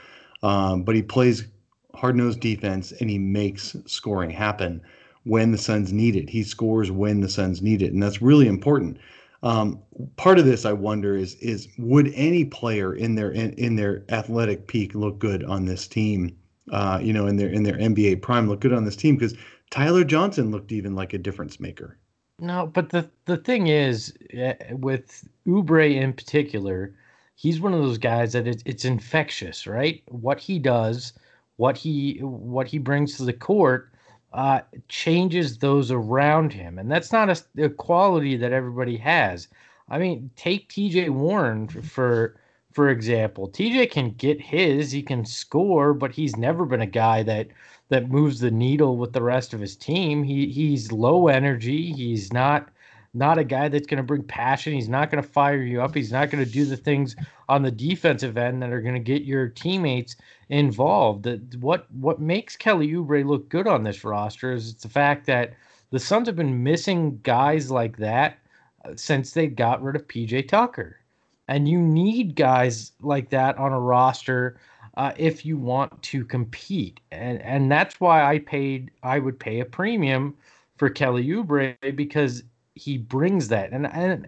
Um, 0.43 0.83
but 0.83 0.95
he 0.95 1.01
plays 1.01 1.47
hard 1.93 2.17
nosed 2.17 2.41
defense 2.41 2.91
and 2.91 3.09
he 3.09 3.17
makes 3.17 3.75
scoring 3.85 4.29
happen 4.29 4.81
when 5.23 5.51
the 5.51 5.57
Suns 5.57 5.93
need 5.93 6.15
it. 6.15 6.29
He 6.29 6.43
scores 6.43 6.91
when 6.91 7.21
the 7.21 7.29
Suns 7.29 7.61
need 7.61 7.81
it, 7.81 7.93
and 7.93 8.03
that's 8.03 8.21
really 8.21 8.47
important. 8.47 8.97
Um, 9.41 9.79
part 10.17 10.37
of 10.37 10.45
this, 10.45 10.65
I 10.65 10.73
wonder, 10.73 11.15
is 11.15 11.35
is 11.35 11.69
would 11.77 12.11
any 12.15 12.43
player 12.43 12.93
in 12.93 13.15
their 13.15 13.31
in, 13.31 13.53
in 13.53 13.77
their 13.77 14.03
athletic 14.09 14.67
peak 14.67 14.93
look 14.93 15.19
good 15.19 15.43
on 15.45 15.65
this 15.65 15.87
team? 15.87 16.35
Uh, 16.71 16.99
you 17.01 17.13
know, 17.13 17.27
in 17.27 17.37
their 17.37 17.49
in 17.49 17.63
their 17.63 17.77
NBA 17.77 18.21
prime, 18.21 18.49
look 18.49 18.59
good 18.59 18.73
on 18.73 18.83
this 18.83 18.95
team 18.97 19.15
because 19.15 19.35
Tyler 19.69 20.03
Johnson 20.03 20.51
looked 20.51 20.73
even 20.73 20.95
like 20.95 21.13
a 21.13 21.17
difference 21.17 21.61
maker. 21.61 21.97
No, 22.39 22.67
but 22.67 22.89
the 22.89 23.09
the 23.25 23.37
thing 23.37 23.67
is, 23.67 24.13
eh, 24.31 24.55
with 24.73 25.27
Oubre 25.47 25.95
in 25.95 26.13
particular, 26.13 26.93
he's 27.35 27.61
one 27.61 27.73
of 27.73 27.81
those 27.81 27.97
guys 27.97 28.33
that 28.33 28.47
it, 28.47 28.61
it's 28.65 28.83
infectious, 28.85 29.65
right? 29.67 30.03
What 30.09 30.39
he 30.39 30.59
does, 30.59 31.13
what 31.57 31.77
he 31.77 32.17
what 32.21 32.67
he 32.67 32.77
brings 32.77 33.15
to 33.17 33.23
the 33.25 33.33
court, 33.33 33.89
uh, 34.33 34.61
changes 34.89 35.57
those 35.59 35.91
around 35.91 36.51
him, 36.53 36.77
and 36.77 36.91
that's 36.91 37.11
not 37.13 37.29
a, 37.29 37.65
a, 37.65 37.69
quality 37.69 38.35
that 38.37 38.51
everybody 38.51 38.97
has. 38.97 39.47
I 39.89 39.97
mean, 39.97 40.29
take 40.35 40.67
T.J. 40.69 41.09
Warren 41.09 41.67
for 41.69 42.35
for 42.73 42.89
example. 42.89 43.47
T.J. 43.47 43.87
can 43.87 44.11
get 44.11 44.41
his, 44.41 44.91
he 44.91 45.01
can 45.01 45.23
score, 45.25 45.93
but 45.93 46.11
he's 46.11 46.35
never 46.35 46.65
been 46.65 46.81
a 46.81 46.85
guy 46.85 47.23
that 47.23 47.47
that 47.89 48.09
moves 48.09 48.39
the 48.39 48.51
needle 48.51 48.97
with 48.97 49.13
the 49.13 49.21
rest 49.21 49.53
of 49.53 49.59
his 49.59 49.75
team. 49.75 50.23
He 50.23 50.47
he's 50.47 50.91
low 50.91 51.27
energy. 51.27 51.91
He's 51.91 52.33
not 52.33 52.69
not 53.13 53.37
a 53.37 53.43
guy 53.43 53.69
that's 53.69 53.87
going 53.87 53.97
to 53.97 54.03
bring 54.03 54.23
passion. 54.23 54.73
He's 54.73 54.89
not 54.89 55.09
going 55.09 55.23
to 55.23 55.29
fire 55.29 55.61
you 55.61 55.81
up. 55.81 55.95
He's 55.95 56.11
not 56.11 56.29
going 56.29 56.43
to 56.43 56.51
do 56.51 56.65
the 56.65 56.75
things 56.75 57.15
on 57.47 57.61
the 57.63 57.71
defensive 57.71 58.37
end 58.37 58.61
that 58.61 58.73
are 58.73 58.81
going 58.81 58.95
to 58.95 58.99
get 58.99 59.23
your 59.23 59.47
teammates 59.47 60.17
involved. 60.49 61.27
What 61.61 61.89
what 61.93 62.19
makes 62.19 62.57
Kelly 62.57 62.89
Oubre 62.89 63.25
look 63.25 63.49
good 63.49 63.67
on 63.67 63.83
this 63.83 64.03
roster 64.03 64.51
is 64.51 64.69
it's 64.69 64.83
the 64.83 64.89
fact 64.89 65.25
that 65.27 65.53
the 65.91 65.99
Suns 65.99 66.27
have 66.27 66.35
been 66.35 66.63
missing 66.63 67.19
guys 67.23 67.71
like 67.71 67.97
that 67.97 68.39
uh, 68.83 68.91
since 68.95 69.31
they 69.31 69.47
got 69.47 69.81
rid 69.81 69.95
of 69.95 70.07
PJ 70.07 70.47
Tucker. 70.47 70.99
And 71.47 71.69
you 71.69 71.79
need 71.79 72.35
guys 72.35 72.91
like 73.01 73.29
that 73.29 73.57
on 73.57 73.71
a 73.71 73.79
roster 73.79 74.59
uh, 74.97 75.11
if 75.17 75.45
you 75.45 75.57
want 75.57 76.01
to 76.03 76.25
compete. 76.25 76.99
And 77.11 77.41
and 77.41 77.71
that's 77.71 77.99
why 77.99 78.23
I 78.23 78.39
paid 78.39 78.91
I 79.03 79.19
would 79.19 79.39
pay 79.39 79.59
a 79.59 79.65
premium 79.65 80.35
for 80.77 80.89
Kelly 80.89 81.25
Oubre 81.27 81.75
because 81.95 82.43
he 82.75 82.97
brings 82.97 83.47
that. 83.49 83.71
And 83.71 83.87
and 83.87 84.27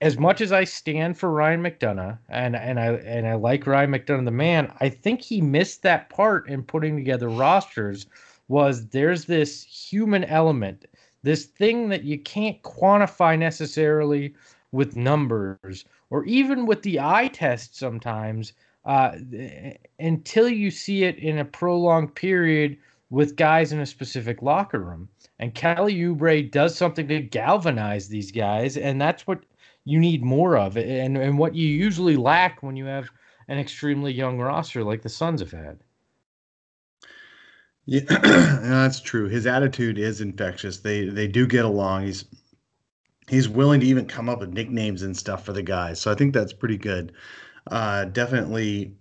as 0.00 0.18
much 0.18 0.40
as 0.40 0.50
I 0.50 0.64
stand 0.64 1.18
for 1.18 1.30
Ryan 1.30 1.62
McDonough 1.62 2.18
and 2.28 2.56
and 2.56 2.80
I 2.80 2.92
and 2.94 3.26
I 3.26 3.34
like 3.34 3.66
Ryan 3.66 3.90
McDonough 3.90 4.24
the 4.24 4.30
man, 4.30 4.72
I 4.80 4.88
think 4.88 5.20
he 5.20 5.40
missed 5.40 5.82
that 5.82 6.08
part 6.10 6.48
in 6.48 6.62
putting 6.62 6.96
together 6.96 7.28
rosters 7.28 8.06
was 8.48 8.88
there's 8.88 9.26
this 9.26 9.62
human 9.62 10.24
element, 10.24 10.86
this 11.22 11.44
thing 11.44 11.88
that 11.90 12.02
you 12.02 12.18
can't 12.18 12.60
quantify 12.62 13.38
necessarily 13.38 14.34
with 14.72 14.96
numbers 14.96 15.84
or 16.10 16.24
even 16.24 16.66
with 16.66 16.82
the 16.82 16.98
eye 16.98 17.28
test 17.28 17.76
sometimes 17.76 18.52
uh, 18.84 19.12
until 19.98 20.48
you 20.48 20.70
see 20.70 21.04
it 21.04 21.18
in 21.18 21.38
a 21.38 21.44
prolonged 21.44 22.14
period 22.14 22.78
with 23.10 23.36
guys 23.36 23.72
in 23.72 23.80
a 23.80 23.86
specific 23.86 24.40
locker 24.40 24.78
room. 24.78 25.08
And 25.38 25.54
Kelly 25.54 25.94
Oubre 25.96 26.50
does 26.50 26.76
something 26.76 27.08
to 27.08 27.20
galvanize 27.20 28.08
these 28.08 28.30
guys, 28.30 28.76
and 28.76 29.00
that's 29.00 29.26
what 29.26 29.40
you 29.84 29.98
need 29.98 30.22
more 30.22 30.56
of, 30.56 30.76
and 30.76 31.16
and 31.16 31.38
what 31.38 31.54
you 31.54 31.66
usually 31.66 32.16
lack 32.16 32.62
when 32.62 32.76
you 32.76 32.84
have 32.84 33.10
an 33.48 33.58
extremely 33.58 34.12
young 34.12 34.38
roster 34.38 34.84
like 34.84 35.02
the 35.02 35.08
Suns 35.08 35.40
have 35.40 35.50
had. 35.50 35.78
Yeah, 37.86 38.00
that's 38.08 39.00
true. 39.00 39.28
His 39.28 39.46
attitude 39.46 39.98
is 39.98 40.20
infectious. 40.20 40.78
They 40.78 41.08
they 41.08 41.26
do 41.26 41.46
get 41.46 41.64
along. 41.64 42.04
He's 42.04 42.26
he's 43.28 43.48
willing 43.48 43.80
to 43.80 43.86
even 43.86 44.06
come 44.06 44.28
up 44.28 44.40
with 44.40 44.52
nicknames 44.52 45.02
and 45.02 45.16
stuff 45.16 45.44
for 45.44 45.52
the 45.52 45.62
guys. 45.62 46.00
So 46.00 46.12
I 46.12 46.14
think 46.14 46.34
that's 46.34 46.52
pretty 46.52 46.76
good 46.76 47.12
uh, 47.66 48.06
definitely, 48.06 48.94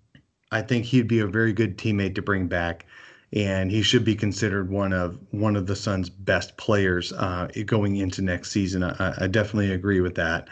I 0.51 0.61
think 0.61 0.85
he'd 0.85 1.07
be 1.07 1.19
a 1.19 1.27
very 1.27 1.53
good 1.53 1.77
teammate 1.77 2.15
to 2.15 2.21
bring 2.21 2.47
back, 2.47 2.85
and 3.33 3.71
he 3.71 3.81
should 3.81 4.03
be 4.03 4.15
considered 4.15 4.69
one 4.69 4.93
of 4.93 5.19
one 5.31 5.55
of 5.55 5.67
the 5.67 5.75
Suns' 5.75 6.09
best 6.09 6.57
players 6.57 7.13
uh, 7.13 7.47
going 7.65 7.97
into 7.97 8.21
next 8.21 8.51
season. 8.51 8.83
I, 8.83 9.13
I 9.17 9.27
definitely 9.27 9.71
agree 9.71 10.01
with 10.01 10.15
that. 10.15 10.47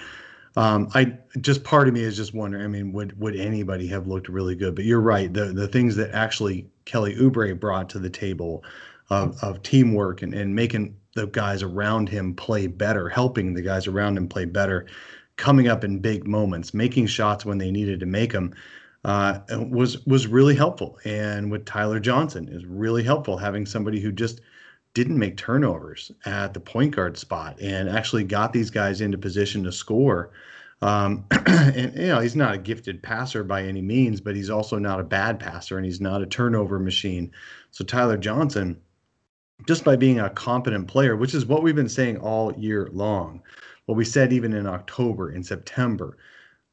Um, 0.56 0.89
I 0.96 1.15
just 1.39 1.63
part 1.63 1.88
of 1.88 1.93
me 1.93 2.02
is 2.02 2.17
just 2.17 2.34
wondering. 2.34 2.63
I 2.63 2.67
mean, 2.67 2.91
would 2.93 3.20
would 3.20 3.36
anybody 3.36 3.88
have 3.88 4.08
looked 4.08 4.28
really 4.28 4.56
good? 4.56 4.76
But 4.76 4.86
you're 4.86 5.02
right. 5.02 5.32
The 5.32 5.46
the 5.46 5.67
things 5.67 5.96
that 5.98 6.12
actually 6.12 6.67
Kelly 6.86 7.15
Oubre 7.15 7.60
brought 7.60 7.89
to 7.91 8.00
the 8.00 8.10
table 8.10 8.63
of, 9.10 9.41
of 9.43 9.62
teamwork 9.62 10.22
and, 10.22 10.34
and 10.34 10.56
making 10.56 10.96
the 11.15 11.28
guys 11.28 11.63
around 11.63 12.10
him 12.10 12.34
play 12.34 12.67
better, 12.67 13.10
helping 13.10 13.54
the 13.54 13.62
guys 13.62 13.88
around 13.88 14.17
him 14.17 14.28
play 14.28 14.46
better 14.46 14.86
coming 15.38 15.67
up 15.67 15.84
in 15.84 16.00
big 16.00 16.28
moments, 16.28 16.73
making 16.73 17.08
shots 17.08 17.45
when 17.45 17.58
they 17.58 17.71
needed 17.71 18.00
to 18.02 18.06
make 18.06 18.34
them, 18.34 18.54
uh, 19.06 19.39
was 19.69 20.06
was 20.06 20.28
really 20.28 20.56
helpful. 20.56 21.00
And 21.06 21.50
with 21.52 21.65
Tyler 21.65 22.00
Johnson, 22.00 22.50
is 22.50 22.65
really 22.65 23.04
helpful 23.04 23.38
having 23.38 23.65
somebody 23.65 24.02
who 24.02 24.12
just 24.12 24.41
didn't 24.93 25.19
make 25.19 25.38
turnovers 25.38 26.12
at 26.26 26.54
the 26.54 26.60
point 26.60 26.95
guard 26.95 27.17
spot 27.17 27.62
and 27.62 27.88
actually 27.88 28.23
got 28.23 28.52
these 28.52 28.71
guys 28.71 29.00
into 29.00 29.17
position 29.17 29.63
to 29.63 29.71
score. 29.71 30.32
Um, 30.82 31.26
and 31.45 31.95
you 31.95 32.08
know 32.08 32.19
he's 32.19 32.36
not 32.36 32.56
a 32.56 32.58
gifted 32.58 33.02
passer 33.02 33.43
by 33.43 33.63
any 33.63 33.82
means, 33.82 34.19
but 34.19 34.36
he's 34.36 34.50
also 34.50 34.78
not 34.78 35.00
a 35.00 35.04
bad 35.04 35.39
passer, 35.39 35.78
and 35.78 35.86
he's 35.86 36.02
not 36.02 36.21
a 36.21 36.26
turnover 36.26 36.80
machine. 36.80 37.32
So 37.71 37.86
Tyler 37.86 38.17
Johnson, 38.17 38.82
just 39.67 39.84
by 39.84 39.95
being 39.95 40.19
a 40.19 40.30
competent 40.32 40.88
player, 40.88 41.15
which 41.15 41.34
is 41.34 41.45
what 41.45 41.63
we've 41.63 41.76
been 41.76 41.89
saying 41.89 42.17
all 42.17 42.54
year 42.54 42.89
long, 42.91 43.41
what 43.88 43.97
we 43.97 44.06
said 44.06 44.32
even 44.32 44.54
in 44.54 44.67
October, 44.67 45.32
in 45.32 45.43
September, 45.43 46.17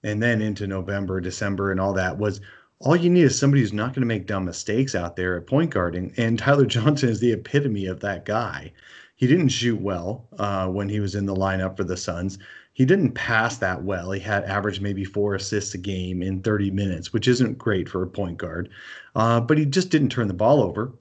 and 0.02 0.22
then 0.22 0.42
into 0.42 0.66
November, 0.66 1.20
December, 1.20 1.70
and 1.70 1.80
all 1.80 1.94
that 1.94 2.18
was 2.18 2.40
all 2.80 2.96
you 2.96 3.08
need 3.08 3.22
is 3.22 3.38
somebody 3.38 3.62
who's 3.62 3.72
not 3.72 3.94
going 3.94 4.02
to 4.02 4.06
make 4.06 4.26
dumb 4.26 4.44
mistakes 4.44 4.94
out 4.94 5.16
there 5.16 5.36
at 5.36 5.46
point 5.46 5.70
guarding. 5.70 6.12
And 6.16 6.38
Tyler 6.38 6.66
Johnson 6.66 7.08
is 7.08 7.20
the 7.20 7.32
epitome 7.32 7.86
of 7.86 8.00
that 8.00 8.24
guy. 8.24 8.72
He 9.16 9.28
didn't 9.28 9.48
shoot 9.48 9.80
well 9.80 10.26
uh, 10.38 10.68
when 10.68 10.88
he 10.88 11.00
was 11.00 11.14
in 11.14 11.24
the 11.24 11.34
lineup 11.34 11.76
for 11.76 11.84
the 11.84 11.96
Suns. 11.96 12.36
He 12.72 12.84
didn't 12.84 13.12
pass 13.12 13.58
that 13.58 13.84
well. 13.84 14.10
He 14.10 14.20
had 14.20 14.42
averaged 14.44 14.82
maybe 14.82 15.04
four 15.04 15.36
assists 15.36 15.72
a 15.74 15.78
game 15.78 16.20
in 16.20 16.42
30 16.42 16.72
minutes, 16.72 17.12
which 17.12 17.28
isn't 17.28 17.56
great 17.56 17.88
for 17.88 18.02
a 18.02 18.08
point 18.08 18.38
guard. 18.38 18.68
Uh, 19.14 19.40
but 19.40 19.56
he 19.56 19.64
just 19.64 19.90
didn't 19.90 20.10
turn 20.10 20.26
the 20.26 20.34
ball 20.34 20.60
over 20.60 20.92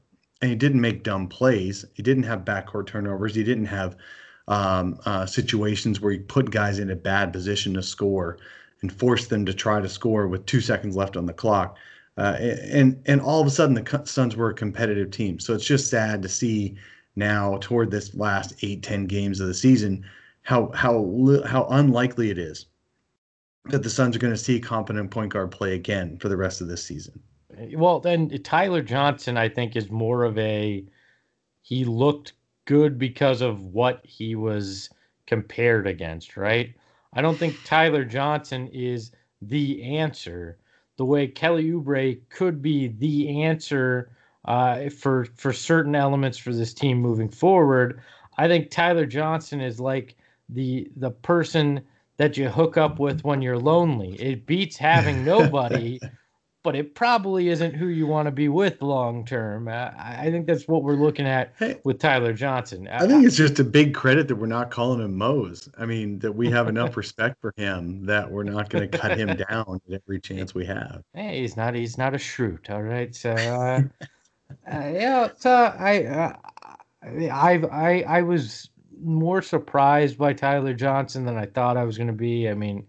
and 0.42 0.52
he 0.52 0.56
didn't 0.56 0.82
make 0.82 1.04
dumb 1.04 1.28
plays. 1.28 1.86
He 1.96 2.04
didn't 2.04 2.24
have 2.24 2.46
backcourt 2.46 2.86
turnovers. 2.86 3.34
He 3.34 3.44
didn't 3.44 3.66
have 3.66 3.98
um, 4.48 5.00
uh, 5.06 5.26
situations 5.26 6.02
where 6.02 6.12
you 6.12 6.20
put 6.22 6.52
guys 6.52 6.80
in 6.80 6.92
a 6.92 6.96
bad 6.96 7.32
position 7.32 7.74
to 7.74 7.84
score 7.84 8.38
and 8.82 8.92
force 8.92 9.28
them 9.28 9.46
to 9.46 9.54
try 9.54 9.80
to 9.80 9.90
score 9.90 10.28
with 10.28 10.46
two 10.46 10.62
seconds 10.62 10.96
left 10.96 11.16
on 11.16 11.26
the 11.26 11.34
clock. 11.34 11.78
Uh, 12.18 12.38
and 12.40 13.02
and 13.08 13.22
all 13.22 13.42
of 13.42 13.48
a 13.48 13.50
sudden 13.50 13.74
the 13.74 14.02
Suns 14.06 14.36
were 14.36 14.50
a 14.50 14.54
competitive 14.54 15.10
team. 15.10 15.40
So 15.40 15.54
it's 15.54 15.66
just 15.66 15.90
sad 15.90 16.22
to 16.22 16.30
see 16.30 16.76
now 17.16 17.58
toward 17.62 17.90
this 17.90 18.14
last 18.14 18.54
eight 18.62 18.84
ten 18.84 19.06
games 19.06 19.40
of 19.40 19.48
the 19.48 19.54
season 19.54 20.06
how 20.44 20.72
how 20.74 21.42
how 21.46 21.66
unlikely 21.72 22.30
it 22.30 22.38
is 22.38 22.68
that 23.66 23.82
the 23.82 23.90
Suns 23.90 24.16
are 24.16 24.20
going 24.20 24.34
to 24.34 24.40
see 24.40 24.60
competent 24.60 25.10
point 25.10 25.32
guard 25.32 25.52
play 25.52 25.74
again 25.74 26.18
for 26.18 26.30
the 26.30 26.38
rest 26.38 26.62
of 26.62 26.68
this 26.68 26.84
season. 26.84 27.20
Well, 27.74 28.00
then 28.00 28.30
Tyler 28.44 28.82
Johnson, 28.82 29.38
I 29.38 29.48
think, 29.48 29.76
is 29.76 29.90
more 29.90 30.24
of 30.24 30.38
a 30.38 30.84
he 31.62 31.86
looked 31.86 32.34
good 32.66 32.98
because 32.98 33.42
of 33.42 33.66
what 33.66 34.02
he 34.06 34.36
was 34.36 34.90
compared 35.28 35.88
against, 35.88 36.38
right? 36.38 36.74
I 37.14 37.22
don't 37.22 37.38
think 37.38 37.56
Tyler 37.66 38.06
Johnson 38.06 38.68
is 38.70 39.12
the 39.42 39.84
answer 39.84 40.58
the 40.98 41.06
way 41.06 41.28
Kelly 41.28 41.66
Oubre 41.72 42.20
could 42.30 42.62
be 42.62 42.88
the 42.88 43.44
answer 43.44 44.12
uh, 44.46 44.90
for 44.90 45.26
for 45.36 45.54
certain 45.54 45.96
elements 45.96 46.38
for 46.38 46.54
this 46.54 46.74
team 46.74 47.00
moving 47.00 47.30
forward. 47.30 48.02
I 48.38 48.48
think 48.48 48.70
Tyler 48.70 49.06
Johnson 49.06 49.62
is 49.62 49.80
like 49.80 50.16
the 50.50 50.90
the 50.98 51.12
person 51.12 51.82
that 52.18 52.38
you 52.38 52.50
hook 52.50 52.78
up 52.78 53.00
with 53.00 53.24
when 53.24 53.42
you're 53.42 53.58
lonely. 53.58 54.16
It 54.22 54.46
beats 54.46 54.78
having 54.78 55.24
nobody, 55.26 56.00
but 56.64 56.76
it 56.76 56.96
probably 56.96 57.50
isn't 57.50 57.76
who 57.76 57.88
you 57.88 58.08
want 58.08 58.26
to 58.26 58.32
be 58.32 58.48
with 58.48 58.82
long 58.82 59.26
term. 59.26 59.68
Uh, 59.68 59.92
I 59.98 60.32
think 60.32 60.48
that's 60.48 60.68
what 60.68 60.84
we're 60.84 60.96
looking 60.96 61.28
at 61.28 61.54
hey, 61.60 61.80
with 61.84 62.00
Tyler 62.00 62.34
Johnson. 62.34 62.88
I, 62.88 63.04
I 63.04 63.08
think 63.08 63.26
it's 63.26 63.36
just 63.36 63.60
a 63.60 63.64
big 63.64 63.94
credit 63.94 64.28
that 64.30 64.36
we're 64.36 64.48
not 64.48 64.72
calling 64.72 65.02
him 65.02 65.18
Mose. 65.18 65.70
I 65.78 65.86
mean, 65.86 66.20
that 66.20 66.32
we 66.32 66.50
have 66.50 66.68
enough 66.68 66.98
respect 66.98 67.40
for 67.42 67.54
him 67.58 68.06
that 68.06 68.32
we're 68.32 68.44
not 68.44 68.70
going 68.70 68.90
to 68.90 68.98
cut 68.98 69.18
him 69.18 69.28
down 69.50 69.82
at 69.88 70.02
every 70.02 70.20
chance 70.20 70.56
we 70.56 70.66
have. 70.66 71.04
Hey, 71.14 71.42
he's 71.42 71.58
not 71.58 71.76
he's 71.76 71.98
not 71.98 72.16
a 72.16 72.20
shrew. 72.20 72.58
All 72.70 72.82
right, 72.82 73.14
so 73.14 73.32
uh, 73.32 73.82
uh, 74.72 74.88
yeah, 74.88 75.30
so 75.38 75.52
I. 75.52 76.06
Uh, 76.06 76.34
I 77.06 77.62
I 77.70 78.04
I 78.04 78.22
was 78.22 78.70
more 79.02 79.42
surprised 79.42 80.18
by 80.18 80.32
Tyler 80.32 80.74
Johnson 80.74 81.26
than 81.26 81.38
I 81.38 81.46
thought 81.46 81.76
I 81.76 81.84
was 81.84 81.98
going 81.98 82.08
to 82.08 82.14
be. 82.14 82.48
I 82.48 82.54
mean, 82.54 82.88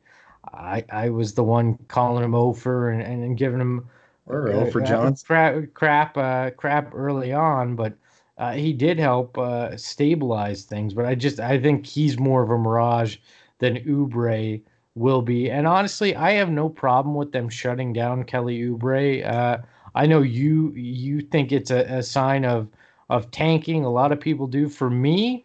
I 0.57 0.85
I 0.90 1.11
was 1.11 1.35
the 1.35 1.45
one 1.45 1.79
calling 1.88 2.25
him 2.25 2.35
over 2.35 2.90
and, 2.90 3.03
and 3.03 3.37
giving 3.37 3.61
him 3.61 3.88
or 4.27 4.51
uh, 4.53 4.67
for 4.67 4.81
crap 5.25 5.75
crap 5.75 6.17
uh, 6.17 6.51
crap 6.51 6.95
early 6.95 7.33
on, 7.33 7.77
but 7.77 7.95
uh, 8.38 8.53
he 8.53 8.73
did 8.73 8.99
help 8.99 9.37
uh, 9.38 9.77
stabilize 9.77 10.64
things. 10.64 10.95
But 10.95 11.07
I 11.07 11.14
just 11.14 11.40
I 11.40 11.61
think 11.61 11.87
he's 11.87 12.19
more 12.19 12.43
of 12.43 12.51
a 12.51 12.59
mirage 12.59 13.17
than 13.59 13.77
Oubre 13.85 14.61
will 14.95 15.23
be. 15.23 15.51
And 15.51 15.67
honestly, 15.67 16.14
I 16.17 16.33
have 16.33 16.51
no 16.51 16.69
problem 16.69 17.14
with 17.14 17.33
them 17.33 17.49
shutting 17.49 17.93
down 17.93 18.25
Kelly 18.25 18.61
Oubre. 18.61 19.27
Uh, 19.27 19.59
I 19.95 20.07
know 20.07 20.23
you 20.23 20.73
you 20.73 21.21
think 21.21 21.53
it's 21.53 21.71
a, 21.71 21.81
a 21.99 22.03
sign 22.03 22.45
of 22.45 22.69
of 23.11 23.31
tanking. 23.31 23.85
A 23.85 23.90
lot 23.90 24.12
of 24.12 24.21
people 24.21 24.47
do. 24.47 24.69
For 24.69 24.90
me, 24.90 25.45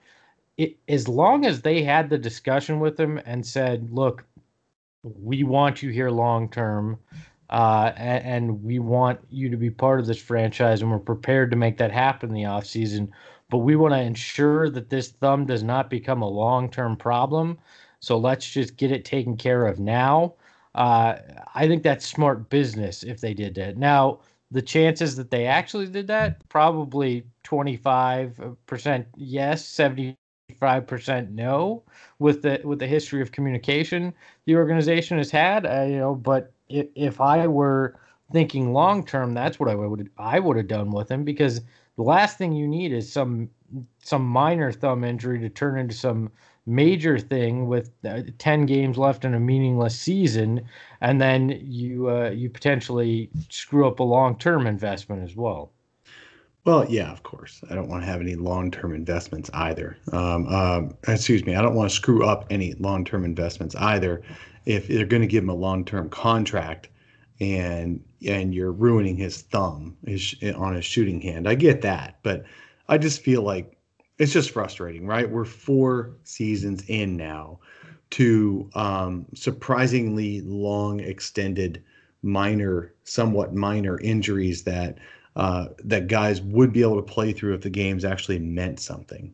it, 0.57 0.77
as 0.87 1.07
long 1.07 1.45
as 1.45 1.61
they 1.61 1.83
had 1.83 2.09
the 2.09 2.17
discussion 2.17 2.79
with 2.79 2.99
him 2.99 3.19
and 3.25 3.45
said, 3.45 3.91
"Look, 3.91 4.25
we 5.03 5.43
want 5.43 5.81
you 5.81 5.89
here 5.89 6.09
long 6.09 6.49
term, 6.49 6.99
uh, 7.49 7.91
and, 7.95 8.25
and, 8.25 8.63
we 8.63 8.77
want 8.77 9.19
you 9.29 9.49
to 9.49 9.57
be 9.57 9.71
part 9.71 9.99
of 9.99 10.05
this 10.05 10.21
franchise, 10.21 10.81
and 10.81 10.91
we're 10.91 10.99
prepared 10.99 11.49
to 11.49 11.57
make 11.57 11.77
that 11.77 11.91
happen 11.91 12.29
in 12.29 12.35
the 12.35 12.45
off 12.45 12.65
season. 12.65 13.11
But 13.49 13.59
we 13.59 13.75
want 13.75 13.93
to 13.95 14.01
ensure 14.01 14.69
that 14.69 14.89
this 14.91 15.09
thumb 15.09 15.45
does 15.47 15.63
not 15.63 15.89
become 15.89 16.21
a 16.21 16.29
long 16.29 16.69
term 16.69 16.95
problem. 16.95 17.57
So 18.01 18.17
let's 18.17 18.47
just 18.47 18.77
get 18.77 18.91
it 18.91 19.03
taken 19.03 19.35
care 19.35 19.65
of 19.65 19.79
now. 19.79 20.35
Uh, 20.75 21.15
I 21.55 21.67
think 21.67 21.81
that's 21.81 22.07
smart 22.07 22.49
business 22.49 23.03
if 23.03 23.19
they 23.19 23.33
did 23.33 23.55
that. 23.55 23.77
Now, 23.77 24.19
the 24.51 24.61
chances 24.61 25.15
that 25.15 25.31
they 25.31 25.45
actually 25.45 25.87
did 25.87 26.07
that 26.07 26.47
probably 26.49 27.25
25% 27.43 29.05
yes 29.15 29.63
75% 29.65 30.15
no 31.31 31.83
with 32.19 32.41
the 32.41 32.59
with 32.63 32.79
the 32.79 32.87
history 32.87 33.21
of 33.21 33.31
communication 33.31 34.13
the 34.45 34.55
organization 34.55 35.17
has 35.17 35.31
had 35.31 35.65
uh, 35.65 35.83
you 35.83 35.97
know 35.97 36.15
but 36.15 36.51
if, 36.69 36.87
if 36.95 37.21
i 37.21 37.47
were 37.47 37.99
thinking 38.31 38.73
long 38.73 39.05
term 39.05 39.33
that's 39.33 39.59
what 39.59 39.69
i 39.69 39.75
would 39.75 40.09
i 40.17 40.39
would 40.39 40.57
have 40.57 40.67
done 40.67 40.91
with 40.91 41.09
him 41.09 41.23
because 41.23 41.61
the 41.95 42.03
last 42.03 42.37
thing 42.37 42.53
you 42.53 42.67
need 42.67 42.93
is 42.93 43.11
some 43.11 43.49
some 44.03 44.25
minor 44.25 44.71
thumb 44.71 45.03
injury 45.03 45.39
to 45.39 45.49
turn 45.49 45.77
into 45.77 45.93
some 45.93 46.31
major 46.65 47.17
thing 47.17 47.67
with 47.67 47.91
uh, 48.05 48.21
10 48.37 48.65
games 48.65 48.97
left 48.97 49.25
in 49.25 49.33
a 49.33 49.39
meaningless 49.39 49.99
season 49.99 50.61
and 51.01 51.19
then 51.19 51.49
you 51.63 52.09
uh, 52.09 52.29
you 52.29 52.49
potentially 52.49 53.29
screw 53.49 53.87
up 53.87 53.99
a 53.99 54.03
long-term 54.03 54.67
investment 54.67 55.23
as 55.23 55.35
well 55.35 55.71
well 56.69 56.85
yeah 56.89 57.11
of 57.11 57.23
course. 57.23 57.61
I 57.69 57.75
don't 57.75 57.89
want 57.89 58.03
to 58.03 58.07
have 58.07 58.21
any 58.21 58.35
long-term 58.35 58.93
investments 58.93 59.49
either. 59.53 59.97
Um, 60.11 60.47
um, 60.47 60.97
excuse 61.07 61.45
me 61.45 61.55
i 61.55 61.61
don't 61.61 61.75
want 61.75 61.89
to 61.89 61.95
screw 61.95 62.25
up 62.25 62.45
any 62.49 62.73
long-term 62.73 63.25
investments 63.25 63.75
either. 63.75 64.21
If 64.65 64.87
they're 64.87 65.05
going 65.05 65.21
to 65.21 65.27
give 65.27 65.43
him 65.43 65.49
a 65.49 65.55
long-term 65.55 66.09
contract 66.09 66.89
and 67.39 68.03
and 68.27 68.53
you're 68.53 68.71
ruining 68.71 69.15
his 69.15 69.41
thumb 69.43 69.97
his, 70.05 70.35
on 70.55 70.75
his 70.75 70.85
shooting 70.85 71.21
hand 71.21 71.47
i 71.47 71.55
get 71.55 71.81
that 71.81 72.19
but 72.21 72.43
i 72.89 72.97
just 72.97 73.21
feel 73.21 73.41
like 73.43 73.79
it's 74.19 74.33
just 74.33 74.51
frustrating, 74.51 75.07
right? 75.07 75.29
We're 75.29 75.45
four 75.45 76.17
seasons 76.23 76.83
in 76.87 77.15
now 77.15 77.59
to 78.11 78.69
um, 78.75 79.25
surprisingly 79.33 80.41
long, 80.41 80.99
extended, 80.99 81.81
minor, 82.21 82.93
somewhat 83.05 83.55
minor 83.55 83.99
injuries 84.01 84.63
that 84.63 84.97
uh, 85.39 85.69
that 85.85 86.07
guys 86.07 86.41
would 86.41 86.73
be 86.73 86.81
able 86.81 86.97
to 86.97 87.01
play 87.01 87.31
through 87.31 87.53
if 87.53 87.61
the 87.61 87.69
games 87.69 88.03
actually 88.03 88.37
meant 88.39 88.77
something. 88.77 89.33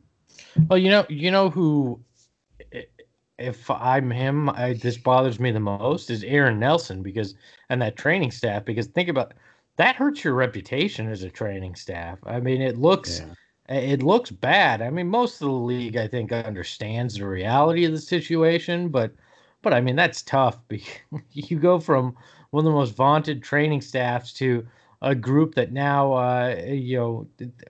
Well, 0.70 0.78
you 0.78 0.91
know, 0.91 1.04
you 1.10 1.32
know 1.32 1.50
who, 1.50 2.00
if 3.39 3.72
I'm 3.72 4.12
him, 4.12 4.50
I, 4.52 4.74
this 4.74 4.98
bothers 4.98 5.39
me 5.39 5.50
the 5.50 5.60
most 5.60 6.12
is 6.12 6.24
Aaron 6.24 6.60
Nelson 6.60 7.02
because 7.02 7.34
and 7.70 7.82
that 7.82 7.96
training 7.96 8.30
staff 8.30 8.63
because 8.65 8.86
think 8.86 9.10
about 9.10 9.34
that 9.78 9.96
hurts 9.96 10.24
your 10.24 10.36
reputation 10.36 11.10
as 11.10 11.24
a 11.24 11.30
training 11.30 11.74
staff. 11.74 12.20
I 12.24 12.39
mean, 12.39 12.62
it 12.62 12.78
looks. 12.78 13.22
Yeah 13.22 13.34
it 13.68 14.04
looks 14.04 14.30
bad. 14.30 14.84
I 14.84 14.91
mean, 14.91 15.08
most 15.08 15.41
of 15.41 15.48
the 15.48 15.54
league, 15.54 15.98
I 15.98 16.08
think, 16.08 16.32
understands 16.32 17.15
the 17.15 17.26
reality 17.26 17.84
of 17.84 17.94
the 17.94 18.00
situation, 18.00 18.89
but, 18.89 19.12
but 19.63 19.74
I 19.74 19.82
mean, 19.82 19.96
that's 19.96 20.22
tough. 20.22 20.60
you 21.32 21.58
go 21.58 21.80
from 21.80 22.15
one 22.52 22.63
of 22.63 22.72
the 22.72 22.78
most 22.78 22.96
vaunted 22.96 23.41
training 23.41 23.82
staffs 23.82 24.34
to 24.34 24.68
a 25.06 25.13
group 25.13 25.54
that 25.54 25.72
now, 25.72 26.13
uh, 26.13 26.56
you 26.68 26.98
know, 26.98 27.28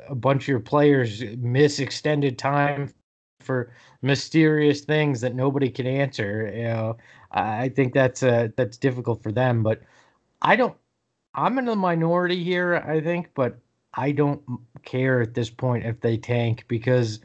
a 0.08 0.16
bunch 0.16 0.46
of 0.46 0.48
your 0.48 0.60
players 0.62 1.22
miss 1.38 1.80
extended 1.80 2.40
time 2.40 2.92
for 3.42 3.74
mysterious 4.02 4.82
things 4.82 5.20
that 5.20 5.36
nobody 5.36 5.70
can 5.70 5.86
answer. 5.86 6.52
You 6.56 6.64
know, 6.64 6.98
I 7.32 7.70
think 7.70 7.94
that's 7.94 8.24
uh, 8.24 8.48
that's 8.56 8.78
difficult 8.78 9.22
for 9.22 9.34
them. 9.34 9.64
But 9.64 9.82
I 10.42 10.56
don't. 10.56 10.76
I'm 11.36 11.60
in 11.60 11.66
the 11.66 11.76
minority 11.76 12.42
here, 12.42 12.78
I 12.78 13.02
think, 13.02 13.30
but 13.36 13.60
I 13.94 14.14
don't 14.14 14.42
care 14.84 15.22
at 15.22 15.34
this 15.34 15.50
point 15.50 15.86
if 15.86 16.00
they 16.00 16.16
tank 16.18 16.64
because 16.70 17.20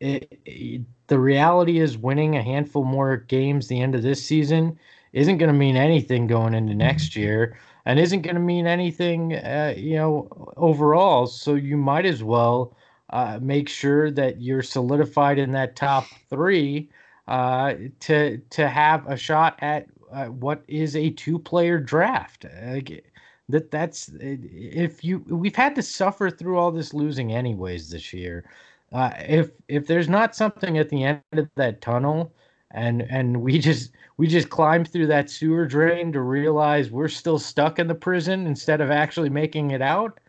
it, 0.00 0.40
it, 0.44 0.82
the 1.06 1.20
reality 1.20 1.78
is 1.78 1.96
winning 1.96 2.36
a 2.36 2.42
handful 2.42 2.82
more 2.82 3.16
games 3.16 3.68
the 3.68 3.80
end 3.80 3.94
of 3.94 4.02
this 4.02 4.24
season 4.24 4.76
isn't 5.12 5.38
going 5.38 5.52
to 5.52 5.58
mean 5.58 5.76
anything 5.76 6.26
going 6.26 6.54
into 6.54 6.74
next 6.74 7.14
year 7.14 7.56
and 7.86 7.98
isn't 7.98 8.22
going 8.22 8.34
to 8.34 8.40
mean 8.40 8.66
anything 8.66 9.34
uh, 9.34 9.74
you 9.76 9.96
know 9.96 10.52
overall 10.56 11.26
so 11.26 11.54
you 11.54 11.76
might 11.76 12.06
as 12.06 12.22
well 12.22 12.76
uh, 13.10 13.38
make 13.42 13.68
sure 13.68 14.10
that 14.10 14.40
you're 14.40 14.62
solidified 14.62 15.38
in 15.38 15.52
that 15.52 15.76
top 15.76 16.06
three 16.30 16.88
uh, 17.28 17.74
to 18.00 18.38
to 18.50 18.68
have 18.68 19.06
a 19.06 19.16
shot 19.16 19.58
at 19.60 19.86
uh, 20.12 20.26
what 20.26 20.62
is 20.68 20.96
a 20.96 21.10
two 21.10 21.38
player 21.38 21.78
draft 21.78 22.46
like, 22.66 23.04
that 23.48 23.70
that's 23.70 24.10
if 24.20 25.04
you 25.04 25.18
we've 25.28 25.56
had 25.56 25.74
to 25.74 25.82
suffer 25.82 26.30
through 26.30 26.58
all 26.58 26.70
this 26.70 26.94
losing 26.94 27.32
anyways 27.32 27.90
this 27.90 28.12
year. 28.12 28.44
Uh, 28.92 29.10
if 29.20 29.50
if 29.68 29.86
there's 29.86 30.08
not 30.08 30.34
something 30.36 30.78
at 30.78 30.88
the 30.88 31.04
end 31.04 31.20
of 31.32 31.48
that 31.54 31.80
tunnel, 31.80 32.32
and 32.72 33.02
and 33.10 33.42
we 33.42 33.58
just 33.58 33.92
we 34.16 34.26
just 34.26 34.50
climb 34.50 34.84
through 34.84 35.06
that 35.06 35.30
sewer 35.30 35.66
drain 35.66 36.12
to 36.12 36.20
realize 36.20 36.90
we're 36.90 37.08
still 37.08 37.38
stuck 37.38 37.78
in 37.78 37.86
the 37.86 37.94
prison 37.94 38.46
instead 38.46 38.80
of 38.80 38.90
actually 38.90 39.30
making 39.30 39.70
it 39.70 39.82
out, 39.82 40.20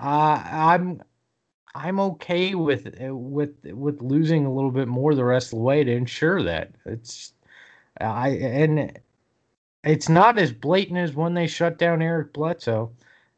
uh, 0.00 0.42
I'm 0.44 1.02
I'm 1.74 2.00
okay 2.00 2.54
with 2.54 2.94
with 3.00 3.54
with 3.64 4.02
losing 4.02 4.46
a 4.46 4.52
little 4.52 4.70
bit 4.70 4.88
more 4.88 5.14
the 5.14 5.24
rest 5.24 5.52
of 5.52 5.58
the 5.58 5.64
way 5.64 5.84
to 5.84 5.92
ensure 5.92 6.42
that 6.42 6.72
it's 6.84 7.32
I 8.00 8.30
and 8.30 8.98
it's 9.84 10.08
not 10.08 10.38
as 10.38 10.52
blatant 10.52 10.98
as 10.98 11.14
when 11.14 11.34
they 11.34 11.46
shut 11.46 11.78
down 11.78 12.02
Eric 12.02 12.32
Bledsoe. 12.32 12.90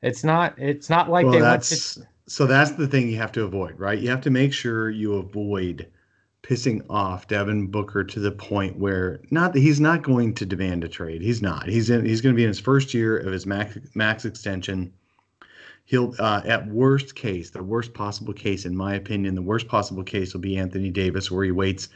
It's 0.02 0.24
not. 0.24 0.58
It's 0.58 0.90
not 0.90 1.08
like 1.08 1.24
well, 1.24 1.34
they 1.34 1.40
that's, 1.40 1.94
to... 1.94 2.06
So 2.26 2.46
that's 2.46 2.72
the 2.72 2.88
thing 2.88 3.08
you 3.08 3.16
have 3.18 3.32
to 3.32 3.44
avoid, 3.44 3.78
right? 3.78 3.98
You 3.98 4.10
have 4.10 4.20
to 4.22 4.30
make 4.30 4.52
sure 4.52 4.90
you 4.90 5.14
avoid 5.14 5.86
pissing 6.42 6.84
off 6.90 7.28
Devin 7.28 7.68
Booker 7.68 8.02
to 8.02 8.20
the 8.20 8.32
point 8.32 8.78
where 8.78 9.20
not 9.30 9.52
that 9.52 9.60
he's 9.60 9.80
not 9.80 10.02
going 10.02 10.34
to 10.34 10.46
demand 10.46 10.82
a 10.84 10.88
trade. 10.88 11.22
He's 11.22 11.40
not. 11.40 11.68
He's 11.68 11.88
in. 11.88 12.04
He's 12.04 12.20
going 12.20 12.34
to 12.34 12.36
be 12.36 12.44
in 12.44 12.48
his 12.48 12.58
first 12.58 12.92
year 12.94 13.16
of 13.16 13.32
his 13.32 13.46
max 13.46 13.78
max 13.94 14.24
extension. 14.24 14.92
He'll 15.84 16.14
uh, 16.18 16.42
at 16.44 16.66
worst 16.68 17.14
case, 17.14 17.50
the 17.50 17.62
worst 17.62 17.94
possible 17.94 18.32
case, 18.32 18.64
in 18.64 18.76
my 18.76 18.94
opinion, 18.94 19.34
the 19.34 19.42
worst 19.42 19.68
possible 19.68 20.02
case 20.02 20.32
will 20.32 20.40
be 20.40 20.56
Anthony 20.56 20.90
Davis, 20.90 21.30
where 21.30 21.44
he 21.44 21.50
waits 21.50 21.88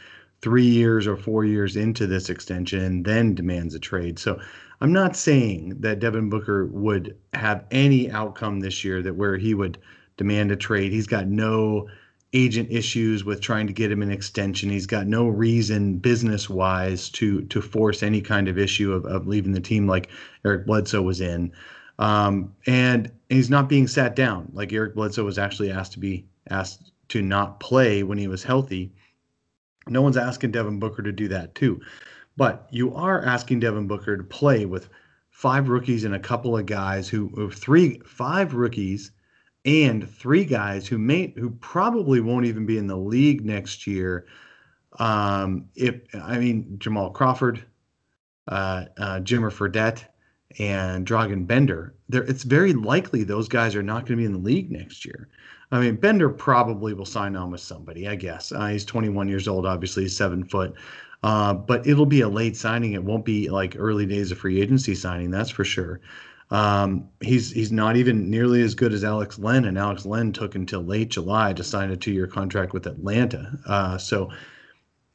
three 0.42 0.66
years 0.66 1.06
or 1.06 1.16
four 1.16 1.44
years 1.44 1.76
into 1.76 2.06
this 2.06 2.28
extension 2.28 2.80
and 2.80 3.04
then 3.04 3.34
demands 3.34 3.74
a 3.74 3.78
trade. 3.78 4.18
So 4.18 4.38
I'm 4.80 4.92
not 4.92 5.16
saying 5.16 5.80
that 5.80 6.00
Devin 6.00 6.28
Booker 6.28 6.66
would 6.66 7.16
have 7.32 7.64
any 7.70 8.10
outcome 8.10 8.60
this 8.60 8.84
year 8.84 9.02
that 9.02 9.16
where 9.16 9.36
he 9.36 9.54
would 9.54 9.78
demand 10.16 10.50
a 10.50 10.56
trade. 10.56 10.92
He's 10.92 11.06
got 11.06 11.26
no 11.26 11.88
agent 12.36 12.68
issues 12.70 13.24
with 13.24 13.40
trying 13.40 13.66
to 13.66 13.72
get 13.72 13.90
him 13.90 14.02
an 14.02 14.10
extension. 14.10 14.68
He's 14.68 14.86
got 14.86 15.06
no 15.06 15.26
reason 15.26 15.96
business 15.96 16.50
wise 16.50 17.08
to 17.10 17.42
to 17.42 17.62
force 17.62 18.02
any 18.02 18.20
kind 18.20 18.46
of 18.48 18.58
issue 18.58 18.92
of, 18.92 19.06
of 19.06 19.26
leaving 19.26 19.52
the 19.52 19.60
team 19.60 19.86
like 19.86 20.10
Eric 20.44 20.66
Bledsoe 20.66 21.02
was 21.02 21.20
in. 21.20 21.52
Um, 21.98 22.52
and 22.66 23.10
he's 23.30 23.48
not 23.48 23.70
being 23.70 23.86
sat 23.86 24.14
down. 24.14 24.50
Like 24.52 24.72
Eric 24.72 24.94
Bledsoe 24.94 25.24
was 25.24 25.38
actually 25.38 25.70
asked 25.70 25.92
to 25.92 25.98
be 25.98 26.26
asked 26.50 26.92
to 27.08 27.22
not 27.22 27.58
play 27.58 28.02
when 28.02 28.18
he 28.18 28.28
was 28.28 28.44
healthy. 28.44 28.92
No 29.88 30.02
one's 30.02 30.18
asking 30.18 30.50
Devin 30.50 30.78
Booker 30.78 31.02
to 31.02 31.12
do 31.12 31.28
that 31.28 31.54
too. 31.54 31.80
But 32.36 32.66
you 32.70 32.94
are 32.94 33.24
asking 33.24 33.60
Devin 33.60 33.86
Booker 33.86 34.16
to 34.16 34.22
play 34.24 34.66
with 34.66 34.90
five 35.30 35.70
rookies 35.70 36.04
and 36.04 36.14
a 36.14 36.18
couple 36.18 36.56
of 36.56 36.66
guys 36.66 37.08
who, 37.08 37.50
three 37.50 38.00
five 38.04 38.52
rookies 38.52 39.12
and 39.66 40.08
three 40.08 40.44
guys 40.44 40.86
who 40.86 40.96
may 40.96 41.34
who 41.36 41.50
probably 41.50 42.20
won't 42.20 42.46
even 42.46 42.64
be 42.64 42.78
in 42.78 42.86
the 42.86 42.96
league 42.96 43.44
next 43.44 43.86
year. 43.86 44.26
Um, 44.98 45.66
if 45.74 46.00
I 46.14 46.38
mean 46.38 46.76
Jamal 46.78 47.10
Crawford, 47.10 47.62
uh, 48.48 48.86
uh, 48.96 49.20
Jimmer 49.20 49.52
Fredette, 49.52 50.04
and 50.58 51.06
Dragan 51.06 51.46
Bender, 51.46 51.94
there 52.08 52.22
it's 52.22 52.44
very 52.44 52.72
likely 52.72 53.24
those 53.24 53.48
guys 53.48 53.74
are 53.74 53.82
not 53.82 54.06
going 54.06 54.16
to 54.18 54.22
be 54.22 54.24
in 54.24 54.32
the 54.32 54.38
league 54.38 54.70
next 54.70 55.04
year. 55.04 55.28
I 55.72 55.80
mean, 55.80 55.96
Bender 55.96 56.28
probably 56.28 56.94
will 56.94 57.04
sign 57.04 57.34
on 57.34 57.50
with 57.50 57.60
somebody, 57.60 58.06
I 58.06 58.14
guess. 58.14 58.52
Uh, 58.52 58.66
he's 58.68 58.84
21 58.84 59.28
years 59.28 59.48
old, 59.48 59.66
obviously, 59.66 60.04
he's 60.04 60.16
seven 60.16 60.44
foot. 60.44 60.74
Uh, 61.24 61.54
but 61.54 61.84
it'll 61.84 62.06
be 62.06 62.20
a 62.20 62.28
late 62.28 62.56
signing. 62.56 62.92
It 62.92 63.02
won't 63.02 63.24
be 63.24 63.48
like 63.48 63.74
early 63.76 64.06
days 64.06 64.30
of 64.30 64.38
free 64.38 64.60
agency 64.60 64.94
signing, 64.94 65.32
that's 65.32 65.50
for 65.50 65.64
sure. 65.64 66.00
Um, 66.50 67.08
he's 67.20 67.50
he's 67.50 67.72
not 67.72 67.96
even 67.96 68.30
nearly 68.30 68.62
as 68.62 68.74
good 68.74 68.92
as 68.92 69.02
Alex 69.02 69.38
Len, 69.38 69.64
and 69.64 69.76
Alex 69.76 70.06
Len 70.06 70.32
took 70.32 70.54
until 70.54 70.82
late 70.82 71.08
July 71.08 71.52
to 71.52 71.64
sign 71.64 71.90
a 71.90 71.96
two-year 71.96 72.28
contract 72.28 72.72
with 72.72 72.86
Atlanta. 72.86 73.58
Uh, 73.66 73.98
so 73.98 74.30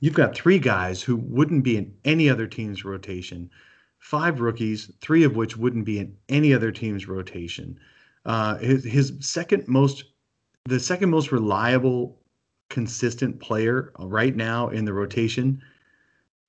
you've 0.02 0.14
got 0.14 0.36
three 0.36 0.60
guys 0.60 1.02
who 1.02 1.16
wouldn't 1.16 1.64
be 1.64 1.78
in 1.78 1.94
any 2.04 2.30
other 2.30 2.48
team's 2.48 2.84
rotation, 2.84 3.50
five 4.00 4.42
rookies, 4.42 4.92
three 5.00 5.24
of 5.24 5.38
which 5.38 5.56
wouldn't 5.56 5.86
be 5.86 6.00
in 6.00 6.16
any 6.28 6.54
other 6.54 6.72
team's 6.72 7.08
rotation. 7.08 7.80
Uh, 8.26 8.58
his 8.58 8.84
his 8.84 9.14
second 9.22 9.68
most, 9.70 10.04
the 10.66 10.80
second 10.80 11.10
most 11.10 11.32
reliable, 11.32 12.20
consistent 12.70 13.40
player 13.40 13.94
right 14.00 14.36
now 14.36 14.68
in 14.68 14.84
the 14.84 14.94
rotation 14.94 15.62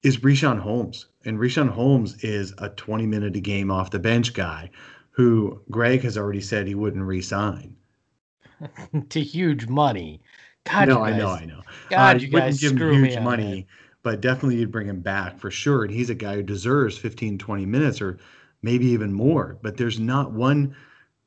is 0.02 0.18
Richaun 0.18 0.58
Holmes. 0.58 1.06
And 1.24 1.38
Richaun 1.38 1.68
Holmes 1.68 2.22
is 2.24 2.52
a 2.58 2.68
20 2.70 3.06
minute 3.06 3.36
a 3.36 3.40
game 3.40 3.70
off 3.70 3.90
the 3.90 3.98
bench 3.98 4.34
guy 4.34 4.70
who 5.10 5.60
Greg 5.70 6.02
has 6.02 6.18
already 6.18 6.40
said 6.40 6.66
he 6.66 6.74
wouldn't 6.74 7.04
resign. 7.04 7.76
to 9.10 9.20
huge 9.20 9.68
money. 9.68 10.20
God, 10.64 10.88
no, 10.88 10.96
guys, 10.96 11.14
I 11.14 11.18
know, 11.18 11.28
I 11.28 11.44
know. 11.44 11.62
God, 11.90 12.16
uh, 12.16 12.18
you, 12.20 12.30
wouldn't 12.32 12.60
give 12.60 12.72
him 12.72 13.04
huge 13.04 13.16
on 13.16 13.24
money, 13.24 13.60
that. 13.62 13.66
but 14.02 14.20
definitely 14.20 14.56
you'd 14.56 14.72
bring 14.72 14.88
him 14.88 15.00
back 15.00 15.38
for 15.38 15.50
sure. 15.50 15.84
And 15.84 15.92
he's 15.92 16.10
a 16.10 16.14
guy 16.14 16.36
who 16.36 16.42
deserves 16.42 16.96
15, 16.98 17.38
20 17.38 17.66
minutes 17.66 18.00
or 18.00 18.18
maybe 18.62 18.86
even 18.86 19.12
more. 19.12 19.58
But 19.62 19.76
there's 19.76 19.98
not 19.98 20.32
one 20.32 20.74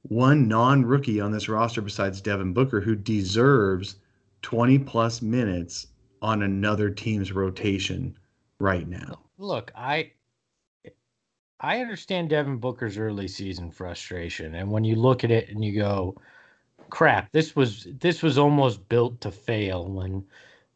one 0.08 0.48
non-rookie 0.48 1.20
on 1.20 1.32
this 1.32 1.50
roster 1.50 1.82
besides 1.82 2.22
Devin 2.22 2.54
Booker 2.54 2.80
who 2.80 2.96
deserves 2.96 3.96
20 4.44 4.80
plus 4.80 5.22
minutes 5.22 5.88
on 6.22 6.44
another 6.44 6.92
team's 6.92 7.32
rotation 7.32 8.16
right 8.60 8.88
now. 8.88 9.20
Look, 9.38 9.72
I 9.76 10.14
I 11.60 11.80
understand 11.80 12.30
Devin 12.30 12.58
Booker's 12.58 12.98
early 12.98 13.28
season 13.28 13.72
frustration, 13.72 14.56
and 14.56 14.72
when 14.72 14.84
you 14.84 14.96
look 14.96 15.24
at 15.24 15.32
it 15.32 15.50
and 15.50 15.64
you 15.64 15.78
go, 15.78 16.16
"Crap, 16.90 17.32
this 17.34 17.56
was 17.56 17.88
this 18.00 18.24
was 18.24 18.38
almost 18.38 18.90
built 18.90 19.22
to 19.22 19.32
fail." 19.32 19.88
When 19.92 20.26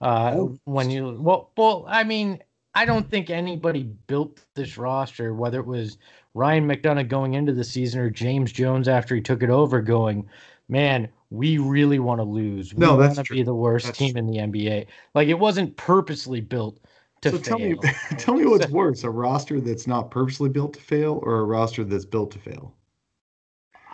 uh, 0.02 0.38
Oh. 0.38 0.58
when 0.66 0.90
you 0.92 1.20
well, 1.22 1.52
well, 1.58 1.86
I 1.88 2.04
mean, 2.06 2.44
I 2.76 2.86
don't 2.86 3.10
think 3.10 3.30
anybody 3.30 3.84
built 3.84 4.46
this 4.56 4.78
roster, 4.78 5.34
whether 5.34 5.60
it 5.62 5.68
was 5.68 5.98
Ryan 6.36 6.68
McDonough 6.68 7.08
going 7.10 7.36
into 7.36 7.54
the 7.54 7.64
season 7.66 8.02
or 8.02 8.10
James 8.12 8.52
Jones 8.54 8.88
after 8.88 9.16
he 9.16 9.22
took 9.22 9.44
it 9.44 9.50
over, 9.52 9.82
going, 9.82 10.30
"Man, 10.70 11.10
we 11.32 11.58
really 11.60 12.00
want 12.00 12.20
to 12.20 12.26
lose. 12.26 12.74
We 12.74 12.88
No, 12.88 12.98
that's 12.98 13.16
want 13.16 13.20
to 13.20 13.26
true. 13.26 13.38
be 13.38 13.44
the 13.44 13.56
worst 13.56 13.94
That's 13.94 13.98
team 13.98 14.18
in 14.18 14.28
the 14.28 14.40
NBA." 14.40 14.88
Like 15.16 15.28
it 15.30 15.40
wasn't 15.40 15.78
purposely 15.78 16.42
built 16.42 16.80
so 17.24 17.38
fail. 17.38 17.58
tell 17.58 17.60
me, 17.60 17.76
tell 18.18 18.36
me 18.36 18.46
what's 18.46 18.68
worse: 18.72 19.04
a 19.04 19.10
roster 19.10 19.60
that's 19.62 19.88
not 19.88 20.12
purposely 20.12 20.50
built 20.50 20.74
to 20.74 20.82
fail, 20.82 21.20
or 21.24 21.40
a 21.40 21.44
roster 21.44 21.84
that's 21.84 22.06
built 22.06 22.32
to 22.32 22.40
fail. 22.40 22.76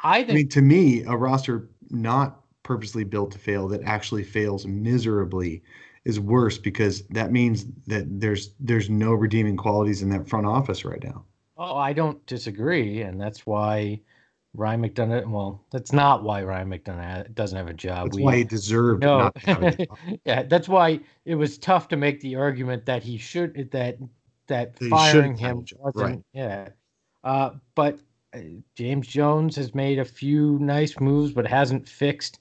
I 0.04 0.20
I 0.20 0.34
mean, 0.34 0.50
to 0.50 0.62
me, 0.62 1.04
a 1.04 1.16
roster 1.18 1.70
not 1.90 2.42
purposely 2.64 3.04
built 3.04 3.32
to 3.32 3.40
fail 3.40 3.68
that 3.70 3.84
actually 3.84 4.24
fails 4.24 4.66
miserably 4.66 5.64
is 6.04 6.20
worse 6.20 6.58
because 6.58 7.04
that 7.10 7.32
means 7.32 7.66
that 7.88 8.06
there's 8.20 8.54
there's 8.60 8.90
no 8.90 9.14
redeeming 9.14 9.58
qualities 9.58 10.02
in 10.02 10.10
that 10.10 10.28
front 10.28 10.46
office 10.46 10.86
right 10.86 11.04
now. 11.04 11.26
Oh, 11.58 11.78
I 11.78 11.94
don't 11.94 12.26
disagree, 12.26 13.02
and 13.02 13.20
that's 13.20 13.46
why 13.46 14.02
Ryan 14.56 14.82
McDonough. 14.84 15.28
Well, 15.30 15.62
that's 15.72 15.94
not 15.94 16.24
why 16.24 16.44
Ryan 16.44 16.70
McDonough 16.70 17.34
doesn't 17.36 17.58
have 17.58 17.68
a 17.68 17.74
job. 17.74 18.06
That's 18.06 18.18
We- 18.18 18.24
why 18.24 18.38
he 18.38 18.44
deserved 18.44 19.02
no, 19.04 19.18
not 19.20 19.36
to 19.36 19.48
have 19.48 19.62
a 19.64 19.78
job. 19.78 19.98
yeah, 20.26 20.44
that's 20.44 20.68
why 20.70 21.00
it 21.26 21.36
was 21.36 21.58
tough 21.58 21.88
to 21.90 21.98
make 21.98 22.20
the 22.22 22.36
argument 22.36 22.86
that 22.86 23.04
he 23.04 23.18
should 23.18 23.70
that 23.72 23.98
that 24.48 24.78
firing 24.78 25.36
shouldn't 25.36 25.40
have 25.42 25.52
a 25.58 25.60
him 25.60 25.66
wasn't. 25.80 25.96
right. 26.02 26.20
Yeah, 26.34 26.70
uh, 27.24 27.52
but 27.76 28.00
uh, 28.34 28.40
James 28.76 29.08
Jones 29.08 29.56
has 29.56 29.74
made 29.74 30.00
a 30.00 30.06
few 30.06 30.60
nice 30.60 31.00
moves, 31.00 31.32
but 31.32 31.48
hasn't 31.48 31.88
fixed 31.88 32.40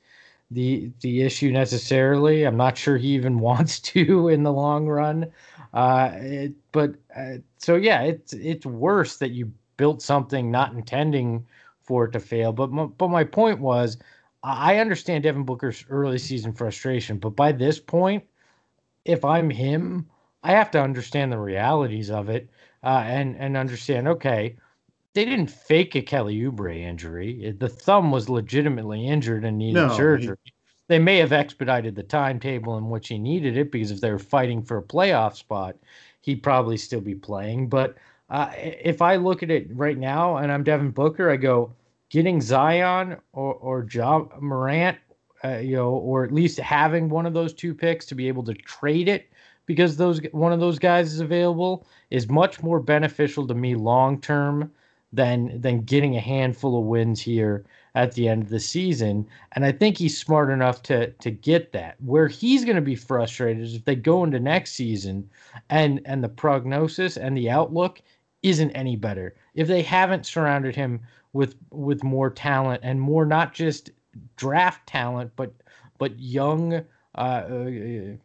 the 0.50 0.90
the 1.00 1.22
issue 1.22 1.50
necessarily. 1.50 2.44
I'm 2.44 2.56
not 2.56 2.76
sure 2.76 2.96
he 2.96 3.08
even 3.08 3.38
wants 3.40 3.80
to 3.80 4.28
in 4.28 4.42
the 4.42 4.52
long 4.52 4.86
run. 4.86 5.32
Uh, 5.72 6.10
it, 6.14 6.52
but 6.72 6.94
uh, 7.16 7.38
so 7.58 7.76
yeah, 7.76 8.02
it's 8.02 8.32
it's 8.32 8.66
worse 8.66 9.16
that 9.18 9.30
you 9.30 9.50
built 9.76 10.02
something 10.02 10.50
not 10.50 10.72
intending 10.72 11.44
for 11.84 12.04
it 12.06 12.12
to 12.12 12.20
fail. 12.20 12.52
But 12.52 12.72
my, 12.72 12.84
but 12.86 13.08
my 13.08 13.24
point 13.24 13.60
was, 13.60 13.98
I 14.42 14.78
understand 14.78 15.24
Devin 15.24 15.44
Booker's 15.44 15.84
early 15.88 16.18
season 16.18 16.52
frustration, 16.52 17.18
but 17.18 17.30
by 17.30 17.52
this 17.52 17.80
point, 17.80 18.24
if 19.04 19.24
I'm 19.24 19.50
him, 19.50 20.08
I 20.42 20.52
have 20.52 20.70
to 20.72 20.82
understand 20.82 21.32
the 21.32 21.38
realities 21.38 22.10
of 22.10 22.28
it 22.28 22.50
uh, 22.82 23.02
and 23.06 23.36
and 23.36 23.56
understand. 23.56 24.08
Okay, 24.08 24.56
they 25.14 25.24
didn't 25.24 25.50
fake 25.50 25.94
a 25.94 26.02
Kelly 26.02 26.38
Oubre 26.40 26.76
injury. 26.78 27.52
The 27.58 27.68
thumb 27.68 28.10
was 28.10 28.28
legitimately 28.28 29.06
injured 29.06 29.44
and 29.44 29.58
needed 29.58 29.88
No, 29.88 29.88
he- 29.90 29.94
surgery. 29.96 30.36
They 30.88 30.98
may 30.98 31.16
have 31.18 31.32
expedited 31.32 31.94
the 31.94 32.02
timetable 32.02 32.76
in 32.76 32.90
which 32.90 33.08
he 33.08 33.18
needed 33.18 33.56
it 33.56 33.72
because 33.72 33.90
if 33.90 34.00
they 34.00 34.10
were 34.10 34.18
fighting 34.18 34.62
for 34.62 34.76
a 34.76 34.82
playoff 34.82 35.34
spot, 35.36 35.76
he'd 36.20 36.42
probably 36.42 36.76
still 36.76 37.00
be 37.00 37.14
playing. 37.14 37.68
But 37.68 37.96
if 38.56 39.00
I 39.02 39.16
look 39.16 39.42
at 39.42 39.50
it 39.50 39.68
right 39.70 39.98
now 39.98 40.36
and 40.38 40.50
I'm 40.50 40.64
Devin 40.64 40.90
Booker, 40.90 41.30
I 41.30 41.36
go 41.36 41.72
getting 42.10 42.40
Zion 42.40 43.16
or 43.32 43.54
or 43.54 43.86
Ja 43.90 44.26
Morant, 44.40 44.98
uh, 45.44 45.58
you 45.58 45.76
know, 45.76 45.90
or 45.90 46.24
at 46.24 46.32
least 46.32 46.58
having 46.58 47.08
one 47.08 47.26
of 47.26 47.34
those 47.34 47.52
two 47.52 47.74
picks 47.74 48.06
to 48.06 48.14
be 48.14 48.28
able 48.28 48.44
to 48.44 48.54
trade 48.54 49.08
it 49.08 49.28
because 49.66 49.96
those 49.96 50.20
one 50.32 50.52
of 50.52 50.60
those 50.60 50.78
guys 50.78 51.12
is 51.12 51.20
available 51.20 51.86
is 52.10 52.28
much 52.28 52.62
more 52.62 52.80
beneficial 52.80 53.46
to 53.46 53.54
me 53.54 53.74
long 53.74 54.20
term 54.20 54.70
than 55.12 55.60
than 55.60 55.82
getting 55.82 56.16
a 56.16 56.20
handful 56.20 56.78
of 56.78 56.84
wins 56.86 57.20
here 57.20 57.64
at 57.94 58.12
the 58.12 58.26
end 58.28 58.42
of 58.42 58.48
the 58.48 58.58
season. 58.58 59.26
And 59.52 59.64
I 59.64 59.70
think 59.70 59.96
he's 59.96 60.18
smart 60.18 60.50
enough 60.50 60.82
to 60.84 61.10
to 61.10 61.30
get 61.30 61.72
that. 61.72 61.96
Where 62.00 62.26
he's 62.26 62.64
going 62.64 62.76
to 62.76 62.82
be 62.82 62.96
frustrated 62.96 63.62
is 63.62 63.74
if 63.74 63.84
they 63.84 63.94
go 63.94 64.24
into 64.24 64.40
next 64.40 64.72
season 64.72 65.28
and 65.70 66.00
and 66.04 66.22
the 66.22 66.28
prognosis 66.28 67.16
and 67.16 67.36
the 67.36 67.50
outlook 67.50 68.02
isn't 68.44 68.70
any 68.72 68.94
better. 68.94 69.34
If 69.54 69.66
they 69.66 69.82
haven't 69.82 70.26
surrounded 70.26 70.76
him 70.76 71.00
with 71.32 71.56
with 71.70 72.04
more 72.04 72.30
talent 72.30 72.80
and 72.84 73.00
more 73.00 73.26
not 73.26 73.52
just 73.52 73.90
draft 74.36 74.86
talent 74.86 75.32
but 75.34 75.52
but 75.98 76.18
young 76.20 76.84
uh, 77.16 77.18
uh, 77.18 77.70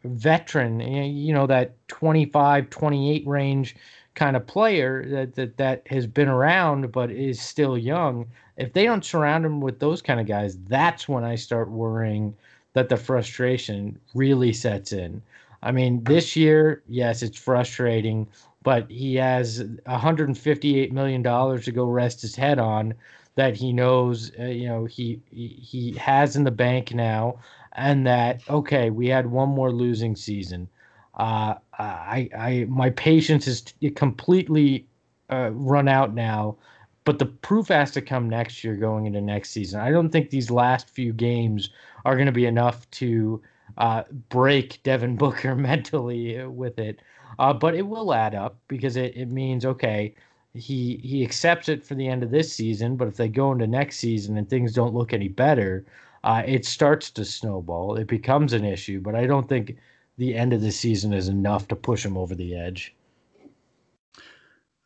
veteran, 0.03 0.79
you 0.79 1.32
know, 1.32 1.45
that 1.45 1.75
25, 1.89 2.69
28 2.69 3.27
range 3.27 3.75
kind 4.15 4.36
of 4.36 4.47
player 4.47 5.05
that, 5.08 5.36
that 5.36 5.58
that 5.58 5.88
has 5.88 6.08
been 6.08 6.27
around 6.27 6.91
but 6.91 7.12
is 7.12 7.39
still 7.39 7.77
young. 7.77 8.27
If 8.58 8.73
they 8.73 8.84
don't 8.86 9.05
surround 9.05 9.45
him 9.45 9.62
with 9.62 9.79
those 9.79 10.01
kind 10.01 10.19
of 10.19 10.27
guys, 10.27 10.58
that's 10.67 11.08
when 11.08 11.23
I 11.23 11.36
start 11.36 11.69
worrying 11.69 12.36
that 12.73 12.89
the 12.89 12.97
frustration 12.97 13.99
really 14.13 14.53
sets 14.53 14.91
in. 14.91 15.21
I 15.62 15.71
mean, 15.71 16.03
this 16.05 16.36
year, 16.36 16.82
yes, 16.88 17.21
it's 17.21 17.38
frustrating, 17.38 18.27
but 18.63 18.89
he 18.89 19.15
has 19.15 19.63
158 19.86 20.91
million 20.93 21.22
dollars 21.22 21.65
to 21.65 21.72
go 21.72 21.86
rest 21.86 22.22
his 22.22 22.36
head 22.36 22.60
on 22.60 22.93
that 23.36 23.56
he 23.56 23.72
knows, 23.72 24.32
uh, 24.39 24.43
you 24.45 24.67
know, 24.67 24.86
he, 24.86 25.22
he 25.32 25.93
has 25.93 26.36
in 26.36 26.43
the 26.43 26.52
bank 26.52 26.93
now, 26.93 27.39
and 27.74 28.06
that 28.06 28.41
okay, 28.50 28.89
we 28.89 29.08
had 29.08 29.28
one 29.28 29.50
more 29.50 29.72
losing 29.72 30.15
season. 30.15 30.67
Uh, 31.15 31.56
I, 31.78 32.30
I, 32.38 32.65
my 32.69 32.89
patience 32.91 33.48
is 33.48 33.63
completely 33.95 34.88
uh, 35.30 35.52
run 35.54 35.88
out 35.88 36.13
now. 36.13 36.58
But 37.06 37.17
the 37.19 37.26
proof 37.26 37.69
has 37.69 37.91
to 37.91 38.02
come 38.02 38.30
next 38.30 38.63
year, 38.63 38.76
going 38.76 39.06
into 39.06 39.22
next 39.22 39.50
season. 39.52 39.80
I 39.80 39.89
don't 39.91 40.10
think 40.10 40.30
these 40.30 40.52
last 40.52 40.89
few 40.89 41.12
games 41.13 41.69
are 42.06 42.15
going 42.15 42.28
to 42.28 42.32
be 42.32 42.45
enough 42.45 42.89
to 42.91 43.41
uh, 43.78 44.04
break 44.30 44.82
Devin 44.84 45.15
Booker 45.17 45.56
mentally 45.56 46.45
with 46.45 46.78
it. 46.78 47.00
Uh, 47.39 47.54
but 47.54 47.73
it 47.73 47.88
will 47.88 48.13
add 48.13 48.36
up 48.36 48.60
because 48.67 48.97
it, 48.97 49.15
it 49.15 49.30
means 49.30 49.65
okay, 49.65 50.13
he 50.54 50.97
he 50.97 51.23
accepts 51.23 51.69
it 51.69 51.86
for 51.86 51.95
the 51.95 52.08
end 52.08 52.21
of 52.21 52.32
this 52.32 52.54
season. 52.54 52.97
But 52.97 53.08
if 53.08 53.15
they 53.15 53.30
go 53.30 53.54
into 53.54 53.65
next 53.65 53.97
season 53.97 54.38
and 54.38 54.47
things 54.47 54.73
don't 54.73 54.93
look 54.93 55.13
any 55.13 55.30
better, 55.30 55.86
uh, 56.25 56.43
it 56.45 56.65
starts 56.65 57.10
to 57.12 57.23
snowball. 57.23 57.95
It 57.95 58.08
becomes 58.08 58.52
an 58.52 58.65
issue. 58.65 58.99
But 58.99 59.15
I 59.15 59.25
don't 59.25 59.47
think 59.47 59.78
the 60.17 60.36
end 60.36 60.52
of 60.52 60.62
the 60.62 60.71
season 60.71 61.13
is 61.13 61.30
enough 61.30 61.67
to 61.69 61.78
push 61.78 62.06
him 62.06 62.17
over 62.17 62.36
the 62.36 62.58
edge. 62.58 62.93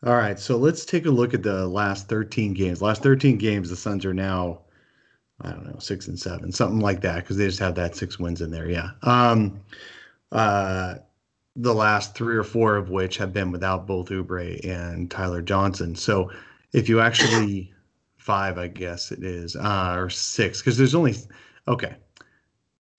All 0.06 0.16
right, 0.16 0.38
so 0.38 0.58
let's 0.58 0.86
take 0.86 1.06
a 1.06 1.12
look 1.12 1.34
at 1.34 1.44
the 1.44 1.66
last 1.68 2.08
13 2.10 2.54
games. 2.54 2.82
Last 2.82 3.02
13 3.02 3.38
games, 3.38 3.70
the 3.70 3.76
Suns 3.78 4.06
are 4.06 4.14
now, 4.14 4.60
I 5.42 5.52
don't 5.52 5.66
know, 5.66 5.80
six 5.80 6.08
and 6.10 6.20
seven, 6.20 6.52
something 6.52 6.82
like 6.82 7.00
that, 7.02 7.24
because 7.24 7.38
they 7.38 7.46
just 7.46 7.60
have 7.60 7.76
that 7.76 7.96
six 7.96 8.20
wins 8.20 8.42
in 8.42 8.52
there. 8.52 8.70
Yeah. 8.70 8.90
Um, 9.04 9.62
uh, 10.34 10.96
the 11.56 11.74
last 11.74 12.16
three 12.16 12.36
or 12.36 12.44
four 12.44 12.76
of 12.76 12.90
which 12.90 13.18
have 13.18 13.32
been 13.32 13.52
without 13.52 13.86
both 13.86 14.10
Oubre 14.10 14.60
and 14.68 15.10
Tyler 15.10 15.42
Johnson. 15.42 15.96
So 15.96 16.32
if 16.72 16.90
you 16.90 17.00
actually 17.00 17.72
five, 18.18 18.58
I 18.58 18.68
guess 18.68 19.12
it 19.12 19.24
is, 19.24 19.56
uh, 19.56 19.96
or 19.98 20.10
six, 20.10 20.62
because 20.62 20.78
there's 20.78 20.96
only 20.96 21.16
okay. 21.68 21.96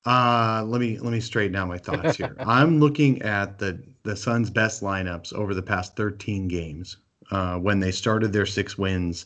Uh, 0.06 0.62
let 0.66 0.80
me 0.80 0.98
let 0.98 1.12
me 1.12 1.20
straighten 1.20 1.56
out 1.56 1.66
my 1.66 1.78
thoughts 1.78 2.18
here. 2.18 2.36
I'm 2.46 2.78
looking 2.78 3.22
at 3.22 3.58
the 3.58 3.82
the 4.02 4.14
Suns' 4.14 4.50
best 4.50 4.82
lineups 4.82 5.32
over 5.32 5.54
the 5.54 5.62
past 5.62 5.96
13 5.96 6.46
games 6.46 6.98
uh, 7.30 7.56
when 7.56 7.80
they 7.80 7.90
started 7.90 8.32
their 8.32 8.44
six 8.44 8.76
wins 8.76 9.24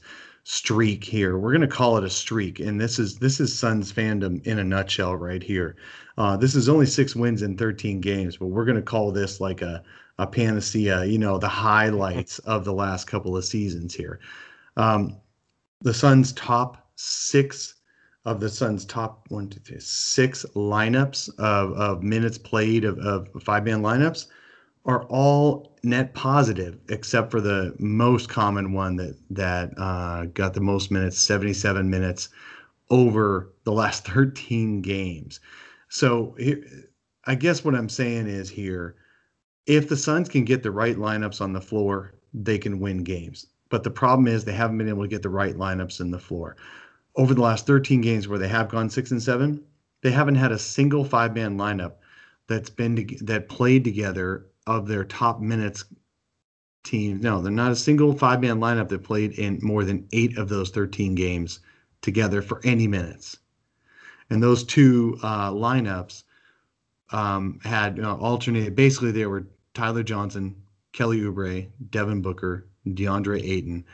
streak 0.51 1.05
here. 1.05 1.37
We're 1.37 1.53
going 1.53 1.61
to 1.61 1.69
call 1.69 1.99
it 1.99 2.05
a 2.05 2.11
streak, 2.11 2.59
and 2.59 2.81
this 2.81 2.99
is 2.99 3.19
this 3.19 3.39
is 3.39 3.57
Suns 3.57 3.93
fandom 3.93 4.45
in 4.47 4.59
a 4.59 4.65
nutshell 4.65 5.15
right 5.15 5.43
here. 5.43 5.77
Uh, 6.17 6.39
this 6.39 6.55
is 6.55 6.71
only 6.71 6.87
six 6.87 7.15
wins 7.15 7.43
in 7.43 7.55
13 7.55 8.01
games, 8.01 8.39
but 8.39 8.47
we're 8.47 8.65
going 8.65 8.77
to 8.77 8.83
call 8.83 9.13
this 9.13 9.43
like 9.43 9.61
a 9.61 9.83
a 10.19 10.27
panacea. 10.27 11.05
You 11.05 11.19
know, 11.19 11.37
the 11.37 11.49
highlights 11.49 12.39
of 12.55 12.65
the 12.65 12.73
last 12.73 13.07
couple 13.07 13.37
of 13.37 13.45
seasons 13.45 13.95
here. 13.95 14.21
Um, 14.79 15.19
the 15.83 15.93
Suns' 15.93 16.33
top 16.33 16.89
six 16.97 17.75
of 18.25 18.41
the 18.41 18.49
Suns' 18.49 18.87
top 18.87 19.27
one, 19.29 19.51
two, 19.51 19.61
three, 19.61 19.81
six 19.81 20.47
lineups 20.55 21.29
of, 21.39 21.73
of 21.75 22.03
minutes 22.03 22.39
played 22.39 22.87
of, 22.87 22.99
of 23.01 23.29
five 23.43 23.65
man 23.65 23.83
lineups 23.83 24.29
are 24.85 25.05
all 25.05 25.77
net 25.83 26.15
positive, 26.15 26.79
except 26.89 27.31
for 27.31 27.41
the 27.41 27.75
most 27.79 28.29
common 28.29 28.73
one 28.73 28.97
that 28.97 29.17
that 29.31 29.73
uh, 29.79 30.27
got 30.27 30.55
the 30.55 30.61
most 30.61 30.91
minutes, 30.91 31.19
77 31.19 31.89
minutes 31.89 32.29
over 32.91 33.53
the 33.65 33.73
last 33.73 34.05
13 34.07 34.81
games. 34.83 35.41
So 35.89 36.37
I 37.27 37.35
guess 37.35 37.65
what 37.65 37.75
I'm 37.75 37.89
saying 37.89 38.27
is 38.27 38.49
here, 38.49 38.97
if 39.67 39.89
the 39.89 39.97
Suns 39.97 40.29
can 40.29 40.45
get 40.45 40.63
the 40.63 40.71
right 40.71 40.97
lineups 40.97 41.41
on 41.41 41.53
the 41.53 41.61
floor, 41.61 42.15
they 42.33 42.59
can 42.59 42.81
win 42.81 43.05
games. 43.05 43.47
But 43.69 43.85
the 43.85 43.91
problem 43.91 44.27
is 44.27 44.45
they 44.45 44.53
haven't 44.53 44.79
been 44.79 44.89
able 44.89 45.03
to 45.03 45.09
get 45.09 45.23
the 45.23 45.29
right 45.29 45.55
lineups 45.55 46.01
in 46.01 46.11
the 46.11 46.19
floor. 46.19 46.57
Over 47.17 47.35
the 47.35 47.43
last 47.43 47.67
13 47.67 48.01
games 48.01 48.29
where 48.29 48.39
they 48.39 48.49
have 48.49 48.71
gone 48.71 48.89
six 48.89 49.11
and 49.11 49.23
seven, 49.23 49.63
they 50.03 50.11
haven't 50.11 50.37
had 50.37 50.53
a 50.53 50.59
single 50.59 51.05
five 51.05 51.35
man 51.35 51.59
lineup 51.59 51.95
that's 52.47 52.71
been 52.71 52.97
to, 52.97 53.25
that 53.25 53.49
played 53.49 53.85
together 53.85 54.47
of 54.69 54.87
their 54.87 55.03
top 55.03 55.41
minutes 55.41 55.85
teams. 56.85 57.23
No, 57.23 57.41
they're 57.41 57.51
not 57.51 57.73
a 57.73 57.77
single 57.77 58.13
five 58.13 58.41
man 58.41 58.61
lineup 58.61 58.89
that 58.89 59.03
played 59.03 59.33
in 59.33 59.59
more 59.63 59.83
than 59.83 60.07
eight 60.13 60.37
of 60.37 60.49
those 60.49 60.71
13 60.71 61.15
games 61.15 61.61
together 62.03 62.43
for 62.43 62.61
any 62.65 62.87
minutes. 62.87 63.39
And 64.31 64.43
those 64.43 64.63
two 64.63 65.19
uh, 65.23 65.51
lineups 65.51 66.25
um, 67.11 67.59
had 67.65 67.99
uh, 67.99 68.17
alternated. 68.17 68.77
Basically, 68.77 69.11
they 69.11 69.27
were 69.27 69.47
Tyler 69.73 70.03
Johnson, 70.03 70.55
Kelly 70.93 71.21
Oubre, 71.23 71.67
Devin 71.91 72.21
Booker, 72.21 72.67
DeAndre 72.87 73.43
Ayton. 73.43 73.85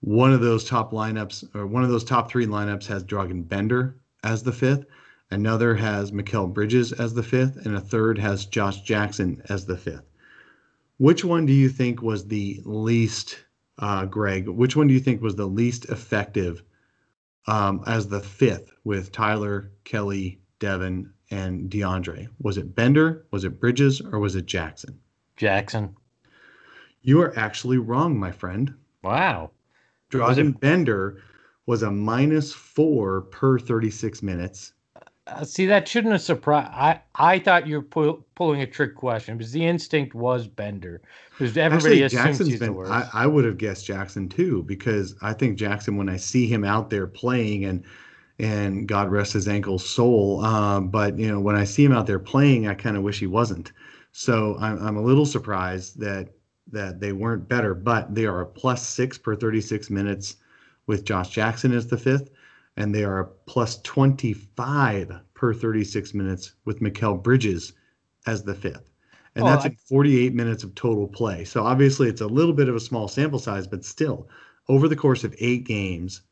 One 0.00 0.32
of 0.32 0.40
those 0.40 0.64
top 0.64 0.92
lineups, 0.92 1.54
or 1.54 1.66
one 1.66 1.84
of 1.84 1.90
those 1.90 2.04
top 2.04 2.30
three 2.30 2.46
lineups, 2.46 2.86
has 2.86 3.04
Dragan 3.04 3.46
Bender 3.46 3.96
as 4.24 4.42
the 4.42 4.52
fifth. 4.52 4.86
Another 5.30 5.74
has 5.74 6.10
Mikal 6.10 6.52
Bridges 6.52 6.92
as 6.92 7.12
the 7.14 7.22
fifth, 7.22 7.56
and 7.66 7.76
a 7.76 7.80
third 7.80 8.18
has 8.18 8.46
Josh 8.46 8.80
Jackson 8.80 9.42
as 9.48 9.66
the 9.66 9.76
fifth. 9.76 10.08
Which 10.96 11.24
one 11.24 11.44
do 11.46 11.52
you 11.52 11.68
think 11.68 12.00
was 12.02 12.26
the 12.26 12.60
least, 12.64 13.38
uh, 13.78 14.06
Greg? 14.06 14.48
Which 14.48 14.74
one 14.74 14.86
do 14.86 14.94
you 14.94 15.00
think 15.00 15.20
was 15.20 15.36
the 15.36 15.46
least 15.46 15.84
effective 15.86 16.62
um, 17.46 17.82
as 17.86 18.08
the 18.08 18.20
fifth 18.20 18.72
with 18.84 19.12
Tyler, 19.12 19.70
Kelly, 19.84 20.40
Devin, 20.60 21.12
and 21.30 21.70
DeAndre? 21.70 22.28
Was 22.40 22.56
it 22.56 22.74
Bender? 22.74 23.26
Was 23.30 23.44
it 23.44 23.60
Bridges? 23.60 24.00
Or 24.00 24.18
was 24.18 24.34
it 24.34 24.46
Jackson? 24.46 24.98
Jackson. 25.36 25.94
You 27.02 27.20
are 27.20 27.38
actually 27.38 27.78
wrong, 27.78 28.18
my 28.18 28.32
friend. 28.32 28.74
Wow. 29.02 29.50
Dragan 30.10 30.50
it- 30.50 30.60
Bender 30.60 31.22
was 31.66 31.82
a 31.82 31.90
minus 31.90 32.52
four 32.54 33.20
per 33.22 33.58
36 33.58 34.22
minutes 34.22 34.72
uh, 35.28 35.44
see, 35.44 35.66
that 35.66 35.86
shouldn't 35.86 36.12
have 36.12 36.22
surprised. 36.22 36.70
I 36.72 37.00
I 37.14 37.38
thought 37.38 37.66
you 37.66 37.76
were 37.76 37.82
pull, 37.82 38.24
pulling 38.34 38.62
a 38.62 38.66
trick 38.66 38.94
question 38.94 39.36
because 39.36 39.52
the 39.52 39.64
instinct 39.64 40.14
was 40.14 40.46
Bender. 40.46 41.02
Because 41.38 41.56
everybody 41.56 42.04
Actually, 42.04 42.18
Jackson's 42.18 42.58
been. 42.58 42.78
I, 42.86 43.08
I 43.12 43.26
would 43.26 43.44
have 43.44 43.58
guessed 43.58 43.86
Jackson 43.86 44.28
too 44.28 44.62
because 44.64 45.14
I 45.20 45.32
think 45.32 45.58
Jackson, 45.58 45.96
when 45.96 46.08
I 46.08 46.16
see 46.16 46.46
him 46.46 46.64
out 46.64 46.90
there 46.90 47.06
playing 47.06 47.64
and 47.64 47.84
and 48.38 48.86
God 48.86 49.10
rest 49.10 49.32
his 49.32 49.48
ankle 49.48 49.78
soul, 49.78 50.44
um, 50.44 50.88
but 50.88 51.18
you 51.18 51.30
know 51.30 51.40
when 51.40 51.56
I 51.56 51.64
see 51.64 51.84
him 51.84 51.92
out 51.92 52.06
there 52.06 52.20
playing, 52.20 52.66
I 52.66 52.74
kind 52.74 52.96
of 52.96 53.02
wish 53.02 53.18
he 53.18 53.26
wasn't. 53.26 53.72
So 54.12 54.56
I'm 54.60 54.82
I'm 54.84 54.96
a 54.96 55.02
little 55.02 55.26
surprised 55.26 56.00
that 56.00 56.30
that 56.70 57.00
they 57.00 57.12
weren't 57.12 57.48
better, 57.48 57.74
but 57.74 58.14
they 58.14 58.26
are 58.26 58.40
a 58.40 58.46
plus 58.46 58.86
six 58.86 59.16
per 59.18 59.34
36 59.34 59.90
minutes 59.90 60.36
with 60.86 61.04
Josh 61.04 61.30
Jackson 61.30 61.72
as 61.72 61.86
the 61.86 61.96
fifth 61.96 62.30
and 62.78 62.94
they 62.94 63.02
are 63.02 63.24
plus 63.46 63.82
25 63.82 65.12
per 65.34 65.52
36 65.52 66.14
minutes 66.14 66.54
with 66.64 66.78
Mikal 66.78 67.20
Bridges 67.20 67.72
as 68.26 68.44
the 68.44 68.54
fifth. 68.54 68.92
And 69.34 69.44
oh, 69.44 69.48
that's 69.48 69.66
I, 69.66 69.76
48 69.88 70.32
minutes 70.32 70.62
of 70.62 70.74
total 70.76 71.08
play. 71.08 71.44
So 71.44 71.64
obviously 71.64 72.08
it's 72.08 72.20
a 72.20 72.26
little 72.26 72.54
bit 72.54 72.68
of 72.68 72.76
a 72.76 72.80
small 72.80 73.08
sample 73.08 73.40
size, 73.40 73.66
but 73.66 73.84
still, 73.84 74.28
over 74.68 74.86
the 74.86 74.94
course 74.94 75.24
of 75.24 75.34
eight 75.40 75.64
games, 75.64 76.22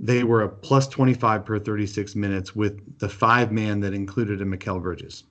they 0.00 0.22
were 0.22 0.42
a 0.42 0.48
plus 0.48 0.86
25 0.86 1.44
per 1.44 1.58
36 1.58 2.14
minutes 2.14 2.54
with 2.54 2.98
the 3.00 3.08
five 3.08 3.50
man 3.50 3.80
that 3.80 3.94
included 3.94 4.40
a 4.40 4.44
Mikal 4.44 4.80
Bridges. 4.80 5.24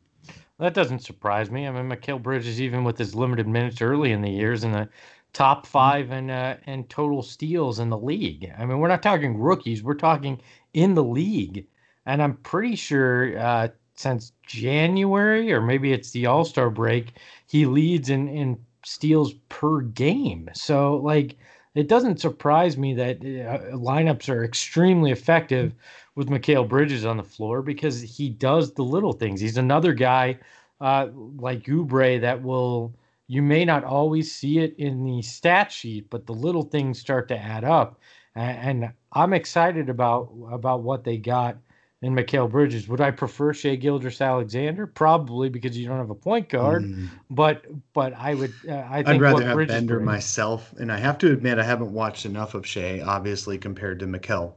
That 0.60 0.74
doesn't 0.74 1.00
surprise 1.00 1.50
me. 1.50 1.68
I 1.68 1.72
mean, 1.72 1.90
Mikal 1.90 2.22
Bridges, 2.22 2.60
even 2.60 2.84
with 2.84 2.98
his 2.98 3.16
limited 3.16 3.48
minutes 3.48 3.82
early 3.82 4.12
in 4.12 4.22
the 4.22 4.30
years, 4.30 4.66
and 4.66 4.74
the 4.74 4.90
top 5.34 5.60
mm-hmm. 5.60 5.72
five 5.72 6.12
in 6.12 6.30
uh, 6.30 6.58
in 6.68 6.84
total 6.86 7.22
steals 7.22 7.80
in 7.80 7.90
the 7.90 7.98
league. 7.98 8.52
I 8.58 8.66
mean, 8.66 8.80
we're 8.80 8.88
not 8.88 9.04
talking 9.04 9.38
rookies; 9.38 9.84
we're 9.84 9.94
talking 9.94 10.42
in 10.74 10.94
the 10.94 11.04
league. 11.04 11.68
And 12.06 12.22
I'm 12.22 12.38
pretty 12.38 12.76
sure 12.76 13.38
uh, 13.38 13.68
since 13.96 14.34
January, 14.46 15.52
or 15.54 15.62
maybe 15.62 15.94
it's 15.94 16.12
the 16.12 16.26
All 16.26 16.46
Star 16.46 16.70
break, 16.70 17.14
he 17.48 17.66
leads 17.66 18.10
in 18.10 18.28
in 18.28 18.60
steals 18.84 19.34
per 19.50 19.82
game. 19.82 20.50
So 20.54 20.98
like. 20.98 21.38
It 21.74 21.88
doesn't 21.88 22.20
surprise 22.20 22.78
me 22.78 22.94
that 22.96 23.20
uh, 23.20 23.74
lineups 23.78 24.28
are 24.28 24.44
extremely 24.44 25.12
effective 25.12 25.74
with 26.16 26.28
Mikal 26.28 26.68
Bridges 26.68 27.06
on 27.06 27.16
the 27.16 27.24
floor 27.24 27.62
because 27.62 28.02
he 28.02 28.28
does 28.30 28.74
the 28.74 28.84
little 28.84 29.14
things. 29.14 29.40
He's 29.40 29.56
another 29.56 29.94
guy 29.94 30.38
uh, 30.82 31.08
like 31.38 31.64
Oubre 31.64 32.20
that 32.20 32.42
will 32.44 32.94
you 33.32 33.42
may 33.42 33.64
not 33.64 33.86
always 33.86 34.36
see 34.36 34.60
it 34.60 34.76
in 34.78 35.06
the 35.06 35.22
stat 35.22 35.72
sheet, 35.72 36.10
but 36.10 36.26
the 36.26 36.34
little 36.34 36.64
things 36.64 37.00
start 37.00 37.30
to 37.30 37.38
add 37.38 37.64
up. 37.64 37.98
And, 38.36 38.92
I'm 39.14 39.34
excited 39.34 39.90
about 39.90 40.32
about 40.50 40.84
what 40.84 41.04
they 41.04 41.18
got 41.18 41.58
in 42.02 42.16
Mikal 42.16 42.50
Bridges. 42.50 42.88
Would 42.88 43.02
I 43.02 43.12
prefer 43.12 43.52
Shai 43.52 43.76
Gilgeous-Alexander? 43.76 44.88
Probably 44.88 45.50
because 45.50 45.78
you 45.78 45.86
don't 45.86 45.98
have 45.98 46.12
a 46.12 46.16
point 46.16 46.48
guard. 46.48 46.86
Mm. 46.86 47.10
But 47.30 47.66
but 47.92 48.14
I 48.14 48.36
would 48.36 48.54
uh, 48.70 48.86
I 48.90 49.04
think 49.04 49.08
I'd 49.10 49.22
rather 49.22 49.46
have 49.46 49.56
Bridges 49.56 49.76
Bender 49.76 49.96
brings, 49.96 50.06
myself. 50.06 50.74
And 50.80 50.94
I 50.94 50.98
have 50.98 51.18
to 51.18 51.32
admit 51.34 51.60
I 51.60 51.64
haven't 51.64 51.92
watched 51.92 52.26
enough 52.26 52.54
of 52.54 52.66
Shai, 52.66 53.02
obviously 53.02 53.58
compared 53.58 54.00
to 54.00 54.08
Mikal. 54.08 54.54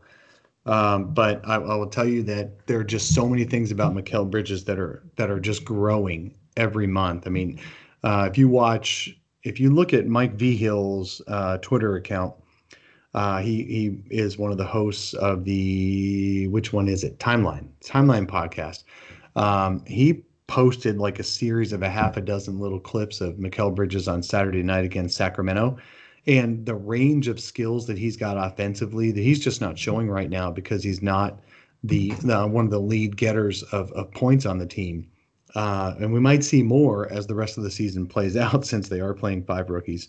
Um, 0.66 1.12
but 1.12 1.40
I, 1.44 1.56
I, 1.56 1.74
will 1.74 1.90
tell 1.90 2.06
you 2.06 2.22
that 2.22 2.66
there 2.66 2.78
are 2.78 2.84
just 2.84 3.12
so 3.12 3.28
many 3.28 3.42
things 3.42 3.72
about 3.72 3.92
Mikal 3.92 4.30
Bridges 4.30 4.64
that 4.66 4.78
are 4.78 5.02
that 5.16 5.30
are 5.30 5.40
just 5.40 5.64
growing 5.64 6.32
every 6.56 6.86
month. 6.86 7.26
I 7.26 7.30
mean, 7.30 7.58
uh, 8.04 8.28
if 8.30 8.38
you 8.38 8.48
watch, 8.48 9.18
if 9.42 9.58
you 9.58 9.70
look 9.70 9.92
at 9.92 10.06
Mike 10.06 10.36
Vigil's 10.36 11.20
uh, 11.26 11.58
Twitter 11.58 11.96
account, 11.96 12.34
uh, 13.14 13.40
he 13.40 13.64
he 13.64 14.16
is 14.16 14.38
one 14.38 14.52
of 14.52 14.58
the 14.58 14.64
hosts 14.64 15.14
of 15.14 15.44
the 15.44 16.46
which 16.48 16.72
one 16.72 16.88
is 16.88 17.02
it? 17.02 17.18
Timeline 17.18 17.68
Timeline 17.82 18.26
podcast. 18.26 18.84
Um, 19.36 19.84
he 19.86 20.24
posted 20.46 20.98
like 20.98 21.18
a 21.18 21.24
series 21.24 21.72
of 21.72 21.82
a 21.82 21.88
half 21.88 22.16
a 22.16 22.20
dozen 22.20 22.60
little 22.60 22.78
clips 22.78 23.20
of 23.20 23.36
Mikal 23.36 23.74
Bridges 23.74 24.06
on 24.08 24.22
Saturday 24.22 24.62
night 24.62 24.84
against 24.84 25.16
Sacramento. 25.16 25.78
And 26.26 26.64
the 26.64 26.74
range 26.74 27.28
of 27.28 27.40
skills 27.40 27.86
that 27.86 27.98
he's 27.98 28.16
got 28.16 28.36
offensively 28.36 29.10
that 29.12 29.20
he's 29.20 29.42
just 29.42 29.60
not 29.60 29.78
showing 29.78 30.10
right 30.10 30.30
now 30.30 30.50
because 30.50 30.82
he's 30.82 31.02
not 31.02 31.40
the, 31.82 32.12
the 32.22 32.46
one 32.46 32.64
of 32.64 32.70
the 32.70 32.80
lead 32.80 33.16
getters 33.16 33.62
of, 33.64 33.92
of 33.92 34.10
points 34.12 34.46
on 34.46 34.58
the 34.58 34.66
team. 34.66 35.06
Uh, 35.54 35.94
and 36.00 36.12
we 36.12 36.20
might 36.20 36.42
see 36.42 36.62
more 36.62 37.10
as 37.12 37.26
the 37.26 37.34
rest 37.34 37.56
of 37.56 37.64
the 37.64 37.70
season 37.70 38.06
plays 38.06 38.36
out 38.44 38.66
since 38.66 38.88
they 38.88 39.00
are 39.00 39.14
playing 39.14 39.44
five 39.44 39.70
rookies. 39.70 40.08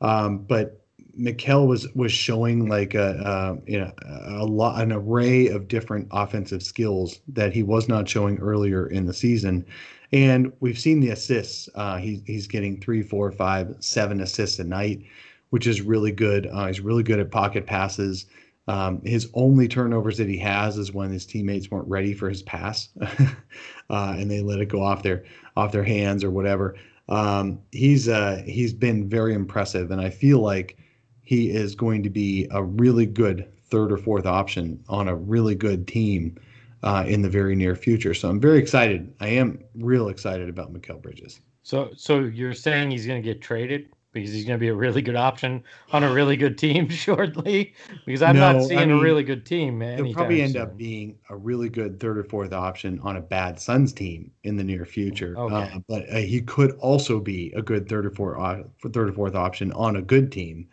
Um, 0.00 0.38
but 0.38 0.80
Mikal 1.18 1.66
was 1.66 1.92
was 1.94 2.12
showing 2.12 2.68
like 2.68 2.94
a, 2.94 3.58
a 3.66 3.70
you 3.70 3.78
know 3.78 3.92
a 4.26 4.44
lot 4.44 4.80
an 4.80 4.92
array 4.92 5.48
of 5.48 5.68
different 5.68 6.08
offensive 6.10 6.62
skills 6.62 7.20
that 7.28 7.52
he 7.52 7.62
was 7.62 7.88
not 7.88 8.08
showing 8.08 8.38
earlier 8.38 8.86
in 8.86 9.06
the 9.06 9.12
season, 9.12 9.66
and 10.12 10.52
we've 10.60 10.78
seen 10.78 11.00
the 11.00 11.10
assists. 11.10 11.68
Uh, 11.74 11.96
he, 11.96 12.22
he's 12.26 12.46
getting 12.46 12.80
three, 12.80 13.02
four, 13.02 13.30
five, 13.32 13.74
seven 13.80 14.20
assists 14.20 14.58
a 14.58 14.64
night, 14.64 15.02
which 15.50 15.66
is 15.66 15.82
really 15.82 16.12
good. 16.12 16.46
Uh, 16.46 16.66
he's 16.66 16.80
really 16.80 17.02
good 17.02 17.20
at 17.20 17.30
pocket 17.30 17.66
passes. 17.66 18.26
Um, 18.68 19.00
his 19.04 19.28
only 19.34 19.68
turnovers 19.68 20.18
that 20.18 20.28
he 20.28 20.38
has 20.38 20.78
is 20.78 20.92
when 20.92 21.10
his 21.10 21.26
teammates 21.26 21.70
weren't 21.70 21.88
ready 21.88 22.14
for 22.14 22.28
his 22.28 22.42
pass, 22.42 22.90
uh, 23.00 24.14
and 24.16 24.30
they 24.30 24.42
let 24.42 24.60
it 24.60 24.66
go 24.66 24.82
off 24.82 25.02
their 25.02 25.24
off 25.56 25.72
their 25.72 25.84
hands 25.84 26.22
or 26.22 26.30
whatever. 26.30 26.76
Um, 27.08 27.60
he's 27.72 28.08
uh, 28.08 28.42
he's 28.46 28.72
been 28.72 29.08
very 29.08 29.34
impressive, 29.34 29.90
and 29.90 30.00
I 30.00 30.10
feel 30.10 30.40
like 30.40 30.78
he 31.22 31.50
is 31.50 31.74
going 31.74 32.02
to 32.02 32.10
be 32.10 32.48
a 32.50 32.62
really 32.62 33.06
good 33.06 33.50
third 33.64 33.92
or 33.92 33.96
fourth 33.96 34.26
option 34.26 34.82
on 34.88 35.08
a 35.08 35.14
really 35.14 35.54
good 35.54 35.86
team 35.86 36.36
uh, 36.82 37.04
in 37.06 37.22
the 37.22 37.28
very 37.28 37.54
near 37.54 37.74
future. 37.74 38.14
So 38.14 38.28
I'm 38.28 38.40
very 38.40 38.58
excited. 38.58 39.12
I 39.20 39.28
am 39.28 39.62
real 39.76 40.08
excited 40.08 40.48
about 40.48 40.72
Mikal 40.72 41.00
Bridges. 41.00 41.40
So 41.62 41.90
so 41.96 42.20
you're 42.20 42.54
saying 42.54 42.90
he's 42.90 43.06
going 43.06 43.22
to 43.22 43.26
get 43.26 43.40
traded? 43.40 43.88
Because 44.12 44.32
he's 44.32 44.44
going 44.44 44.58
to 44.58 44.60
be 44.60 44.68
a 44.68 44.74
really 44.74 45.02
good 45.02 45.16
option 45.16 45.62
on 45.92 46.02
a 46.02 46.12
really 46.12 46.36
good 46.36 46.58
team 46.58 46.88
shortly. 46.88 47.74
Because 48.04 48.22
I'm 48.22 48.36
no, 48.36 48.52
not 48.52 48.62
seeing 48.64 48.78
I 48.78 48.86
mean, 48.86 48.98
a 48.98 49.00
really 49.00 49.22
good 49.22 49.46
team. 49.46 49.78
Man. 49.78 50.04
He'll 50.04 50.14
probably 50.14 50.42
end 50.42 50.52
soon. 50.52 50.62
up 50.62 50.76
being 50.76 51.18
a 51.28 51.36
really 51.36 51.68
good 51.68 52.00
third 52.00 52.18
or 52.18 52.24
fourth 52.24 52.52
option 52.52 52.98
on 53.00 53.16
a 53.16 53.20
bad 53.20 53.60
Suns 53.60 53.92
team 53.92 54.30
in 54.44 54.56
the 54.56 54.64
near 54.64 54.84
future. 54.84 55.38
Okay. 55.38 55.54
Uh, 55.54 55.78
but 55.88 56.08
uh, 56.10 56.16
he 56.16 56.40
could 56.40 56.72
also 56.78 57.20
be 57.20 57.52
a 57.56 57.62
good 57.62 57.88
third 57.88 58.06
or 58.06 58.10
fourth 58.10 58.40
uh, 58.40 58.88
third 58.90 59.10
or 59.10 59.12
fourth 59.12 59.34
option 59.34 59.72
on 59.72 59.96
a 59.96 60.02
good 60.02 60.32
team. 60.32 60.68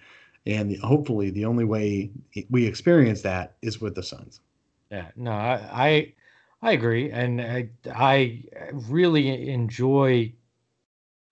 And 0.45 0.71
the, 0.71 0.75
hopefully, 0.77 1.29
the 1.29 1.45
only 1.45 1.65
way 1.65 2.09
we 2.49 2.65
experience 2.65 3.21
that 3.21 3.57
is 3.61 3.81
with 3.81 3.95
the 3.95 4.03
Suns. 4.03 4.39
Yeah, 4.89 5.09
no, 5.15 5.31
I 5.31 5.59
I, 5.73 6.13
I 6.61 6.71
agree, 6.71 7.11
and 7.11 7.41
I 7.41 7.69
I 7.93 8.45
really 8.71 9.49
enjoy 9.49 10.33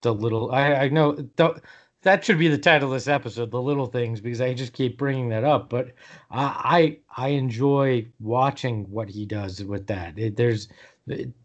the 0.01 0.13
little. 0.13 0.51
I 0.51 0.73
I 0.73 0.89
know 0.89 1.13
the 1.13 1.61
that 2.05 2.23
should 2.23 2.37
be 2.37 2.47
the 2.47 2.57
title 2.57 2.89
of 2.89 2.93
this 2.93 3.07
episode, 3.07 3.49
the 3.49 3.61
little 3.61 3.87
things, 3.87 4.21
because 4.21 4.39
I 4.39 4.53
just 4.53 4.73
keep 4.73 4.95
bringing 4.95 5.29
that 5.29 5.43
up. 5.43 5.69
But 5.69 5.87
I 6.29 6.99
I, 7.17 7.25
I 7.25 7.29
enjoy 7.29 8.05
watching 8.19 8.89
what 8.91 9.09
he 9.09 9.25
does 9.25 9.63
with 9.63 9.87
that. 9.87 10.17
It, 10.17 10.37
there's 10.37 10.67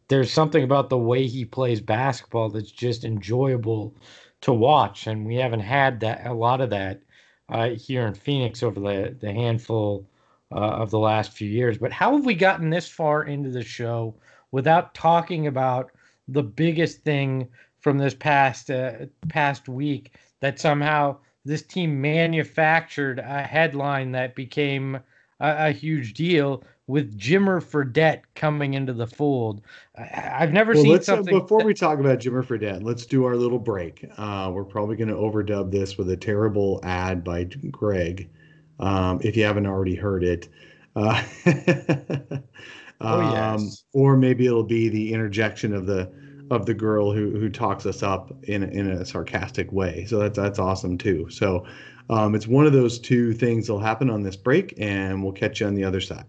there's 0.09 0.31
something 0.31 0.63
about 0.63 0.91
the 0.91 0.99
way 0.99 1.27
he 1.27 1.47
plays 1.47 1.81
basketball 1.81 2.51
that's 2.51 2.71
just 2.71 3.05
enjoyable 3.05 3.95
to 4.43 4.53
watch, 4.53 5.07
and 5.07 5.27
we 5.27 5.37
haven't 5.37 5.61
had 5.61 6.01
that 6.01 6.27
a 6.27 6.35
lot 6.35 6.61
of 6.61 6.69
that 6.71 7.01
uh, 7.49 7.71
here 7.71 8.07
in 8.07 8.13
Phoenix 8.15 8.63
over 8.63 8.79
the 8.79 9.17
the 9.19 9.33
handful 9.33 10.07
uh, 10.53 10.59
of 10.59 10.91
the 10.91 10.99
last 10.99 11.33
few 11.33 11.49
years. 11.49 11.79
But 11.79 11.91
how 11.93 12.15
have 12.15 12.27
we 12.27 12.35
gotten 12.35 12.69
this 12.69 12.87
far 12.87 13.25
into 13.25 13.49
the 13.49 13.65
show 13.65 14.15
without 14.53 14.95
talking 14.95 15.47
about 15.47 15.91
the 16.29 16.43
biggest 16.43 17.03
thing 17.03 17.49
from 17.79 17.97
this 17.97 18.15
past 18.15 18.71
uh, 18.71 19.07
past 19.31 19.67
week? 19.67 20.13
That 20.41 20.59
somehow 20.59 21.17
this 21.45 21.63
team 21.63 22.01
manufactured 22.01 23.19
a 23.19 23.43
headline 23.43 24.13
that 24.13 24.35
became 24.35 24.97
a, 25.41 25.69
a 25.69 25.71
huge 25.73 26.15
deal 26.15 26.63
with 26.87 27.17
Jimmer 27.17 27.63
Fredette 27.63 28.23
coming 28.35 28.75
into 28.75 28.93
the 28.93 29.07
fold. 29.07 29.63
I, 29.97 30.03
have 30.03 30.53
never 30.53 30.73
well, 30.75 30.83
seen 30.83 30.99
uh, 30.99 31.01
something. 31.01 31.35
Uh, 31.35 31.41
before 31.41 31.61
that... 31.61 31.67
we 31.67 31.73
talk 31.73 32.01
about 32.01 32.19
Jimmer 32.19 32.45
Fredette, 32.45 32.83
let's 32.83 33.07
do 33.07 33.25
our 33.25 33.37
little 33.37 33.61
break. 33.61 34.05
Uh, 34.19 34.51
we're 34.53 34.65
probably 34.65 34.97
going 34.97 35.09
to 35.09 35.15
overdub 35.15 35.71
this 35.71 35.97
with 35.97 36.11
a 36.11 36.17
terrible 36.17 36.81
ad 36.83 37.23
by 37.23 37.45
Greg, 37.71 38.29
um, 38.81 39.21
if 39.23 39.37
you 39.37 39.45
haven't 39.45 39.67
already 39.67 39.95
heard 39.95 40.25
it. 40.25 40.49
Uh, 40.97 41.23
oh 43.01 43.33
yes. 43.33 43.61
Um, 43.61 43.71
or 43.93 44.17
maybe 44.17 44.47
it'll 44.47 44.65
be 44.65 44.89
the 44.89 45.13
interjection 45.13 45.73
of 45.73 45.87
the 45.87 46.13
of 46.51 46.67
the 46.67 46.75
girl 46.75 47.13
who 47.13 47.31
who 47.39 47.49
talks 47.49 47.87
us 47.87 48.03
up 48.03 48.33
in 48.45 48.65
in 48.65 48.91
a 48.91 49.05
sarcastic 49.05 49.71
way. 49.73 50.05
So 50.07 50.19
that's 50.19 50.37
that's 50.37 50.59
awesome 50.59 50.99
too. 50.99 51.31
So 51.31 51.65
um, 52.11 52.35
it's 52.35 52.49
one 52.49 52.67
of 52.67 52.73
those 52.73 52.99
two 52.99 53.33
things 53.33 53.67
that'll 53.67 53.81
happen 53.81 54.11
on 54.11 54.23
this 54.23 54.37
break, 54.37 54.75
and 54.79 55.23
we'll 55.23 55.33
catch 55.33 55.61
you 55.61 55.67
on 55.67 55.75
the 55.75 55.85
other 55.85 56.01
side. 56.01 56.25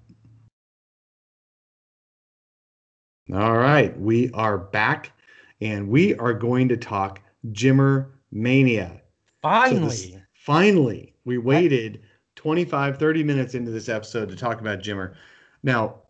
All 3.33 3.57
right, 3.57 3.97
we 3.99 4.29
are 4.33 4.57
back, 4.57 5.13
and 5.59 5.89
we 5.89 6.15
are 6.15 6.33
going 6.33 6.69
to 6.69 6.77
talk 6.77 7.21
Jimmer 7.51 8.11
Mania. 8.31 9.01
Finally, 9.41 9.95
so 9.95 10.07
this, 10.07 10.17
finally, 10.33 11.15
we 11.25 11.37
waited 11.37 12.01
25, 12.35 12.97
30 12.97 13.23
minutes 13.23 13.55
into 13.55 13.71
this 13.71 13.89
episode 13.89 14.29
to 14.29 14.35
talk 14.35 14.61
about 14.61 14.79
Jimmer. 14.79 15.15
Now, 15.63 16.01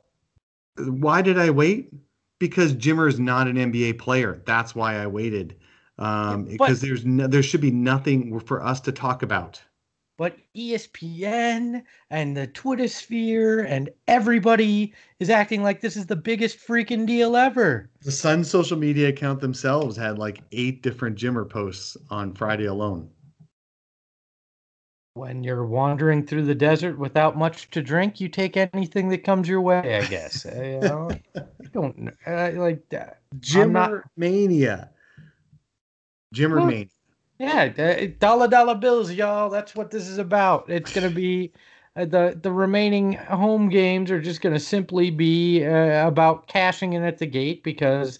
why 0.78 1.22
did 1.22 1.38
I 1.38 1.50
wait? 1.50 1.94
Because 2.42 2.74
Jimmer 2.74 3.08
is 3.08 3.20
not 3.20 3.48
an 3.48 3.56
NBA 3.56 4.00
player. 4.00 4.42
That's 4.48 4.74
why 4.74 4.96
I 4.96 5.06
waited. 5.06 5.56
Um, 6.00 6.46
but, 6.46 6.52
because 6.52 6.82
there's 6.82 7.06
no, 7.06 7.28
there 7.28 7.44
should 7.44 7.62
be 7.62 7.70
nothing 7.70 8.40
for 8.40 8.64
us 8.64 8.82
to 8.82 8.92
talk 8.92 9.22
about. 9.22 9.62
But 10.18 10.38
ESPN 10.58 11.84
and 12.10 12.36
the 12.36 12.48
Twitter 12.48 12.88
sphere 12.88 13.62
and 13.62 13.90
everybody 14.08 14.94
is 15.20 15.30
acting 15.30 15.62
like 15.62 15.82
this 15.82 15.96
is 15.96 16.08
the 16.08 16.16
biggest 16.16 16.58
freaking 16.60 17.06
deal 17.06 17.36
ever. 17.36 17.90
The 18.02 18.12
Sun 18.12 18.44
social 18.44 18.78
media 18.78 19.10
account 19.10 19.40
themselves 19.40 19.96
had 19.96 20.18
like 20.18 20.42
eight 20.52 20.82
different 20.82 21.18
Jimmer 21.18 21.48
posts 21.48 21.96
on 22.10 22.34
Friday 22.34 22.66
alone 22.66 23.08
when 25.14 25.44
you're 25.44 25.66
wandering 25.66 26.26
through 26.26 26.46
the 26.46 26.56
desert 26.56 26.98
without 26.98 27.38
much 27.38 27.70
to 27.72 27.82
drink, 27.82 28.20
you 28.22 28.30
take 28.30 28.56
anything 28.56 29.10
that 29.10 29.24
comes 29.24 29.48
your 29.48 29.62
way. 29.62 29.98
I 29.98 30.06
guess. 30.06 30.46
Uh, 30.46 30.64
you 30.64 30.80
know, 30.80 31.12
don't 31.74 32.14
uh, 32.26 32.52
like 32.56 32.88
that. 32.90 33.20
Jimmer 33.40 33.72
not... 33.72 34.04
mania. 34.16 34.90
Jimmer 36.34 36.58
well, 36.58 36.66
mania. 36.66 36.88
Yeah, 37.40 37.74
uh, 37.78 38.08
dollar 38.20 38.48
dollar 38.48 38.76
bills, 38.76 39.12
y'all. 39.12 39.50
That's 39.50 39.76
what 39.76 39.92
this 39.92 40.08
is 40.08 40.18
about. 40.18 40.70
It's 40.70 40.94
gonna 40.94 41.10
be. 41.10 41.52
Uh, 41.98 42.06
the 42.06 42.40
the 42.42 42.52
remaining 42.52 43.14
home 43.14 43.68
games 43.68 44.12
are 44.12 44.22
just 44.22 44.40
going 44.40 44.54
to 44.54 44.60
simply 44.62 45.10
be 45.10 45.66
uh, 45.66 46.08
about 46.08 46.48
cashing 46.48 46.94
in 46.94 47.04
at 47.04 47.18
the 47.18 47.26
gate 47.26 47.64
because 47.64 48.20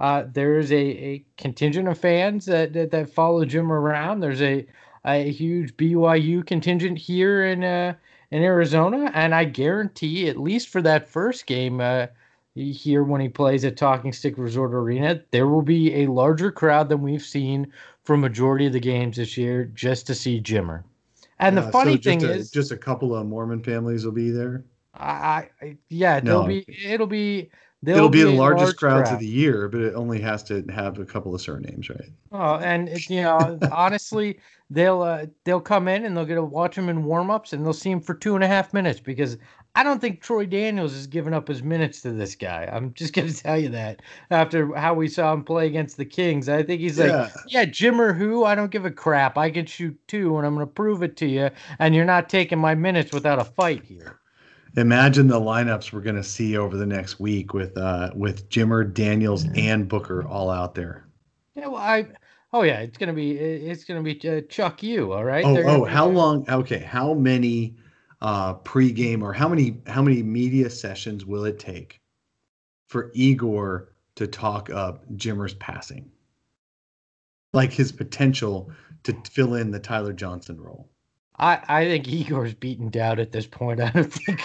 uh, 0.00 0.24
there's 0.32 0.72
a, 0.72 0.76
a 0.76 1.24
contingent 1.38 1.86
of 1.86 1.96
fans 1.96 2.46
that, 2.46 2.72
that, 2.72 2.90
that 2.90 3.08
follow 3.08 3.44
Jim 3.44 3.70
around. 3.70 4.18
There's 4.18 4.42
a 4.42 4.66
a 5.04 5.30
huge 5.30 5.76
BYU 5.76 6.46
contingent 6.46 6.98
here 6.98 7.44
in 7.46 7.64
uh, 7.64 7.94
in 8.30 8.42
Arizona, 8.42 9.10
and 9.14 9.34
I 9.34 9.44
guarantee, 9.44 10.28
at 10.28 10.38
least 10.38 10.68
for 10.68 10.82
that 10.82 11.08
first 11.08 11.46
game 11.46 11.80
uh, 11.80 12.06
here 12.54 13.04
when 13.04 13.20
he 13.20 13.28
plays 13.28 13.64
at 13.64 13.76
Talking 13.76 14.12
Stick 14.12 14.34
Resort 14.38 14.72
Arena, 14.72 15.20
there 15.30 15.46
will 15.46 15.62
be 15.62 16.02
a 16.02 16.06
larger 16.06 16.50
crowd 16.50 16.88
than 16.88 17.02
we've 17.02 17.22
seen 17.22 17.72
for 18.02 18.16
majority 18.16 18.66
of 18.66 18.72
the 18.72 18.80
games 18.80 19.16
this 19.16 19.36
year 19.36 19.64
just 19.74 20.06
to 20.06 20.14
see 20.14 20.40
Jimmer. 20.40 20.82
And 21.38 21.56
the 21.56 21.62
funny 21.62 21.96
so 21.96 22.02
thing 22.02 22.24
a, 22.24 22.28
is, 22.28 22.50
just 22.50 22.70
a 22.72 22.76
couple 22.76 23.14
of 23.14 23.26
Mormon 23.26 23.62
families 23.62 24.04
will 24.04 24.12
be 24.12 24.30
there. 24.30 24.64
I, 24.94 25.48
I 25.60 25.76
yeah, 25.88 26.20
no. 26.22 26.42
it'll 26.42 26.46
be 26.46 26.84
it'll 26.84 27.06
be 27.06 27.50
It'll 27.86 28.08
be, 28.08 28.24
be 28.24 28.30
the 28.30 28.36
largest 28.38 28.64
large 28.64 28.76
crowds 28.76 29.08
crowd. 29.08 29.14
of 29.14 29.20
the 29.20 29.26
year, 29.26 29.68
but 29.68 29.80
it 29.80 29.94
only 29.94 30.20
has 30.20 30.42
to 30.44 30.64
have 30.72 30.98
a 30.98 31.04
couple 31.04 31.34
of 31.34 31.40
surnames, 31.40 31.90
right? 31.90 32.08
Oh, 32.32 32.56
and 32.56 32.88
it, 32.88 33.10
you 33.10 33.22
know, 33.22 33.58
honestly, 33.70 34.38
they'll 34.70 35.02
uh, 35.02 35.26
they'll 35.44 35.60
come 35.60 35.88
in 35.88 36.04
and 36.04 36.16
they'll 36.16 36.24
get 36.24 36.34
to 36.34 36.42
watch 36.42 36.76
him 36.76 36.88
in 36.88 37.04
warmups, 37.04 37.52
and 37.52 37.64
they'll 37.64 37.72
see 37.72 37.90
him 37.90 38.00
for 38.00 38.14
two 38.14 38.34
and 38.34 38.44
a 38.44 38.46
half 38.46 38.72
minutes 38.72 39.00
because 39.00 39.36
I 39.74 39.82
don't 39.82 40.00
think 40.00 40.20
Troy 40.20 40.46
Daniels 40.46 40.94
is 40.94 41.06
giving 41.06 41.34
up 41.34 41.48
his 41.48 41.62
minutes 41.62 42.00
to 42.02 42.12
this 42.12 42.34
guy. 42.34 42.68
I'm 42.72 42.92
just 42.94 43.12
gonna 43.14 43.32
tell 43.32 43.58
you 43.58 43.68
that 43.70 44.02
after 44.30 44.74
how 44.74 44.94
we 44.94 45.08
saw 45.08 45.32
him 45.32 45.44
play 45.44 45.66
against 45.66 45.96
the 45.96 46.04
Kings, 46.04 46.48
I 46.48 46.62
think 46.62 46.80
he's 46.80 46.98
yeah. 46.98 47.22
like, 47.22 47.32
yeah, 47.48 47.64
Jimmer 47.64 48.16
who? 48.16 48.44
I 48.44 48.54
don't 48.54 48.70
give 48.70 48.84
a 48.84 48.90
crap. 48.90 49.38
I 49.38 49.50
can 49.50 49.66
shoot 49.66 49.98
two, 50.08 50.36
and 50.36 50.46
I'm 50.46 50.54
gonna 50.54 50.66
prove 50.66 51.02
it 51.02 51.16
to 51.18 51.26
you, 51.26 51.50
and 51.78 51.94
you're 51.94 52.04
not 52.04 52.28
taking 52.28 52.58
my 52.58 52.74
minutes 52.74 53.12
without 53.12 53.38
a 53.38 53.44
fight 53.44 53.84
here 53.84 54.20
imagine 54.76 55.28
the 55.28 55.40
lineups 55.40 55.92
we're 55.92 56.00
going 56.00 56.16
to 56.16 56.24
see 56.24 56.56
over 56.56 56.76
the 56.76 56.86
next 56.86 57.20
week 57.20 57.54
with 57.54 57.76
uh 57.76 58.10
with 58.14 58.48
Jimmer, 58.48 58.92
Daniels, 58.92 59.46
and 59.54 59.88
Booker 59.88 60.26
all 60.26 60.50
out 60.50 60.74
there. 60.74 61.06
Yeah, 61.54 61.68
well, 61.68 61.80
I 61.80 62.08
oh 62.54 62.62
yeah, 62.62 62.78
it's 62.78 62.96
gonna 62.96 63.12
be 63.12 63.32
it's 63.32 63.84
gonna 63.84 64.02
be 64.02 64.18
uh, 64.26 64.40
Chuck 64.48 64.82
you, 64.82 65.12
all 65.12 65.24
right. 65.24 65.44
Oh, 65.44 65.58
oh, 65.58 65.84
how 65.84 66.06
there. 66.06 66.14
long? 66.14 66.48
Okay, 66.48 66.78
how 66.78 67.12
many 67.12 67.76
uh 68.22 68.54
pregame 68.54 69.22
or 69.22 69.34
how 69.34 69.48
many 69.48 69.82
how 69.86 70.00
many 70.00 70.22
media 70.22 70.70
sessions 70.70 71.26
will 71.26 71.44
it 71.44 71.58
take 71.58 72.00
for 72.86 73.10
Igor 73.14 73.92
to 74.14 74.26
talk 74.26 74.70
up 74.70 75.04
Jimmer's 75.16 75.54
passing, 75.54 76.10
like 77.52 77.72
his 77.72 77.92
potential 77.92 78.70
to 79.02 79.14
fill 79.30 79.54
in 79.54 79.70
the 79.70 79.80
Tyler 79.80 80.12
Johnson 80.12 80.58
role. 80.58 80.88
I, 81.36 81.60
I 81.66 81.84
think 81.84 82.06
Igor's 82.06 82.54
beaten 82.54 82.90
down 82.90 83.18
at 83.18 83.32
this 83.32 83.46
point. 83.46 83.80
I 83.80 83.90
don't 83.90 84.12
think. 84.12 84.40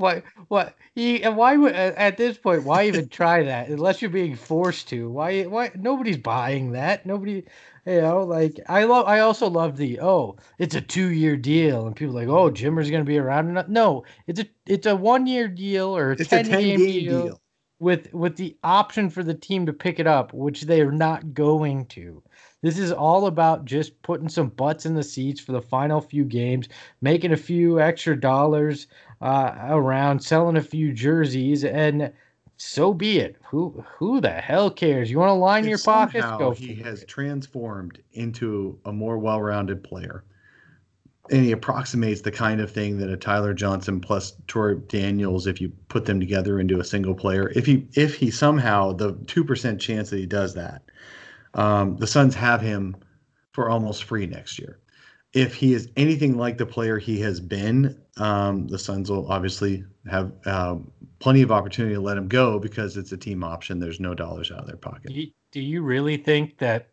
What 0.00 0.24
what 0.48 0.74
he 0.94 1.22
why 1.22 1.56
would 1.56 1.74
at 1.74 2.16
this 2.16 2.38
point 2.38 2.64
why 2.64 2.86
even 2.86 3.08
try 3.08 3.42
that? 3.44 3.68
Unless 3.68 4.02
you're 4.02 4.10
being 4.10 4.36
forced 4.36 4.88
to. 4.88 5.10
Why 5.10 5.44
why 5.44 5.70
nobody's 5.74 6.16
buying 6.18 6.72
that. 6.72 7.06
Nobody 7.06 7.44
you 7.86 8.00
know 8.00 8.22
like 8.24 8.60
i 8.68 8.84
love 8.84 9.06
i 9.06 9.20
also 9.20 9.48
love 9.48 9.76
the 9.76 9.98
oh 10.00 10.36
it's 10.58 10.74
a 10.74 10.80
two 10.80 11.08
year 11.10 11.36
deal 11.36 11.86
and 11.86 11.96
people 11.96 12.14
like 12.14 12.28
oh 12.28 12.50
jimmer's 12.50 12.90
gonna 12.90 13.04
be 13.04 13.18
around 13.18 13.64
no 13.68 14.04
it's 14.26 14.40
a 14.40 14.46
it's 14.66 14.86
a 14.86 14.94
one 14.94 15.26
year 15.26 15.48
deal 15.48 15.96
or 15.96 16.12
a 16.12 16.16
It's 16.18 16.30
10, 16.30 16.46
a 16.50 16.56
10 16.56 16.58
game, 16.58 16.76
game 16.76 17.06
deal, 17.06 17.22
deal. 17.22 17.40
with 17.78 18.12
with 18.12 18.36
the 18.36 18.56
option 18.62 19.08
for 19.10 19.22
the 19.22 19.34
team 19.34 19.66
to 19.66 19.72
pick 19.72 19.98
it 19.98 20.06
up 20.06 20.32
which 20.32 20.62
they 20.62 20.80
are 20.82 20.92
not 20.92 21.34
going 21.34 21.86
to. 21.86 22.22
This 22.62 22.78
is 22.78 22.92
all 22.92 23.26
about 23.26 23.64
just 23.64 24.02
putting 24.02 24.28
some 24.28 24.48
butts 24.50 24.84
in 24.84 24.94
the 24.94 25.02
seats 25.02 25.40
for 25.40 25.52
the 25.52 25.62
final 25.62 26.00
few 26.00 26.24
games 26.24 26.68
making 27.00 27.32
a 27.32 27.36
few 27.36 27.80
extra 27.80 28.18
dollars 28.20 28.86
uh, 29.20 29.54
around 29.68 30.22
selling 30.22 30.56
a 30.56 30.62
few 30.62 30.92
jerseys, 30.92 31.64
and 31.64 32.12
so 32.56 32.92
be 32.94 33.18
it. 33.18 33.36
Who 33.44 33.84
who 33.96 34.20
the 34.20 34.30
hell 34.30 34.70
cares? 34.70 35.10
You 35.10 35.18
want 35.18 35.30
to 35.30 35.34
line 35.34 35.64
If 35.64 35.68
your 35.70 35.78
pockets? 35.78 36.26
Go. 36.38 36.50
He 36.52 36.74
has 36.76 37.02
it. 37.02 37.08
transformed 37.08 38.00
into 38.12 38.78
a 38.84 38.92
more 38.92 39.18
well-rounded 39.18 39.82
player, 39.82 40.24
and 41.30 41.44
he 41.44 41.52
approximates 41.52 42.20
the 42.22 42.32
kind 42.32 42.60
of 42.60 42.70
thing 42.70 42.98
that 42.98 43.10
a 43.10 43.16
Tyler 43.16 43.54
Johnson 43.54 44.00
plus 44.00 44.34
Troy 44.46 44.74
Daniels, 44.74 45.46
if 45.46 45.60
you 45.60 45.70
put 45.88 46.06
them 46.06 46.20
together 46.20 46.60
into 46.60 46.80
a 46.80 46.84
single 46.84 47.14
player, 47.14 47.50
if 47.54 47.66
he 47.66 47.86
if 47.94 48.14
he 48.14 48.30
somehow 48.30 48.92
the 48.92 49.12
two 49.26 49.44
percent 49.44 49.80
chance 49.80 50.10
that 50.10 50.18
he 50.18 50.26
does 50.26 50.54
that, 50.54 50.82
um, 51.54 51.96
the 51.96 52.06
Suns 52.06 52.34
have 52.34 52.60
him 52.60 52.96
for 53.52 53.68
almost 53.68 54.04
free 54.04 54.26
next 54.26 54.58
year. 54.58 54.78
If 55.32 55.54
he 55.54 55.74
is 55.74 55.88
anything 55.96 56.36
like 56.36 56.58
the 56.58 56.66
player 56.66 56.98
he 56.98 57.20
has 57.20 57.38
been, 57.40 58.00
um, 58.16 58.66
the 58.66 58.78
Suns 58.78 59.10
will 59.10 59.30
obviously 59.30 59.84
have 60.10 60.32
um, 60.46 60.90
plenty 61.20 61.42
of 61.42 61.52
opportunity 61.52 61.94
to 61.94 62.00
let 62.00 62.16
him 62.16 62.26
go 62.26 62.58
because 62.58 62.96
it's 62.96 63.12
a 63.12 63.16
team 63.16 63.44
option. 63.44 63.78
There's 63.78 64.00
no 64.00 64.14
dollars 64.14 64.50
out 64.50 64.60
of 64.60 64.66
their 64.66 64.76
pocket. 64.76 65.12
Do 65.52 65.60
you, 65.60 65.82
really 65.82 66.16
think 66.16 66.58
that? 66.58 66.88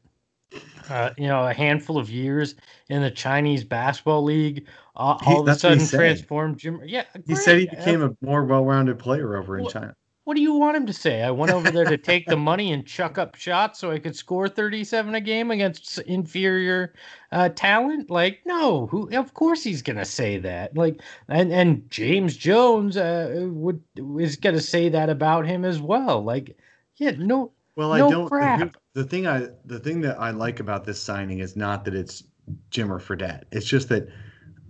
Uh, 0.90 1.10
you 1.18 1.28
know, 1.28 1.46
a 1.46 1.54
handful 1.54 1.98
of 1.98 2.10
years 2.10 2.56
in 2.90 3.02
the 3.02 3.12
Chinese 3.12 3.64
basketball 3.64 4.24
league, 4.24 4.66
uh, 4.96 5.18
He- 5.22 5.34
all 5.34 5.42
of 5.42 5.48
a 5.50 5.56
sudden 5.56 5.86
transformed 5.86 6.58
Jim. 6.58 6.80
Yeah, 6.86 7.04
He 7.26 7.36
said 7.36 7.60
he 7.60 7.68
became 7.68 8.02
a 8.02 8.16
more 8.22 8.46
well-rounded 8.46 8.98
player 8.98 9.36
over 9.36 9.60
in 9.60 9.68
China. 9.68 9.96
What 10.28 10.36
do 10.36 10.42
you 10.42 10.56
want 10.56 10.76
him 10.76 10.86
to 10.88 10.92
say? 10.92 11.24
I 11.24 11.32
went 11.32 11.54
over 11.54 11.72
there 11.72 11.86
to 11.86 11.98
take 11.98 12.26
the 12.26 12.36
money 12.36 12.74
and 12.74 12.86
chuck 12.86 13.18
up 13.18 13.36
shots 13.36 13.80
so 13.80 13.92
I 13.92 13.98
could 13.98 14.14
score 14.14 14.50
37 14.50 15.16
a 15.16 15.22
game 15.22 15.52
against 15.52 16.00
inferior 16.00 16.94
uh, 17.32 17.48
talent. 17.48 18.10
Like, 18.10 18.42
no, 18.46 18.88
who? 18.88 19.10
Of 19.16 19.34
course 19.34 19.64
he's 19.64 19.82
gonna 19.82 20.04
say 20.04 20.38
that. 20.40 20.76
Like, 20.76 21.02
and 21.30 21.54
and 21.54 21.90
James 21.90 22.36
Jones 22.36 22.98
uh, 22.98 23.48
would 23.50 23.82
is 24.20 24.36
gonna 24.36 24.60
say 24.60 24.90
that 24.90 25.10
about 25.10 25.48
him 25.48 25.64
as 25.64 25.80
well. 25.80 26.22
Like, 26.22 26.58
yeah, 26.98 27.12
no, 27.12 27.54
Well, 27.78 27.94
I 27.94 28.00
don't. 28.00 28.28
crap. 28.28 28.76
The 28.96 29.06
thing 29.06 29.28
I 29.28 29.48
the 29.64 29.80
thing 29.80 30.02
that 30.02 30.20
I 30.20 30.32
like 30.32 30.60
about 30.60 30.84
this 30.84 31.02
signing 31.02 31.40
is 31.40 31.56
not 31.56 31.86
that 31.86 31.96
it's 31.96 32.26
Jim 32.70 32.90
Jimmer 32.90 33.02
Fredette. 33.02 33.44
It's 33.54 33.66
just 33.66 33.88
that 33.88 34.10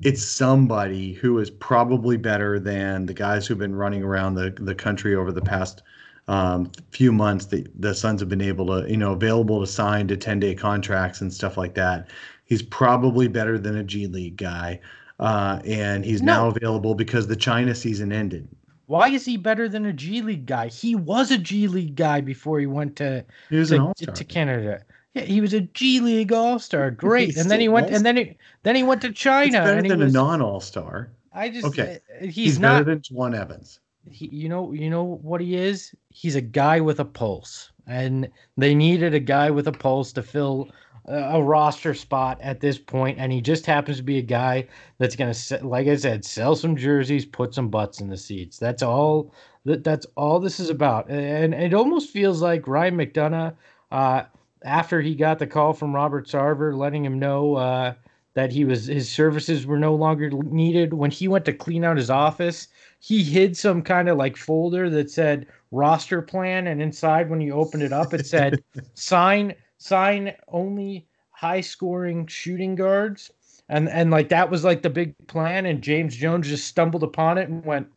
it's 0.02 0.24
somebody 0.24 1.14
who 1.14 1.40
is 1.40 1.50
probably 1.50 2.18
better 2.18 2.60
than 2.60 3.06
the 3.06 3.14
guys 3.14 3.48
who've 3.48 3.58
been 3.58 3.76
running 3.76 4.04
around 4.04 4.36
the, 4.36 4.54
the 4.60 4.76
country 4.76 5.16
over 5.16 5.32
the 5.32 5.42
past 5.42 5.82
um, 6.28 6.72
few 6.92 7.12
months. 7.12 7.46
The 7.46 7.66
the 7.80 7.94
Suns 7.94 8.20
have 8.20 8.30
been 8.30 8.42
able 8.42 8.68
to 8.68 8.90
you 8.90 8.98
know 8.98 9.14
available 9.14 9.60
to 9.62 9.68
sign 9.68 10.08
to 10.10 10.18
ten 10.18 10.40
day 10.40 10.54
contracts 10.56 11.22
and 11.22 11.34
stuff 11.34 11.58
like 11.58 11.74
that. 11.76 12.10
He's 12.46 12.62
probably 12.62 13.28
better 13.28 13.58
than 13.58 13.78
a 13.78 13.84
G 13.84 14.08
League 14.08 14.38
guy, 14.38 14.80
uh, 15.20 15.60
and 15.66 16.06
he's 16.06 16.22
now 16.22 16.48
available 16.48 16.96
because 16.96 17.28
the 17.28 17.36
China 17.36 17.74
season 17.74 18.12
ended. 18.12 18.48
why 18.86 19.10
is 19.10 19.26
he 19.26 19.38
better 19.38 19.68
than 19.68 19.86
a 19.86 19.94
G 19.94 20.22
League 20.22 20.46
guy? 20.46 20.68
He 20.68 20.96
was 20.96 21.32
a 21.32 21.38
G 21.38 21.68
League 21.68 21.96
guy 21.96 22.22
before 22.22 22.60
he 22.60 22.68
went 22.68 22.96
to 22.98 23.26
He 23.50 23.56
to, 23.66 24.12
to 24.12 24.24
Canada. 24.24 24.82
Yeah, 25.18 25.26
he 25.26 25.42
was 25.42 25.54
a 25.54 25.62
G 25.62 26.00
League 26.00 26.32
All 26.32 26.60
Star. 26.60 26.92
Great, 26.92 27.28
He's 27.28 27.38
and 27.38 27.50
then 27.50 27.60
he 27.60 27.70
went, 27.70 27.90
and 27.90 28.06
then 28.06 28.18
he 28.18 28.38
then 28.64 28.76
he 28.76 28.84
went 28.84 29.02
to 29.02 29.12
China. 29.12 29.46
It's 29.46 29.56
better 29.56 29.80
and 29.80 29.90
than 29.90 30.00
was, 30.00 30.14
a 30.14 30.18
non 30.18 30.42
All 30.42 30.60
Star. 30.60 31.12
I 31.34 31.50
just 31.50 31.68
Okay. 31.68 32.00
uh, 32.20 32.26
he's, 32.26 32.36
He's, 32.36 32.60
not. 32.60 32.80
better 32.80 32.96
than 32.96 33.00
Jawun 33.02 33.40
Evans. 33.40 33.80
he, 34.10 34.28
you 34.28 34.50
know, 34.50 34.72
you 34.72 34.90
know 34.90 35.04
what 35.04 35.40
he 35.42 35.56
is. 35.56 35.94
He's 36.10 36.36
a 36.36 36.42
guy 36.42 36.80
with 36.80 37.00
a 37.00 37.06
pulse, 37.06 37.72
and 37.86 38.30
they 38.58 38.74
needed 38.74 39.14
a 39.14 39.20
guy 39.20 39.52
with 39.52 39.68
a 39.68 39.72
pulse 39.72 40.12
to 40.14 40.24
fill 40.24 40.70
a, 41.08 41.42
roster 41.42 41.94
spot 41.94 42.40
at 42.42 42.60
this 42.60 42.78
point, 42.78 43.18
and 43.20 43.32
he 43.32 43.42
just 43.42 43.66
happens 43.66 43.98
to 43.98 44.04
be 44.04 44.18
a 44.18 44.24
guy 44.24 44.68
that's 44.98 45.16
gonna, 45.16 45.36
like 45.62 45.88
I 45.88 45.96
said, 45.96 46.26
sell 46.26 46.56
some 46.56 46.76
jerseys, 46.76 47.26
put 47.26 47.54
some 47.54 47.70
butts 47.70 48.02
in 48.02 48.10
the 48.10 48.18
seats. 48.18 48.58
That's 48.58 48.84
all. 48.84 49.34
That 49.66 49.84
that's 49.84 50.06
all 50.16 50.40
this 50.40 50.60
is 50.60 50.70
about, 50.70 51.10
and 51.10 51.54
it 51.54 51.74
almost 51.74 52.10
feels 52.12 52.42
like 52.42 52.68
Ryan 52.68 52.98
McDonough. 52.98 53.54
Uh, 53.92 54.24
after 54.64 55.02
he 55.02 55.16
got 55.16 55.40
the 55.40 55.48
call 55.48 55.74
from 55.74 55.96
Robert 55.96 56.28
Sarver 56.28 56.76
letting 56.76 57.06
him 57.06 57.20
know 57.20 57.56
uh, 57.56 57.94
that 58.34 58.52
he 58.52 58.66
was 58.66 58.86
his 58.86 59.10
services 59.10 59.66
were 59.66 59.80
no 59.80 59.96
longer 59.96 60.30
needed, 60.30 60.94
when 60.94 61.12
he 61.12 61.28
went 61.28 61.46
to 61.46 61.54
clean 61.54 61.84
out 61.84 61.98
his 61.98 62.10
office, 62.10 62.68
he 63.00 63.24
hid 63.24 63.58
some 63.58 63.82
kind 63.82 64.10
of 64.10 64.18
like 64.18 64.38
folder 64.38 64.90
that 64.90 65.10
said 65.10 65.48
roster 65.72 66.22
plan, 66.22 66.68
and 66.68 66.82
inside 66.82 67.30
when 67.30 67.42
you 67.42 67.54
opened 67.54 67.84
it 67.84 67.94
up, 67.94 68.14
it 68.14 68.26
said 68.26 68.64
sign 68.94 69.54
sign 69.78 70.34
only 70.50 71.08
high 71.32 71.62
scoring 71.62 72.26
shooting 72.28 72.76
guards. 72.76 73.32
And 73.70 73.90
and 73.90 74.12
like 74.12 74.30
that 74.30 74.50
was 74.50 74.64
like 74.64 74.82
the 74.82 74.90
big 74.90 75.16
plan, 75.28 75.66
and 75.66 75.82
James 75.82 76.16
Jones 76.16 76.48
just 76.48 76.68
stumbled 76.68 77.04
upon 77.04 77.38
it 77.38 77.50
and 77.50 77.66
went, 77.66 77.88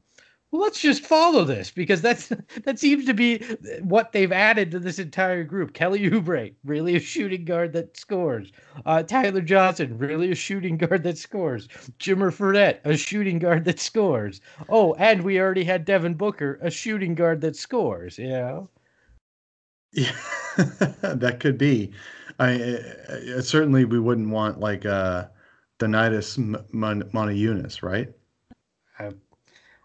let's 0.52 0.80
just 0.80 1.04
follow 1.04 1.44
this 1.44 1.70
because 1.70 2.02
that's 2.02 2.28
that 2.64 2.78
seems 2.78 3.04
to 3.06 3.14
be 3.14 3.38
what 3.82 4.12
they've 4.12 4.32
added 4.32 4.70
to 4.70 4.78
this 4.78 4.98
entire 4.98 5.44
group. 5.44 5.72
Kelly 5.72 6.00
Oubre, 6.10 6.54
really 6.64 6.96
a 6.96 7.00
shooting 7.00 7.44
guard 7.44 7.72
that 7.72 7.96
scores. 7.96 8.52
Uh, 8.84 9.02
Tyler 9.02 9.40
Johnson, 9.40 9.96
really 9.98 10.30
a 10.30 10.34
shooting 10.34 10.76
guard 10.76 11.02
that 11.04 11.18
scores. 11.18 11.68
Jimmer 11.98 12.32
Fredette, 12.32 12.80
a 12.84 12.96
shooting 12.96 13.38
guard 13.38 13.64
that 13.64 13.80
scores. 13.80 14.40
Oh, 14.68 14.94
and 14.94 15.22
we 15.22 15.38
already 15.40 15.64
had 15.64 15.84
Devin 15.84 16.14
Booker, 16.14 16.58
a 16.62 16.70
shooting 16.70 17.14
guard 17.14 17.40
that 17.42 17.56
scores. 17.56 18.18
You 18.18 18.28
know, 18.28 18.70
Yeah, 19.92 20.12
that 20.56 21.38
could 21.40 21.58
be. 21.58 21.92
I 22.38 22.54
uh, 22.62 23.42
certainly 23.42 23.84
we 23.84 23.98
wouldn't 24.00 24.30
want 24.30 24.60
like 24.60 24.86
uh 24.86 25.26
Donatas 25.78 26.38
M- 26.38 26.64
Mon- 26.72 27.10
Monteunis, 27.12 27.82
right? 27.82 28.08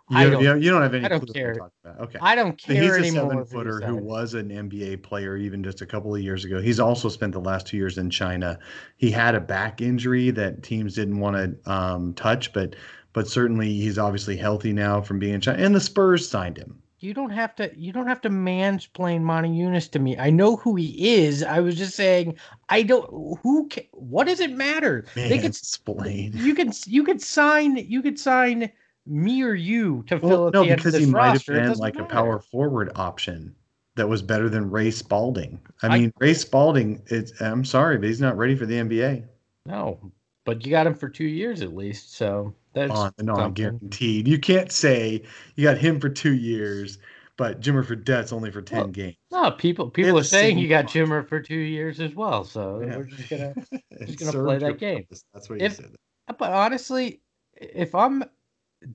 You, 0.10 0.18
I 0.18 0.30
don't- 0.30 0.62
you, 0.62 0.70
don't 0.70 0.84
have 0.84 0.94
any 0.94 1.06
I 1.06 1.08
don't 1.08 1.34
care. 1.34 1.54
about. 1.54 1.72
Okay. 2.02 2.20
I 2.22 2.36
don't 2.36 2.62
But 2.68 2.76
he's 2.76 2.92
a 2.92 3.04
seven 3.12 3.44
footer 3.46 3.82
who 3.82 3.96
was 3.96 4.36
an 4.36 4.50
NBA 4.50 5.02
player 5.02 5.36
even 5.36 5.64
just 5.64 5.82
a 5.82 5.86
couple 5.88 6.14
of 6.14 6.22
years 6.22 6.46
ago. 6.46 6.62
He's 6.62 6.80
also 6.80 7.10
spent 7.10 7.34
the 7.34 7.40
last 7.40 7.66
two 7.66 7.78
years 7.78 7.98
in 7.98 8.12
China. 8.12 8.60
He 8.98 9.10
had 9.10 9.34
a 9.34 9.40
back 9.40 9.82
injury 9.82 10.30
that 10.32 10.62
teams 10.62 10.94
didn't 10.94 11.20
want 11.20 11.38
to 11.64 11.72
um, 11.72 12.14
touch, 12.14 12.54
but 12.54 12.76
but 13.14 13.28
certainly 13.28 13.74
he's 13.74 13.98
obviously 13.98 14.38
healthy 14.38 14.74
now 14.74 15.02
from 15.02 15.18
being 15.18 15.34
in 15.34 15.42
China. 15.42 15.64
And 15.64 15.74
the 15.74 15.80
Spurs 15.80 16.30
signed 16.30 16.58
him. 16.58 16.80
You 17.00 17.14
don't 17.14 17.30
have 17.32 17.56
to. 17.56 17.72
You 17.76 17.92
don't 17.92 18.08
have 18.08 18.22
to 18.22 18.30
mansplain 18.30 19.22
Monty 19.22 19.50
Eunice 19.50 19.88
to 19.90 20.00
me. 20.00 20.18
I 20.18 20.30
know 20.30 20.56
who 20.58 20.76
he 20.76 21.16
is. 21.16 21.42
I 21.44 21.60
was 21.62 21.76
just 21.78 21.96
saying. 21.96 22.38
I 22.70 22.84
don't. 22.84 23.06
Who? 23.42 23.70
Ca- 23.72 23.90
what 23.92 24.28
does 24.28 24.40
it 24.40 24.52
matter? 24.52 25.06
Man, 25.16 25.30
They 25.30 25.38
could. 25.38 25.48
explain. 25.48 26.32
You 26.36 26.54
could. 26.56 26.74
You 26.88 27.04
could 27.04 27.22
sign. 27.22 27.76
You 27.78 28.02
could 28.02 28.20
sign 28.20 28.72
me 29.06 29.44
or 29.44 29.54
you 29.54 30.04
to 30.08 30.20
fill 30.20 30.30
Well, 30.30 30.48
at 30.48 30.54
no, 30.54 30.64
the 30.64 30.72
end 30.72 30.78
because 30.78 30.94
of 30.96 31.00
he 31.00 31.06
this 31.06 31.14
might 31.14 31.24
have 31.26 31.34
roster. 31.34 31.54
It 31.54 31.56
been 31.58 31.68
doesn't 31.70 31.82
like 31.82 32.00
a 32.00 32.06
power 32.06 32.40
forward 32.40 32.92
option 32.96 33.56
that 33.96 34.08
was 34.10 34.22
better 34.22 34.50
than 34.50 34.70
Ray 34.70 34.92
Spalding. 34.92 35.60
I 35.84 35.88
I- 35.88 36.00
mean, 36.00 36.14
Ray 36.20 36.34
Spalding. 36.34 37.02
It's. 37.08 37.40
I'm 37.42 37.64
sorry, 37.66 37.98
but 37.98 38.08
he's 38.08 38.22
not 38.22 38.38
ready 38.38 38.56
for 38.56 38.66
the 38.66 38.76
NBA. 38.76 39.24
No, 39.68 40.00
but 40.44 40.66
you 40.66 40.72
got 40.72 40.88
him 40.88 40.94
for 40.96 41.10
two 41.10 41.26
years 41.26 41.62
at 41.62 41.76
least. 41.76 42.14
So 42.16 42.54
that's 42.74 42.92
on 42.92 43.12
and 43.18 43.30
on, 43.30 43.54
guaranteed. 43.54 44.28
You 44.28 44.38
can't 44.40 44.72
say 44.72 45.24
you 45.56 45.64
got 45.64 45.78
him 45.78 46.00
for 46.00 46.10
two 46.10 46.34
years, 46.34 46.98
but 47.38 47.62
Jimmer 47.62 47.82
for 47.84 47.96
Fredette's 47.96 48.32
only 48.34 48.52
for 48.52 48.62
ten 48.62 48.78
Well, 48.80 48.88
games. 48.88 49.16
No, 49.32 49.52
people 49.52 49.90
people 49.90 50.16
have 50.16 50.22
are 50.22 50.24
saying 50.24 50.58
you 50.58 50.68
got. 50.68 50.86
Jimmer 50.86 51.28
for 51.28 51.40
two 51.40 51.56
years 51.56 52.00
as 52.00 52.14
well. 52.16 52.44
So 52.44 52.82
Yeah. 52.82 52.98
we're 52.98 53.04
just 53.06 53.30
gonna. 53.30 53.54
It 53.92 54.20
gonna 54.20 54.32
play 54.34 54.58
that 54.58 54.78
game. 54.78 55.06
That's 55.34 55.50
what 55.50 55.60
you 55.60 55.66
If- 55.68 55.76
said. 55.78 55.96
But 56.38 56.52
honestly, 56.52 57.22
if 57.56 57.96
I'm 57.96 58.24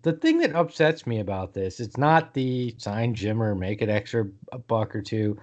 the 0.02 0.12
thing 0.12 0.38
that 0.38 0.54
upsets 0.54 1.06
me 1.06 1.20
about 1.20 1.54
this, 1.54 1.80
it's 1.80 1.96
not 1.96 2.34
the 2.34 2.74
sign 2.78 3.14
Jimmer, 3.14 3.58
make 3.58 3.82
an 3.82 3.90
extra 3.90 4.26
a 4.52 4.58
buck 4.58 4.94
or 4.94 5.02
two. 5.02 5.38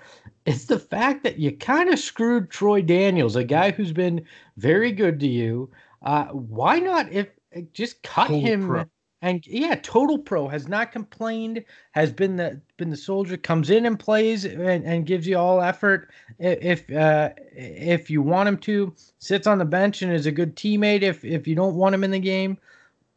It's 0.45 0.65
the 0.65 0.79
fact 0.79 1.23
that 1.23 1.39
you 1.39 1.51
kind 1.51 1.89
of 1.89 1.99
screwed 1.99 2.49
Troy 2.49 2.81
Daniels, 2.81 3.35
a 3.35 3.43
guy 3.43 3.71
who's 3.71 3.91
been 3.91 4.25
very 4.57 4.91
good 4.91 5.19
to 5.19 5.27
you. 5.27 5.69
Uh, 6.01 6.25
why 6.27 6.79
not 6.79 7.11
if 7.11 7.27
just 7.73 8.03
cut 8.03 8.29
him? 8.29 8.61
Co-pro. 8.61 8.85
And 9.23 9.45
yeah, 9.47 9.75
Total 9.81 10.19
Pro 10.19 10.47
has 10.47 10.67
not 10.67 10.91
complained. 10.91 11.65
Has 11.93 12.13
been 12.13 12.35
the 12.35 12.61
been 12.77 12.91
the 12.91 12.97
soldier 12.97 13.35
comes 13.35 13.71
in 13.71 13.87
and 13.87 13.99
plays 13.99 14.45
and, 14.45 14.85
and 14.85 15.07
gives 15.07 15.27
you 15.27 15.37
all 15.37 15.59
effort 15.59 16.11
if 16.37 16.89
uh, 16.91 17.31
if 17.51 18.11
you 18.11 18.21
want 18.21 18.47
him 18.47 18.57
to. 18.59 18.93
Sits 19.17 19.47
on 19.47 19.57
the 19.57 19.65
bench 19.65 20.03
and 20.03 20.13
is 20.13 20.27
a 20.27 20.31
good 20.31 20.55
teammate 20.55 21.01
if 21.01 21.25
if 21.25 21.47
you 21.47 21.55
don't 21.55 21.75
want 21.75 21.95
him 21.95 22.03
in 22.03 22.11
the 22.11 22.19
game. 22.19 22.59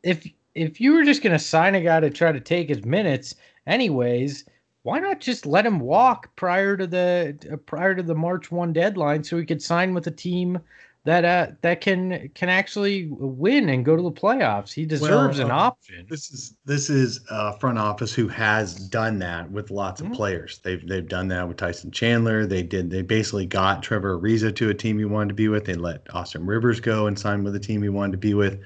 If 0.02 0.26
if 0.60 0.80
you 0.80 0.92
were 0.92 1.04
just 1.04 1.22
going 1.22 1.32
to 1.32 1.38
sign 1.38 1.74
a 1.74 1.80
guy 1.80 2.00
to 2.00 2.10
try 2.10 2.32
to 2.32 2.40
take 2.40 2.68
his 2.68 2.84
minutes 2.84 3.34
anyways, 3.66 4.44
why 4.82 4.98
not 4.98 5.20
just 5.20 5.46
let 5.46 5.66
him 5.66 5.80
walk 5.80 6.34
prior 6.36 6.76
to 6.76 6.86
the 6.86 7.36
uh, 7.52 7.56
prior 7.56 7.94
to 7.94 8.02
the 8.02 8.14
March 8.14 8.50
1 8.50 8.72
deadline 8.72 9.24
so 9.24 9.38
he 9.38 9.44
could 9.44 9.62
sign 9.62 9.94
with 9.94 10.06
a 10.06 10.10
team 10.10 10.58
that 11.04 11.24
uh 11.24 11.46
that 11.62 11.80
can 11.80 12.28
can 12.34 12.50
actually 12.50 13.06
win 13.10 13.70
and 13.70 13.86
go 13.86 13.96
to 13.96 14.02
the 14.02 14.12
playoffs. 14.12 14.70
He 14.70 14.84
deserves 14.84 15.38
well, 15.38 15.46
an 15.46 15.50
uh, 15.50 15.56
option. 15.56 16.06
This 16.10 16.30
is 16.30 16.56
this 16.66 16.90
is 16.90 17.20
a 17.30 17.58
front 17.58 17.78
office 17.78 18.12
who 18.12 18.28
has 18.28 18.74
done 18.74 19.18
that 19.20 19.50
with 19.50 19.70
lots 19.70 20.02
mm-hmm. 20.02 20.12
of 20.12 20.16
players. 20.16 20.60
They've 20.62 20.86
they've 20.86 21.08
done 21.08 21.28
that 21.28 21.48
with 21.48 21.56
Tyson 21.56 21.90
Chandler. 21.90 22.44
They 22.44 22.62
did 22.62 22.90
they 22.90 23.00
basically 23.00 23.46
got 23.46 23.82
Trevor 23.82 24.18
Ariza 24.18 24.54
to 24.56 24.68
a 24.68 24.74
team 24.74 24.98
he 24.98 25.06
wanted 25.06 25.28
to 25.28 25.34
be 25.34 25.48
with. 25.48 25.64
They 25.64 25.74
let 25.74 26.14
Austin 26.14 26.44
Rivers 26.44 26.80
go 26.80 27.06
and 27.06 27.18
sign 27.18 27.44
with 27.44 27.56
a 27.56 27.60
team 27.60 27.82
he 27.82 27.88
wanted 27.88 28.12
to 28.12 28.18
be 28.18 28.34
with. 28.34 28.60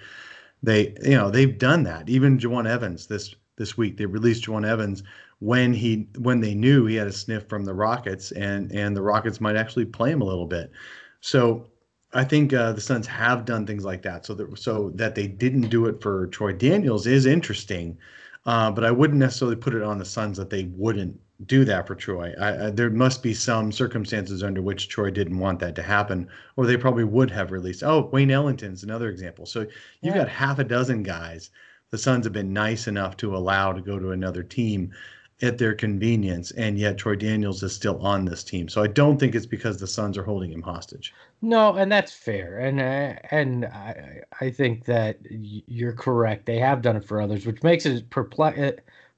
They 0.65 0.95
you 1.03 1.17
know 1.17 1.31
they've 1.31 1.59
done 1.59 1.83
that. 1.85 2.09
Even 2.09 2.39
Jawun 2.39 2.67
Evans 2.67 3.07
this 3.07 3.35
this 3.57 3.77
week 3.77 3.97
they 3.97 4.07
released 4.07 4.45
Jawun 4.45 4.67
Evans 4.67 5.03
when 5.41 5.75
he 5.75 6.09
when 6.19 6.41
they 6.41 6.55
knew 6.55 6.87
he 6.87 6.97
had 6.97 7.07
a 7.07 7.13
sniff 7.13 7.49
from 7.49 7.65
the 7.65 7.75
Rockets 7.75 8.33
and 8.33 8.73
and 8.73 8.97
the 8.97 9.03
Rockets 9.03 9.41
might 9.41 9.57
actually 9.57 9.85
play 9.85 10.11
him 10.11 10.23
a 10.23 10.25
little 10.25 10.47
bit. 10.47 10.73
So 11.21 11.67
I 12.15 12.25
think 12.25 12.53
uh, 12.53 12.73
the 12.73 12.81
Suns 12.81 13.07
have 13.09 13.45
done 13.45 13.67
things 13.67 13.85
like 13.85 14.03
that. 14.03 14.25
So 14.25 14.35
that 14.35 14.59
so 14.59 14.91
that 14.95 15.15
they 15.15 15.27
didn't 15.27 15.69
do 15.69 15.87
it 15.87 16.01
for 16.01 16.29
Troy 16.29 16.53
Daniels 16.53 17.07
is 17.07 17.27
interesting, 17.27 17.99
uh, 18.47 18.71
but 18.71 18.85
I 18.85 18.91
wouldn't 18.91 19.19
necessarily 19.19 19.57
put 19.57 19.75
it 19.75 19.83
on 19.83 19.99
the 19.99 20.05
Suns 20.05 20.39
that 20.39 20.51
they 20.51 20.65
wouldn't 20.77 21.21
do 21.47 21.65
that 21.65 21.87
for 21.87 21.95
Troy. 21.95 22.33
I, 22.41 22.67
I, 22.67 22.71
there 22.71 22.91
must 22.91 23.23
be 23.23 23.35
some 23.35 23.73
circumstances 23.73 24.43
under 24.43 24.63
which 24.63 24.89
Troy 24.89 25.11
didn't 25.11 25.39
want 25.39 25.61
that 25.61 25.75
to 25.77 25.83
happen, 25.83 26.29
or 26.57 26.67
they 26.67 26.77
probably 26.77 27.05
would 27.05 27.31
have 27.31 27.51
released. 27.51 27.83
Oh, 27.83 28.09
Wayne 28.13 28.31
Ellington's 28.31 28.83
another 28.83 29.09
example. 29.09 29.47
So 29.47 29.61
you've 29.61 30.15
yeah. 30.15 30.19
got 30.19 30.29
half 30.29 30.59
a 30.59 30.65
dozen 30.65 31.03
guys 31.03 31.51
the 31.95 31.99
Suns 31.99 32.27
have 32.27 32.33
been 32.33 32.53
nice 32.53 32.89
enough 32.89 33.17
to 33.19 33.37
allow 33.37 33.73
to 33.73 33.81
go 33.81 34.01
to 34.01 34.11
another 34.11 34.43
team 34.43 34.93
at 35.43 35.59
their 35.59 35.75
convenience, 35.75 36.51
and 36.51 36.77
yet 36.77 36.99
Troy 36.99 37.15
Daniels 37.15 37.63
is 37.63 37.73
still 37.73 38.05
on 38.05 38.25
this 38.25 38.43
team. 38.43 38.69
So 38.69 38.83
I 38.83 38.89
don't 38.89 39.17
think 39.17 39.37
it's 39.37 39.47
because 39.47 39.79
the 39.79 39.87
Suns 39.87 40.19
are 40.19 40.25
holding 40.25 40.51
him 40.51 40.63
hostage. 40.63 41.15
No, 41.41 41.75
and 41.75 41.93
that's 41.93 42.13
fair, 42.13 42.59
and 42.59 42.81
uh, 42.81 43.21
and 43.31 43.67
I 43.67 44.23
I 44.41 44.51
think 44.51 44.87
that 44.87 45.19
you're 45.31 45.93
correct. 45.93 46.47
They 46.47 46.59
have 46.59 46.83
done 46.83 46.97
it 46.97 47.05
for 47.05 47.21
others, 47.21 47.47
which 47.47 47.63
makes 47.63 47.87
it 47.87 48.11
perplex 48.11 48.59
uh, 48.59 48.73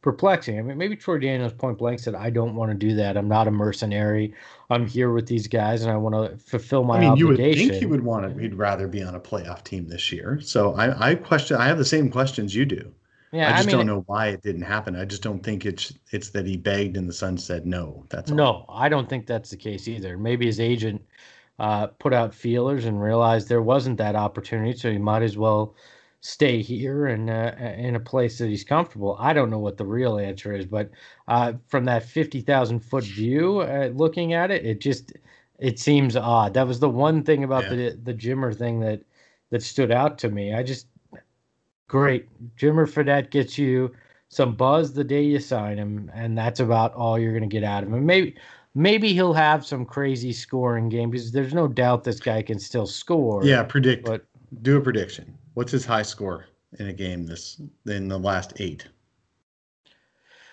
perplexing. 0.07 0.57
I 0.57 0.62
mean, 0.62 0.78
maybe 0.78 0.94
Troy 0.94 1.18
Daniels 1.18 1.52
point 1.52 1.78
blank 1.78 1.98
said, 1.98 2.14
"I 2.14 2.30
don't 2.30 2.54
want 2.54 2.70
to 2.70 2.76
do 2.76 2.94
that. 2.94 3.16
I'm 3.16 3.26
not 3.26 3.48
a 3.48 3.50
mercenary. 3.50 4.32
I'm 4.70 4.86
here 4.86 5.11
with 5.11 5.26
these 5.26 5.48
guys, 5.48 5.82
and 5.82 5.90
I 5.90 5.96
want 5.96 6.14
to 6.14 6.38
fulfill 6.38 6.84
my." 6.84 6.98
I 6.98 7.00
mean, 7.00 7.09
obligation. 7.09 7.38
you 7.42 7.46
would 7.48 7.57
think 7.57 7.74
he 7.74 7.86
would 7.86 8.04
want 8.04 8.32
to. 8.32 8.40
He'd 8.40 8.54
rather 8.54 8.86
be 8.86 9.02
on 9.02 9.16
a 9.16 9.20
playoff 9.20 9.64
team 9.64 9.88
this 9.88 10.12
year. 10.12 10.38
So 10.40 10.74
I 10.74 11.11
I 11.11 11.14
question. 11.16 11.57
I 11.57 11.66
have 11.66 11.78
the 11.78 11.84
same 11.84 12.09
questions 12.09 12.54
you 12.54 12.64
do. 12.64 12.92
Yeah, 13.32 13.48
I 13.48 13.57
just 13.57 13.64
I 13.64 13.66
mean, 13.66 13.78
don't 13.78 13.86
know 13.88 14.04
why 14.07 14.28
it 14.28 14.42
didn't 14.42 14.62
happen. 14.62 14.94
I 14.94 15.04
just 15.07 15.24
don't 15.24 15.42
think 15.42 15.66
it's 15.66 15.92
it's 16.12 16.30
that 16.30 16.46
he 16.46 16.57
begged 16.57 16.96
and 16.96 17.09
the 17.09 17.12
Sun 17.12 17.38
said 17.38 17.66
no. 17.66 18.07
That's 18.09 18.30
all. 18.30 18.36
no. 18.36 18.64
I 18.68 18.88
don't 18.88 19.09
think 19.09 19.26
that's 19.26 19.50
the 19.50 19.57
case 19.57 19.88
either. 19.88 20.16
Maybe 20.16 20.46
his 20.46 20.61
agent 20.61 21.04
uh, 21.59 21.88
put 21.88 22.14
out 22.14 22.32
feelers 22.32 22.84
and 22.84 23.02
realized 23.02 23.48
there 23.48 23.61
wasn't 23.61 23.98
that 23.98 24.14
opportunity, 24.14 24.78
so 24.78 24.88
he 24.92 24.98
might 24.98 25.24
as 25.24 25.36
well 25.36 25.74
stay 26.26 26.60
here 26.60 27.06
and 27.06 27.30
uh, 27.30 27.52
in 27.78 27.94
a 27.94 28.00
place 28.00 28.38
that 28.38 28.48
he's 28.48 28.64
comfortable. 28.64 29.16
I 29.20 29.32
don't 29.32 29.48
know 29.48 29.60
what 29.60 29.76
the 29.76 29.84
real 29.84 30.18
answer 30.18 30.52
is, 30.52 30.66
but 30.66 30.90
uh, 31.28 31.52
from 31.68 31.84
that 31.84 32.02
fifty 32.02 32.40
thousand 32.40 32.80
foot 32.80 33.04
view, 33.04 33.60
uh, 33.60 33.90
looking 33.94 34.32
at 34.32 34.50
it, 34.50 34.66
it 34.66 34.80
just 34.80 35.12
it 35.60 35.78
seems 35.78 36.16
odd. 36.16 36.54
That 36.54 36.66
was 36.66 36.80
the 36.80 36.88
one 36.88 37.22
thing 37.22 37.44
about 37.44 37.64
yeah. 37.64 37.70
the 37.70 38.00
the 38.02 38.14
Jimmer 38.14 38.56
thing 38.56 38.80
that 38.80 39.02
that 39.50 39.62
stood 39.62 39.92
out 39.92 40.18
to 40.18 40.28
me. 40.28 40.52
I 40.52 40.64
just 40.64 40.88
great. 41.86 42.26
Jimmer 42.56 42.90
Fredette 42.90 43.30
gets 43.30 43.56
you 43.56 43.94
some 44.28 44.56
buzz 44.56 44.92
the 44.92 45.04
day 45.04 45.22
you 45.22 45.38
sign 45.38 45.78
him, 45.78 46.10
and 46.12 46.36
that's 46.36 46.58
about 46.58 46.92
all 46.94 47.18
you're 47.18 47.38
going 47.38 47.48
to 47.48 47.54
get 47.54 47.62
out 47.62 47.84
of 47.84 47.92
him. 47.92 48.04
Maybe 48.04 48.34
maybe 48.74 49.12
he'll 49.12 49.32
have 49.32 49.64
some 49.64 49.86
crazy 49.86 50.32
scoring 50.32 50.88
game 50.88 51.10
because 51.10 51.30
there's 51.30 51.54
no 51.54 51.68
doubt 51.68 52.02
this 52.02 52.18
guy 52.18 52.42
can 52.42 52.58
still 52.58 52.86
score. 52.86 53.44
Yeah, 53.44 53.62
predict. 53.62 54.04
But 54.04 54.26
do 54.62 54.76
a 54.76 54.80
prediction. 54.80 55.36
What's 55.57 55.72
his 55.72 55.86
high 55.86 56.02
score 56.02 56.44
in 56.78 56.88
a 56.88 56.92
game 56.92 57.24
this 57.24 57.62
in 57.86 58.09
the 58.09 58.18
last 58.18 58.52
eight? 58.61 58.86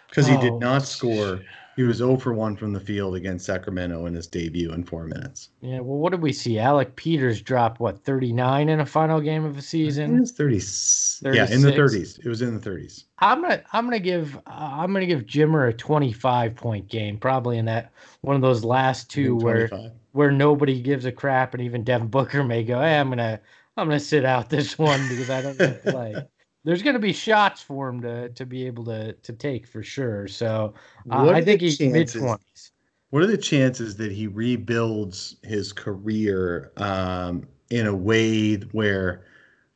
Because 0.07 0.25
he 0.25 0.35
oh, 0.37 0.39
did 0.39 0.53
not 0.53 0.83
score. 0.83 1.41
He 1.75 1.83
was 1.83 1.97
0 1.97 2.15
for 2.15 2.33
1 2.33 2.55
from 2.55 2.71
the 2.71 2.79
field 2.79 3.15
against 3.15 3.45
Sacramento 3.45 4.05
in 4.05 4.13
his 4.13 4.27
debut 4.27 4.71
in 4.71 4.85
four 4.85 5.03
minutes. 5.03 5.49
Yeah, 5.59 5.81
well, 5.81 5.97
what 5.97 6.11
did 6.11 6.21
we 6.21 6.31
see? 6.31 6.57
Alec 6.57 6.95
Peters 6.95 7.41
dropped 7.41 7.81
what 7.81 8.01
39 8.05 8.69
in 8.69 8.79
a 8.79 8.85
final 8.85 9.19
game 9.19 9.43
of 9.43 9.57
a 9.57 9.61
season. 9.61 10.15
It 10.15 10.19
was 10.21 10.31
30. 10.31 10.59
36? 10.59 11.21
Yeah, 11.35 11.53
in 11.53 11.61
the 11.61 11.71
30s. 11.71 12.25
It 12.25 12.29
was 12.29 12.41
in 12.41 12.57
the 12.57 12.69
30s. 12.69 13.03
I'm 13.19 13.41
gonna 13.41 13.61
I'm 13.73 13.85
gonna 13.85 13.99
give 13.99 14.37
uh, 14.37 14.39
I'm 14.47 14.93
gonna 14.93 15.05
give 15.05 15.25
Jimmer 15.25 15.67
a 15.67 15.73
25 15.73 16.55
point 16.55 16.87
game, 16.87 17.17
probably 17.17 17.57
in 17.57 17.65
that 17.65 17.91
one 18.21 18.37
of 18.37 18.41
those 18.41 18.63
last 18.63 19.09
two 19.09 19.35
where 19.35 19.69
where 20.13 20.31
nobody 20.31 20.79
gives 20.79 21.03
a 21.03 21.11
crap, 21.11 21.53
and 21.53 21.61
even 21.61 21.83
Devin 21.83 22.07
Booker 22.07 22.43
may 22.43 22.63
go, 22.63 22.79
"Hey, 22.79 22.97
I'm 22.97 23.09
gonna 23.09 23.41
I'm 23.77 23.87
gonna 23.87 23.99
sit 23.99 24.25
out 24.25 24.49
this 24.49 24.77
one 24.77 25.07
because 25.09 25.29
I 25.29 25.41
don't 25.41 25.83
play." 25.83 26.15
there's 26.63 26.81
going 26.81 26.93
to 26.93 26.99
be 26.99 27.13
shots 27.13 27.61
for 27.61 27.89
him 27.89 28.01
to 28.01 28.29
to 28.29 28.45
be 28.45 28.65
able 28.65 28.85
to 28.85 29.13
to 29.13 29.33
take 29.33 29.67
for 29.67 29.83
sure. 29.83 30.27
So 30.27 30.73
uh, 31.11 31.29
I 31.29 31.41
think 31.41 31.61
he's 31.61 31.79
mid 31.79 32.09
twenties. 32.09 32.71
What 33.09 33.21
are 33.21 33.27
the 33.27 33.37
chances 33.37 33.95
that 33.97 34.11
he 34.11 34.25
rebuilds 34.25 35.35
his 35.43 35.71
career 35.71 36.71
um, 36.77 37.47
in 37.69 37.85
a 37.85 37.95
way 37.95 38.55
where 38.55 39.25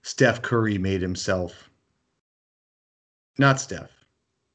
Steph 0.01 0.41
Curry 0.41 0.79
made 0.79 1.01
himself? 1.01 1.69
Not 3.37 3.59
Steph, 3.59 3.91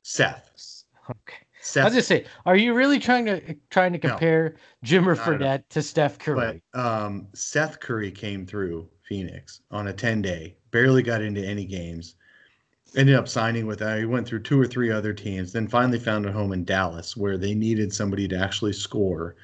Seth. 0.03 0.85
Okay. 1.09 1.37
Seth, 1.61 1.83
I 1.83 1.85
was 1.85 1.95
just 1.95 2.09
say, 2.09 2.25
are 2.45 2.57
you 2.57 2.75
really 2.75 2.99
trying 2.99 3.25
to 3.27 3.55
trying 3.71 3.93
to 3.93 3.99
compare 4.01 4.57
no, 4.83 4.89
Jimmer 4.89 5.17
Fredette 5.17 5.63
to 5.69 5.81
Steph 5.81 6.19
Curry? 6.19 6.61
But 6.73 6.81
um, 6.81 7.29
Seth 7.35 7.79
Curry 7.79 8.11
came 8.11 8.47
through 8.47 8.89
Phoenix 9.09 9.61
on 9.71 9.89
a 9.89 9.93
ten 9.93 10.23
day, 10.23 10.57
barely 10.71 11.03
got 11.03 11.23
into 11.23 11.45
any 11.45 11.65
games, 11.65 12.15
ended 12.97 13.15
up 13.15 13.29
signing 13.29 13.67
with 13.67 13.81
he 13.81 14.05
went 14.05 14.27
through 14.27 14.43
two 14.43 14.61
or 14.61 14.67
three 14.67 14.91
other 14.91 15.13
teams 15.13 15.53
then 15.53 15.67
finally 15.67 15.99
found 15.99 16.27
a 16.27 16.33
home 16.33 16.53
in 16.53 16.65
dallas 16.65 17.17
where 17.17 17.39
they 17.39 17.55
needed 17.55 17.93
somebody 17.93 18.29
to 18.29 18.37
actually 18.37 18.73
score. 18.73 19.35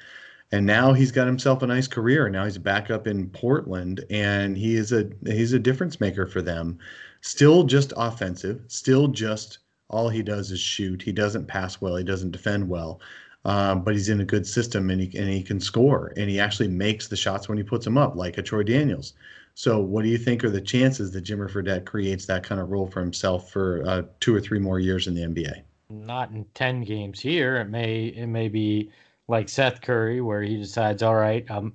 And 0.51 0.65
now 0.65 0.93
he's 0.93 1.11
got 1.11 1.27
himself 1.27 1.61
a 1.61 1.67
nice 1.67 1.87
career. 1.87 2.27
Now 2.29 2.45
he's 2.45 2.57
back 2.57 2.89
up 2.89 3.07
in 3.07 3.29
portland 3.29 4.03
and 4.09 4.57
he 4.57 4.75
is 4.75 4.91
a 4.91 5.09
he's 5.25 5.53
a 5.53 5.59
difference 5.59 5.99
maker 5.99 6.25
for 6.25 6.41
them. 6.41 6.77
Still 7.21 7.63
just 7.63 7.93
offensive 7.97 8.61
still 8.67 9.07
just 9.07 9.59
all 9.89 10.09
he 10.09 10.21
does 10.21 10.51
is 10.51 10.59
shoot. 10.59 11.01
He 11.01 11.11
doesn't 11.11 11.47
pass 11.47 11.81
well 11.81 11.95
he 11.95 12.03
doesn't 12.03 12.31
defend 12.31 12.69
well 12.69 13.01
um, 13.45 13.83
but 13.83 13.93
he's 13.93 14.09
in 14.09 14.21
a 14.21 14.25
good 14.25 14.45
system 14.45 14.89
and 14.89 15.01
he, 15.01 15.17
and 15.17 15.29
he 15.29 15.41
can 15.41 15.59
score 15.59 16.13
and 16.17 16.29
he 16.29 16.39
actually 16.39 16.67
makes 16.67 17.07
the 17.07 17.15
shots 17.15 17.47
when 17.47 17.57
he 17.57 17.63
puts 17.63 17.85
them 17.85 17.97
up 17.97 18.15
like 18.15 18.37
a 18.37 18.41
troy 18.41 18.63
daniels 18.63 19.13
so, 19.59 19.81
what 19.81 20.03
do 20.03 20.09
you 20.09 20.17
think 20.17 20.45
are 20.45 20.49
the 20.49 20.61
chances 20.61 21.11
that 21.11 21.25
Jimmer 21.25 21.51
Fredette 21.51 21.83
creates 21.83 22.25
that 22.27 22.43
kind 22.43 22.61
of 22.61 22.69
role 22.69 22.87
for 22.87 23.01
himself 23.01 23.51
for 23.51 23.83
uh, 23.85 24.03
two 24.21 24.33
or 24.33 24.39
three 24.39 24.57
more 24.57 24.79
years 24.79 25.05
in 25.05 25.15
the 25.15 25.21
NBA? 25.23 25.63
Not 25.89 26.31
in 26.31 26.45
ten 26.53 26.81
games 26.81 27.19
here. 27.19 27.57
It 27.57 27.65
may 27.65 28.05
it 28.05 28.27
may 28.27 28.47
be 28.47 28.89
like 29.27 29.49
Seth 29.49 29.81
Curry, 29.81 30.21
where 30.21 30.41
he 30.41 30.55
decides, 30.55 31.03
all 31.03 31.15
right, 31.15 31.45
um, 31.51 31.73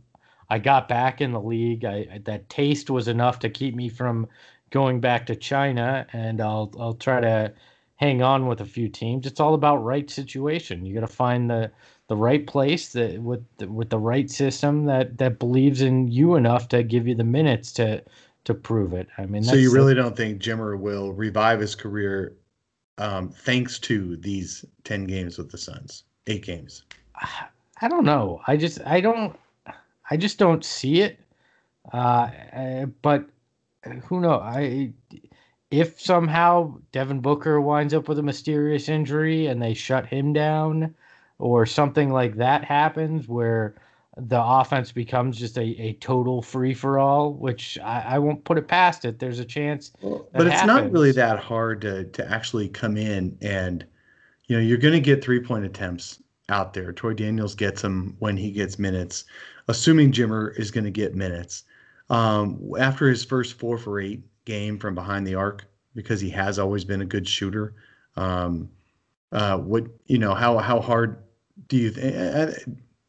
I 0.48 0.60
got 0.60 0.88
back 0.88 1.20
in 1.20 1.32
the 1.32 1.40
league. 1.42 1.84
I 1.84 2.22
that 2.24 2.48
taste 2.48 2.88
was 2.88 3.06
enough 3.06 3.38
to 3.40 3.50
keep 3.50 3.74
me 3.74 3.90
from 3.90 4.28
going 4.70 4.98
back 4.98 5.26
to 5.26 5.36
China, 5.36 6.06
and 6.14 6.40
I'll 6.40 6.72
I'll 6.80 6.94
try 6.94 7.20
to 7.20 7.52
hang 7.96 8.22
on 8.22 8.46
with 8.46 8.62
a 8.62 8.64
few 8.64 8.88
teams. 8.88 9.26
It's 9.26 9.40
all 9.40 9.52
about 9.52 9.84
right 9.84 10.08
situation. 10.08 10.86
You 10.86 10.94
got 10.94 11.00
to 11.00 11.06
find 11.06 11.50
the 11.50 11.70
the 12.08 12.16
right 12.16 12.46
place 12.46 12.92
that 12.92 13.20
with 13.20 13.44
the, 13.58 13.68
with 13.68 13.90
the 13.90 13.98
right 13.98 14.30
system 14.30 14.84
that 14.86 15.18
that 15.18 15.38
believes 15.38 15.80
in 15.80 16.08
you 16.08 16.34
enough 16.34 16.68
to 16.68 16.82
give 16.82 17.08
you 17.08 17.14
the 17.14 17.24
minutes 17.24 17.72
to 17.72 18.02
to 18.44 18.54
prove 18.54 18.92
it. 18.92 19.08
I 19.16 19.26
mean, 19.26 19.42
so 19.42 19.54
you 19.54 19.72
really 19.72 19.94
the, 19.94 20.02
don't 20.02 20.16
think 20.16 20.40
Jimmer 20.40 20.78
will 20.78 21.12
revive 21.12 21.60
his 21.60 21.74
career 21.74 22.36
um, 22.98 23.30
thanks 23.30 23.78
to 23.80 24.16
these 24.16 24.64
ten 24.84 25.04
games 25.04 25.38
with 25.38 25.50
the 25.50 25.58
Suns, 25.58 26.04
eight 26.26 26.44
games? 26.44 26.82
I 27.80 27.88
don't 27.88 28.04
know. 28.04 28.40
I 28.46 28.56
just 28.56 28.80
I 28.86 29.00
don't 29.00 29.36
I 30.10 30.16
just 30.16 30.38
don't 30.38 30.64
see 30.64 31.00
it. 31.00 31.18
Uh, 31.92 32.30
uh 32.52 32.86
but 33.02 33.26
who 34.04 34.20
knows? 34.20 34.40
I 34.42 34.92
if 35.70 36.00
somehow 36.00 36.76
Devin 36.92 37.20
Booker 37.20 37.60
winds 37.60 37.94
up 37.94 38.08
with 38.08 38.18
a 38.18 38.22
mysterious 38.22 38.88
injury 38.88 39.46
and 39.46 39.60
they 39.60 39.74
shut 39.74 40.06
him 40.06 40.32
down 40.32 40.94
or 41.38 41.66
something 41.66 42.10
like 42.10 42.36
that 42.36 42.64
happens 42.64 43.28
where 43.28 43.74
the 44.16 44.40
offense 44.40 44.92
becomes 44.92 45.36
just 45.36 45.58
a, 45.58 45.62
a 45.62 45.94
total 45.94 46.40
free 46.40 46.74
for 46.74 46.98
all, 46.98 47.32
which 47.32 47.78
I, 47.80 48.00
I 48.00 48.18
won't 48.18 48.44
put 48.44 48.58
it 48.58 48.68
past 48.68 49.04
it. 49.04 49.18
There's 49.18 49.40
a 49.40 49.44
chance. 49.44 49.92
Well, 50.00 50.28
but 50.32 50.46
it's 50.46 50.60
happens. 50.60 50.68
not 50.68 50.92
really 50.92 51.12
that 51.12 51.38
hard 51.40 51.80
to 51.80 52.04
to 52.04 52.30
actually 52.30 52.68
come 52.68 52.96
in 52.96 53.36
and 53.42 53.84
you 54.46 54.56
know 54.56 54.62
you're 54.62 54.78
going 54.78 54.94
to 54.94 55.00
get 55.00 55.24
three 55.24 55.40
point 55.40 55.64
attempts 55.64 56.22
out 56.48 56.74
there. 56.74 56.92
Troy 56.92 57.14
Daniels 57.14 57.54
gets 57.54 57.82
them 57.82 58.16
when 58.20 58.36
he 58.36 58.52
gets 58.52 58.78
minutes, 58.78 59.24
assuming 59.68 60.12
Jimmer 60.12 60.56
is 60.58 60.70
going 60.70 60.84
to 60.84 60.90
get 60.90 61.14
minutes. 61.14 61.64
Um, 62.10 62.60
after 62.78 63.08
his 63.08 63.24
first 63.24 63.58
four 63.58 63.78
for 63.78 63.98
eight 63.98 64.22
game 64.44 64.78
from 64.78 64.94
behind 64.94 65.26
the 65.26 65.34
arc, 65.34 65.64
because 65.94 66.20
he 66.20 66.30
has 66.30 66.58
always 66.58 66.84
been 66.84 67.00
a 67.00 67.06
good 67.06 67.26
shooter. 67.26 67.74
Um, 68.16 68.68
uh, 69.34 69.58
what 69.58 69.84
you 70.06 70.16
know, 70.16 70.32
how 70.32 70.58
how 70.58 70.80
hard 70.80 71.22
do 71.68 71.76
you? 71.76 71.90
Th- 71.90 72.14
uh, 72.14 72.52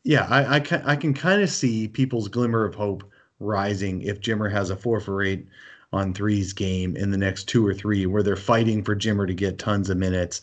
yeah, 0.04 0.28
I, 0.30 0.56
I 0.56 0.60
can 0.60 0.82
I 0.82 0.96
can 0.96 1.14
kind 1.14 1.42
of 1.42 1.50
see 1.50 1.88
people's 1.88 2.28
glimmer 2.28 2.66
of 2.66 2.76
hope 2.76 3.04
rising 3.40 4.02
if 4.02 4.20
Jimmer 4.20 4.52
has 4.52 4.72
a 4.72 4.76
four 4.76 5.00
for 5.00 5.24
eight 5.24 5.48
on 5.94 6.14
threes 6.14 6.52
game 6.52 6.98
in 6.98 7.12
the 7.12 7.18
next 7.18 7.46
two 7.46 7.66
or 7.66 7.74
three, 7.74 8.06
where 8.06 8.24
they're 8.24 8.36
fighting 8.36 8.84
for 8.84 8.96
Jimmer 8.96 9.28
to 9.28 9.34
get 9.34 9.60
tons 9.60 9.90
of 9.90 9.98
minutes. 9.98 10.42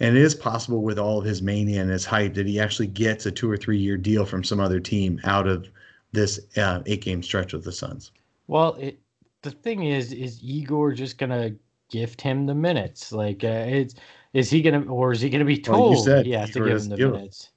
And 0.00 0.16
it 0.16 0.22
is 0.22 0.34
possible 0.34 0.82
with 0.82 0.98
all 0.98 1.18
of 1.18 1.24
his 1.24 1.42
mania 1.42 1.80
and 1.80 1.90
his 1.90 2.04
hype 2.04 2.34
that 2.34 2.46
he 2.46 2.60
actually 2.60 2.88
gets 2.88 3.24
a 3.24 3.30
two 3.30 3.50
or 3.50 3.56
three 3.56 3.78
year 3.78 3.96
deal 3.96 4.24
from 4.24 4.44
some 4.44 4.60
other 4.60 4.80
team 4.80 5.20
out 5.24 5.48
of 5.48 5.68
this 6.12 6.40
uh, 6.56 6.82
eight 6.86 7.02
game 7.02 7.22
stretch 7.22 7.52
with 7.52 7.64
the 7.64 7.72
Suns. 7.72 8.12
Well, 8.48 8.74
it, 8.74 8.98
the 9.42 9.50
thing 9.50 9.84
is, 9.84 10.12
is 10.12 10.42
Igor 10.42 10.92
just 10.92 11.18
gonna 11.18 11.52
gift 11.90 12.20
him 12.20 12.46
the 12.46 12.54
minutes? 12.54 13.12
Like, 13.12 13.44
uh, 13.44 13.64
it's 13.66 13.94
is 14.34 14.48
he 14.48 14.62
gonna, 14.62 14.82
or 14.84 15.12
is 15.12 15.20
he 15.20 15.28
gonna 15.28 15.44
be 15.44 15.58
told 15.58 15.94
well, 15.94 16.02
said, 16.02 16.26
he 16.26 16.32
has 16.32 16.50
to 16.50 16.64
give 16.64 16.82
him 16.82 16.88
the 16.88 16.96
give 16.96 17.12
minutes? 17.12 17.50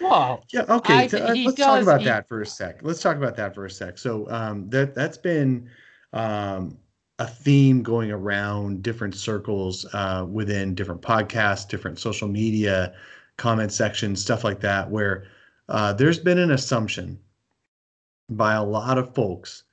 well, 0.00 0.44
yeah, 0.52 0.64
okay. 0.68 0.94
I, 0.94 1.04
uh, 1.04 1.34
let's 1.34 1.54
does, 1.54 1.56
talk 1.56 1.82
about 1.82 2.00
he, 2.00 2.06
that 2.06 2.28
for 2.28 2.42
a 2.42 2.46
sec. 2.46 2.80
Let's 2.82 3.00
talk 3.00 3.16
about 3.16 3.36
that 3.36 3.54
for 3.54 3.64
a 3.64 3.70
sec. 3.70 3.96
So, 3.96 4.28
um, 4.30 4.68
that 4.68 4.94
that's 4.94 5.16
been 5.16 5.70
um, 6.12 6.76
a 7.18 7.26
theme 7.26 7.82
going 7.82 8.10
around 8.10 8.82
different 8.82 9.14
circles 9.14 9.86
uh, 9.94 10.26
within 10.30 10.74
different 10.74 11.00
podcasts, 11.00 11.66
different 11.66 11.98
social 11.98 12.28
media 12.28 12.94
comment 13.36 13.72
sections, 13.72 14.20
stuff 14.20 14.44
like 14.44 14.60
that, 14.60 14.90
where 14.90 15.26
uh, 15.68 15.92
there's 15.92 16.18
been 16.18 16.38
an 16.38 16.50
assumption 16.50 17.18
by 18.28 18.54
a 18.54 18.62
lot 18.62 18.98
of 18.98 19.14
folks 19.14 19.64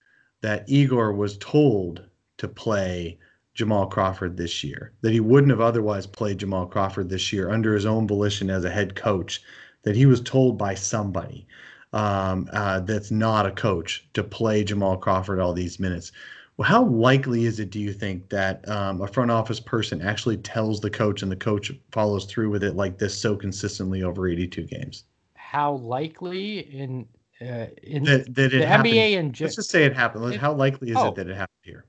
that 0.41 0.63
Igor 0.67 1.13
was 1.13 1.37
told 1.37 2.03
to 2.37 2.47
play 2.47 3.19
Jamal 3.53 3.87
Crawford 3.87 4.37
this 4.37 4.63
year, 4.63 4.93
that 5.01 5.11
he 5.11 5.19
wouldn't 5.19 5.51
have 5.51 5.61
otherwise 5.61 6.07
played 6.07 6.37
Jamal 6.37 6.65
Crawford 6.65 7.09
this 7.09 7.33
year 7.33 7.49
under 7.49 7.73
his 7.73 7.85
own 7.85 8.07
volition 8.07 8.49
as 8.49 8.63
a 8.63 8.69
head 8.69 8.95
coach, 8.95 9.41
that 9.83 9.95
he 9.95 10.05
was 10.05 10.21
told 10.21 10.57
by 10.57 10.73
somebody 10.73 11.47
um, 11.93 12.49
uh, 12.53 12.79
that's 12.81 13.11
not 13.11 13.45
a 13.45 13.51
coach 13.51 14.07
to 14.13 14.23
play 14.23 14.63
Jamal 14.63 14.97
Crawford 14.97 15.39
all 15.39 15.53
these 15.53 15.79
minutes. 15.79 16.11
Well, 16.57 16.67
how 16.67 16.85
likely 16.85 17.45
is 17.45 17.59
it, 17.59 17.69
do 17.71 17.79
you 17.79 17.91
think, 17.91 18.29
that 18.29 18.67
um, 18.69 19.01
a 19.01 19.07
front 19.07 19.31
office 19.31 19.59
person 19.59 20.01
actually 20.01 20.37
tells 20.37 20.79
the 20.79 20.89
coach 20.89 21.23
and 21.23 21.31
the 21.31 21.35
coach 21.35 21.71
follows 21.91 22.25
through 22.25 22.49
with 22.49 22.63
it 22.63 22.75
like 22.75 22.97
this 22.97 23.19
so 23.19 23.35
consistently 23.35 24.03
over 24.03 24.27
82 24.27 24.63
games? 24.63 25.05
How 25.35 25.73
likely 25.73 26.59
in 26.59 27.07
uh, 27.41 27.65
in 27.81 28.03
that, 28.03 28.25
that 28.35 28.51
the 28.51 28.59
NBA 28.59 29.17
and 29.17 29.39
let's 29.41 29.55
just 29.55 29.71
say 29.71 29.83
it 29.83 29.95
happened. 29.95 30.35
How 30.35 30.53
likely 30.53 30.91
is 30.91 30.97
oh, 30.97 31.07
it 31.07 31.15
that 31.15 31.27
it 31.27 31.35
happened 31.35 31.63
here? 31.63 31.85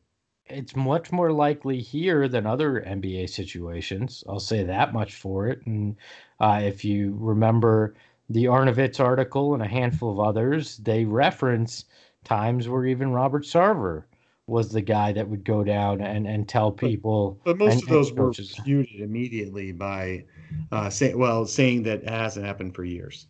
It's 0.53 0.77
much 0.77 1.11
more 1.11 1.33
likely 1.33 1.81
here 1.81 2.29
than 2.29 2.47
other 2.47 2.85
NBA 2.87 3.31
situations. 3.31 4.23
I'll 4.29 4.41
say 4.41 4.63
that 4.65 4.93
much 4.93 5.15
for 5.15 5.49
it. 5.49 5.65
And 5.67 5.97
uh, 6.41 6.61
if 6.63 6.85
you 6.85 7.17
remember 7.19 7.95
the 8.29 8.45
Arnovitz 8.45 9.01
article 9.01 9.55
and 9.55 9.63
a 9.63 9.69
handful 9.69 10.13
of 10.13 10.21
others, 10.21 10.77
they 10.79 11.05
reference 11.05 11.87
times 12.25 12.69
where 12.69 12.87
even 12.87 13.13
Robert 13.13 13.45
Sarver 13.45 14.05
was 14.47 14.71
the 14.71 14.83
guy 14.83 15.13
that 15.13 15.29
would 15.29 15.45
go 15.45 15.65
down 15.65 16.01
and, 16.01 16.27
and 16.27 16.49
tell 16.49 16.71
people. 16.71 17.41
But, 17.45 17.59
but 17.59 17.65
most 17.65 17.73
and, 17.75 17.83
of 17.85 17.89
those 17.89 18.13
were 18.13 18.29
refuted 18.29 19.01
immediately 19.01 19.73
by 19.73 20.25
uh, 20.71 20.91
say, 20.91 21.15
well, 21.15 21.47
saying 21.47 21.85
that 21.85 22.03
it 22.03 22.09
hasn't 22.09 22.45
happened 22.45 22.75
for 22.75 22.85
years. 22.85 23.27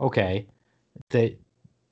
Okay, 0.00 0.46
that 1.10 1.38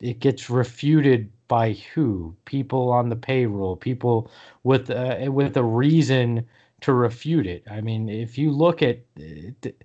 it 0.01 0.21
gets 0.21 0.51
refuted 0.51 1.33
by 1.49 1.73
who? 1.95 2.37
People 2.45 2.91
on 2.93 3.09
the 3.09 3.17
payroll, 3.17 3.77
people 3.77 4.31
with 4.63 4.91
uh, 4.91 5.31
with 5.31 5.57
a 5.57 5.65
reason 5.65 6.47
to 6.83 6.93
refute 6.93 7.47
it. 7.47 7.65
I 7.71 7.81
mean, 7.81 8.09
if 8.09 8.39
you 8.39 8.51
look 8.51 8.83
at 8.83 9.01
it, 9.17 9.83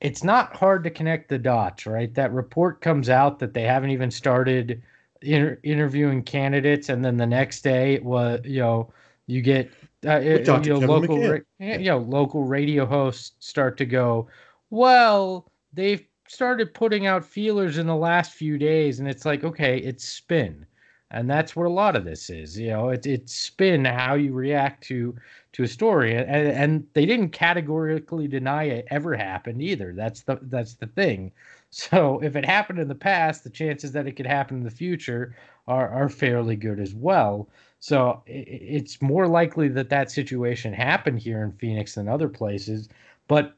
it's 0.00 0.24
not 0.24 0.56
hard 0.56 0.84
to 0.84 0.90
connect 0.90 1.28
the 1.28 1.38
dots, 1.38 1.86
right? 1.86 2.12
That 2.14 2.32
report 2.32 2.80
comes 2.80 3.08
out 3.08 3.38
that 3.40 3.54
they 3.54 3.62
haven't 3.62 3.90
even 3.90 4.10
started 4.10 4.82
inter- 5.22 5.58
interviewing 5.62 6.22
candidates, 6.22 6.88
and 6.88 7.04
then 7.04 7.16
the 7.16 7.26
next 7.26 7.62
day, 7.62 7.94
it 7.94 8.04
was 8.04 8.40
you 8.44 8.60
know 8.60 8.92
you 9.26 9.42
get 9.42 9.70
uh, 10.06 10.20
you 10.20 10.70
know 10.70 10.78
local 10.78 11.22
ra- 11.22 11.38
you 11.72 11.90
know 11.90 11.98
local 11.98 12.44
radio 12.44 12.86
hosts 12.86 13.32
start 13.40 13.76
to 13.78 13.86
go, 13.86 14.28
well, 14.70 15.50
they've 15.72 16.06
started 16.28 16.72
putting 16.74 17.06
out 17.06 17.24
feelers 17.24 17.78
in 17.78 17.86
the 17.86 17.96
last 17.96 18.32
few 18.32 18.58
days, 18.58 19.00
and 19.00 19.08
it's 19.08 19.26
like 19.26 19.44
okay, 19.44 19.78
it's 19.78 20.08
spin 20.08 20.66
and 21.10 21.28
that's 21.28 21.56
what 21.56 21.66
a 21.66 21.70
lot 21.70 21.96
of 21.96 22.04
this 22.04 22.30
is 22.30 22.58
you 22.58 22.68
know 22.68 22.90
it, 22.90 23.06
it's 23.06 23.34
spin 23.34 23.84
how 23.84 24.14
you 24.14 24.32
react 24.32 24.82
to 24.84 25.14
to 25.52 25.64
a 25.64 25.68
story 25.68 26.14
and, 26.14 26.28
and 26.28 26.86
they 26.92 27.04
didn't 27.04 27.30
categorically 27.30 28.28
deny 28.28 28.64
it 28.64 28.86
ever 28.90 29.16
happened 29.16 29.60
either. 29.60 29.92
That's 29.92 30.22
the 30.22 30.38
that's 30.42 30.74
the 30.74 30.86
thing. 30.86 31.32
So 31.72 32.20
if 32.20 32.34
it 32.34 32.44
happened 32.44 32.80
in 32.80 32.88
the 32.88 32.96
past 32.96 33.44
the 33.44 33.50
chances 33.50 33.92
that 33.92 34.08
it 34.08 34.16
could 34.16 34.26
happen 34.26 34.56
in 34.56 34.64
the 34.64 34.72
future 34.72 35.36
are 35.68 35.88
are 35.88 36.08
fairly 36.08 36.56
good 36.56 36.80
as 36.80 36.96
well. 36.96 37.48
So 37.78 38.24
it, 38.26 38.48
it's 38.48 39.00
more 39.00 39.28
likely 39.28 39.68
that 39.68 39.88
that 39.90 40.10
situation 40.10 40.72
happened 40.72 41.20
here 41.20 41.44
in 41.44 41.52
phoenix 41.52 41.94
than 41.94 42.08
other 42.08 42.28
places 42.28 42.88
but 43.28 43.54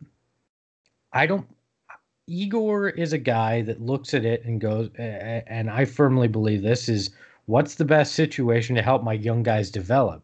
i 1.15 1.27
don't 1.27 1.47
igor 2.27 2.89
is 2.91 3.13
a 3.15 3.19
guy 3.19 3.63
that 3.63 3.81
looks 3.81 4.13
at 4.15 4.25
it 4.25 4.45
and 4.45 4.61
goes 4.61 4.91
and 4.99 5.71
i 5.71 5.85
firmly 5.85 6.29
believe 6.29 6.63
this 6.63 6.89
is 6.89 7.11
what's 7.47 7.75
the 7.77 7.85
best 7.85 8.15
situation 8.15 8.77
to 8.77 8.83
help 8.83 9.03
my 9.03 9.13
young 9.15 9.43
guys 9.43 9.71
develop? 9.71 10.23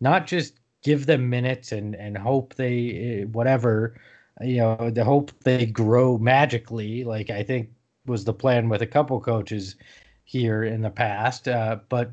Not 0.00 0.26
just 0.26 0.54
give 0.82 1.06
them 1.06 1.28
minutes 1.28 1.72
and 1.72 1.94
and 1.94 2.16
hope 2.16 2.54
they 2.54 3.22
eh, 3.22 3.24
whatever 3.24 3.94
you 4.40 4.56
know 4.56 4.90
the 4.90 5.04
hope 5.04 5.30
they 5.44 5.66
grow 5.66 6.16
magically 6.16 7.04
like 7.04 7.28
i 7.28 7.42
think 7.42 7.68
was 8.06 8.24
the 8.24 8.32
plan 8.32 8.70
with 8.70 8.80
a 8.80 8.86
couple 8.86 9.20
coaches 9.20 9.76
here 10.24 10.64
in 10.64 10.80
the 10.80 10.88
past 10.88 11.46
uh, 11.48 11.76
but 11.90 12.12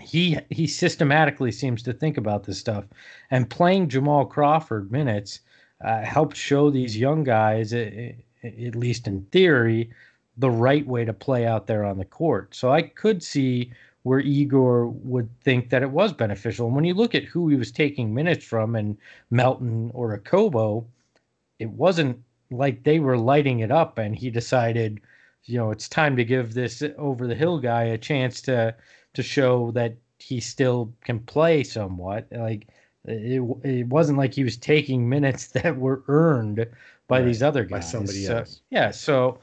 he 0.00 0.38
he 0.50 0.66
systematically 0.66 1.52
seems 1.52 1.82
to 1.82 1.92
think 1.92 2.16
about 2.16 2.44
this 2.44 2.58
stuff. 2.58 2.84
And 3.30 3.48
playing 3.48 3.88
jamal 3.88 4.26
crawford 4.26 4.90
minutes 4.90 5.40
uh, 5.84 6.02
helped 6.02 6.36
show 6.36 6.70
these 6.70 6.96
young 6.96 7.24
guys 7.24 7.72
eh, 7.72 8.12
eh, 8.42 8.66
at 8.66 8.74
least 8.74 9.06
in 9.06 9.22
theory 9.26 9.90
the 10.38 10.50
right 10.50 10.86
way 10.86 11.04
to 11.04 11.12
play 11.12 11.46
out 11.46 11.66
there 11.66 11.84
on 11.84 11.98
the 11.98 12.04
court. 12.04 12.54
So 12.54 12.72
I 12.72 12.82
could 12.82 13.22
see 13.22 13.72
where 14.04 14.20
Igor 14.20 14.88
would 14.88 15.28
think 15.42 15.70
that 15.70 15.82
it 15.82 15.90
was 15.90 16.12
beneficial. 16.12 16.66
And 16.66 16.76
when 16.76 16.84
you 16.84 16.94
look 16.94 17.14
at 17.14 17.24
who 17.24 17.48
he 17.48 17.56
was 17.56 17.72
taking 17.72 18.14
minutes 18.14 18.44
from 18.44 18.76
and 18.76 18.96
Melton 19.30 19.90
or 19.92 20.16
Okobo, 20.16 20.86
it 21.58 21.68
wasn't 21.70 22.22
like 22.50 22.84
they 22.84 23.00
were 23.00 23.18
lighting 23.18 23.60
it 23.60 23.70
up 23.70 23.98
and 23.98 24.16
he 24.16 24.30
decided, 24.30 25.00
you 25.44 25.58
know, 25.58 25.70
it's 25.70 25.88
time 25.88 26.16
to 26.16 26.24
give 26.24 26.54
this 26.54 26.82
over 26.96 27.26
the 27.26 27.34
hill 27.34 27.58
guy 27.58 27.82
a 27.84 27.98
chance 27.98 28.40
to 28.42 28.74
to 29.14 29.22
show 29.22 29.72
that 29.72 29.96
he 30.18 30.40
still 30.40 30.92
can 31.02 31.18
play 31.18 31.64
somewhat. 31.64 32.28
Like 32.30 32.68
it, 33.04 33.42
it 33.64 33.86
wasn't 33.88 34.18
like 34.18 34.34
he 34.34 34.44
was 34.44 34.56
taking 34.56 35.08
minutes 35.08 35.46
that 35.52 35.76
were 35.76 36.02
earned 36.08 36.66
by 37.08 37.18
right, 37.18 37.24
these 37.26 37.42
other 37.42 37.64
guys. 37.64 37.86
By 37.86 37.90
somebody 37.90 38.24
so, 38.24 38.38
else. 38.38 38.60
Yeah. 38.70 38.90
So 38.90 39.40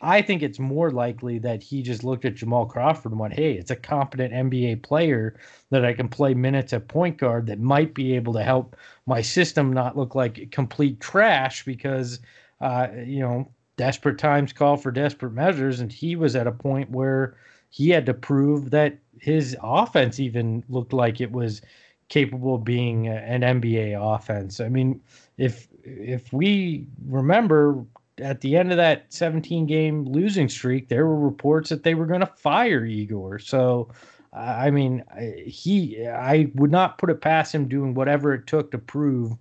I, 0.00 0.22
think 0.22 0.42
it's 0.42 0.58
more 0.58 0.90
likely 0.90 1.38
that 1.40 1.62
he 1.62 1.82
just 1.82 2.04
looked 2.04 2.24
at 2.24 2.36
Jamal 2.36 2.64
Crawford 2.64 3.12
and 3.12 3.20
went, 3.20 3.34
hey, 3.34 3.52
it's 3.52 3.70
a 3.70 3.76
competent 3.76 4.32
NBA 4.32 4.82
player 4.82 5.38
that 5.70 5.84
I 5.84 5.92
can 5.92 6.08
play 6.08 6.32
minutes 6.32 6.72
at 6.72 6.88
point 6.88 7.18
guard 7.18 7.46
that 7.46 7.60
might 7.60 7.92
be 7.92 8.14
able 8.14 8.32
to 8.32 8.42
help 8.42 8.76
my 9.06 9.20
system 9.20 9.72
not 9.72 9.96
look 9.96 10.14
like 10.14 10.50
complete 10.52 11.00
trash 11.00 11.64
because, 11.64 12.20
uh, 12.62 12.88
you 13.04 13.20
know, 13.20 13.50
desperate 13.76 14.18
times 14.18 14.54
call 14.54 14.78
for 14.78 14.90
desperate 14.90 15.32
measures. 15.32 15.80
And 15.80 15.92
he 15.92 16.16
was 16.16 16.34
at 16.34 16.46
a 16.46 16.52
point 16.52 16.90
where 16.90 17.36
he 17.68 17.90
had 17.90 18.06
to 18.06 18.14
prove 18.14 18.70
that 18.70 18.98
his 19.18 19.56
offense 19.62 20.18
even 20.18 20.64
looked 20.70 20.94
like 20.94 21.20
it 21.20 21.32
was 21.32 21.60
capable 22.08 22.54
of 22.54 22.64
being 22.64 23.08
an 23.08 23.40
NBA 23.40 23.96
offense. 23.98 24.60
I 24.60 24.68
mean, 24.68 25.00
if 25.36 25.68
if 25.84 26.32
we 26.32 26.86
remember 27.06 27.84
at 28.22 28.40
the 28.40 28.56
end 28.56 28.70
of 28.70 28.76
that 28.76 29.12
17 29.12 29.66
game 29.66 30.04
losing 30.04 30.48
streak, 30.48 30.88
there 30.88 31.06
were 31.06 31.18
reports 31.18 31.68
that 31.70 31.82
they 31.82 31.94
were 31.94 32.06
going 32.06 32.20
to 32.20 32.26
fire 32.26 32.84
Igor. 32.84 33.38
So, 33.38 33.88
I 34.32 34.70
mean, 34.70 35.04
he, 35.44 36.06
I 36.06 36.50
would 36.54 36.70
not 36.70 36.98
put 36.98 37.10
it 37.10 37.20
past 37.20 37.54
him 37.54 37.68
doing 37.68 37.94
whatever 37.94 38.32
it 38.32 38.46
took 38.46 38.70
to 38.70 38.78
prove 38.78 39.32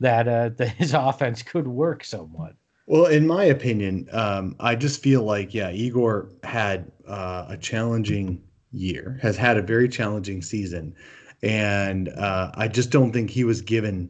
that, 0.00 0.28
uh, 0.28 0.50
that 0.56 0.68
his 0.70 0.94
offense 0.94 1.42
could 1.42 1.66
work 1.66 2.04
somewhat. 2.04 2.54
Well, 2.86 3.06
in 3.06 3.26
my 3.26 3.44
opinion, 3.44 4.08
um, 4.12 4.54
I 4.60 4.76
just 4.76 5.02
feel 5.02 5.22
like 5.22 5.52
yeah, 5.52 5.70
Igor 5.70 6.28
had 6.44 6.92
uh, 7.08 7.46
a 7.48 7.56
challenging 7.56 8.40
year, 8.70 9.18
has 9.20 9.36
had 9.36 9.56
a 9.56 9.62
very 9.62 9.88
challenging 9.88 10.40
season, 10.40 10.94
and 11.42 12.08
uh, 12.10 12.52
I 12.54 12.68
just 12.68 12.90
don't 12.90 13.12
think 13.12 13.30
he 13.30 13.42
was 13.42 13.60
given 13.60 14.08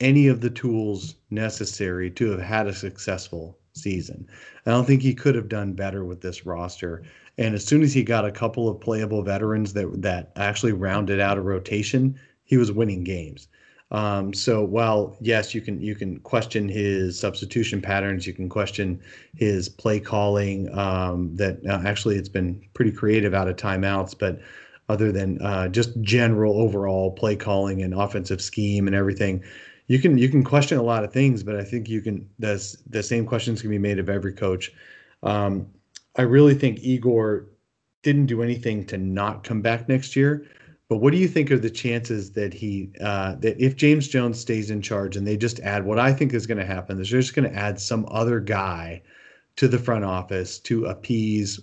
any 0.00 0.26
of 0.26 0.40
the 0.40 0.50
tools 0.50 1.14
necessary 1.30 2.10
to 2.10 2.30
have 2.30 2.40
had 2.40 2.66
a 2.66 2.74
successful 2.74 3.58
season. 3.76 4.26
I 4.64 4.70
don't 4.70 4.84
think 4.84 5.02
he 5.02 5.14
could 5.14 5.34
have 5.34 5.48
done 5.48 5.72
better 5.74 6.04
with 6.04 6.20
this 6.20 6.46
roster. 6.46 7.02
And 7.38 7.54
as 7.54 7.64
soon 7.64 7.82
as 7.82 7.92
he 7.92 8.02
got 8.02 8.24
a 8.24 8.32
couple 8.32 8.68
of 8.68 8.80
playable 8.80 9.22
veterans 9.22 9.72
that 9.74 10.02
that 10.02 10.32
actually 10.36 10.72
rounded 10.72 11.20
out 11.20 11.38
a 11.38 11.42
rotation, 11.42 12.18
he 12.44 12.56
was 12.56 12.72
winning 12.72 13.04
games. 13.04 13.48
Um, 13.92 14.34
so 14.34 14.64
while 14.64 15.16
yes, 15.20 15.54
you 15.54 15.60
can 15.60 15.80
you 15.80 15.94
can 15.94 16.18
question 16.20 16.68
his 16.68 17.18
substitution 17.18 17.80
patterns, 17.80 18.26
you 18.26 18.32
can 18.32 18.48
question 18.48 19.00
his 19.36 19.68
play 19.68 20.00
calling. 20.00 20.76
Um, 20.76 21.36
that 21.36 21.58
uh, 21.68 21.82
actually 21.84 22.16
it's 22.16 22.28
been 22.28 22.60
pretty 22.74 22.90
creative 22.90 23.34
out 23.34 23.48
of 23.48 23.56
timeouts, 23.56 24.18
but 24.18 24.40
other 24.88 25.12
than 25.12 25.40
uh, 25.42 25.68
just 25.68 26.00
general 26.00 26.60
overall 26.60 27.10
play 27.10 27.36
calling 27.36 27.82
and 27.82 27.94
offensive 27.94 28.40
scheme 28.40 28.86
and 28.86 28.96
everything, 28.96 29.42
you 29.88 29.98
can 29.98 30.18
you 30.18 30.28
can 30.28 30.42
question 30.42 30.78
a 30.78 30.82
lot 30.82 31.04
of 31.04 31.12
things. 31.12 31.42
But 31.42 31.56
I 31.56 31.64
think 31.64 31.88
you 31.88 32.00
can 32.00 32.28
the 32.38 32.76
the 32.88 33.02
same 33.02 33.26
questions 33.26 33.60
can 33.60 33.70
be 33.70 33.78
made 33.78 33.98
of 33.98 34.08
every 34.08 34.32
coach. 34.32 34.72
Um, 35.22 35.66
I 36.16 36.22
really 36.22 36.54
think 36.54 36.80
Igor 36.80 37.46
didn't 38.02 38.26
do 38.26 38.42
anything 38.42 38.84
to 38.86 38.98
not 38.98 39.44
come 39.44 39.60
back 39.60 39.88
next 39.88 40.16
year. 40.16 40.46
But 40.88 40.98
what 40.98 41.12
do 41.12 41.18
you 41.18 41.26
think 41.26 41.50
are 41.50 41.58
the 41.58 41.70
chances 41.70 42.30
that 42.32 42.54
he 42.54 42.90
uh, 43.00 43.34
that 43.36 43.60
if 43.60 43.76
James 43.76 44.06
Jones 44.06 44.38
stays 44.38 44.70
in 44.70 44.80
charge 44.80 45.16
and 45.16 45.26
they 45.26 45.36
just 45.36 45.58
add 45.60 45.84
what 45.84 45.98
I 45.98 46.12
think 46.12 46.32
is 46.32 46.46
going 46.46 46.58
to 46.58 46.64
happen 46.64 47.00
is 47.00 47.10
they're 47.10 47.20
just 47.20 47.34
going 47.34 47.50
to 47.50 47.56
add 47.56 47.80
some 47.80 48.06
other 48.08 48.38
guy 48.38 49.02
to 49.56 49.66
the 49.66 49.78
front 49.78 50.04
office 50.04 50.58
to 50.60 50.84
appease 50.84 51.58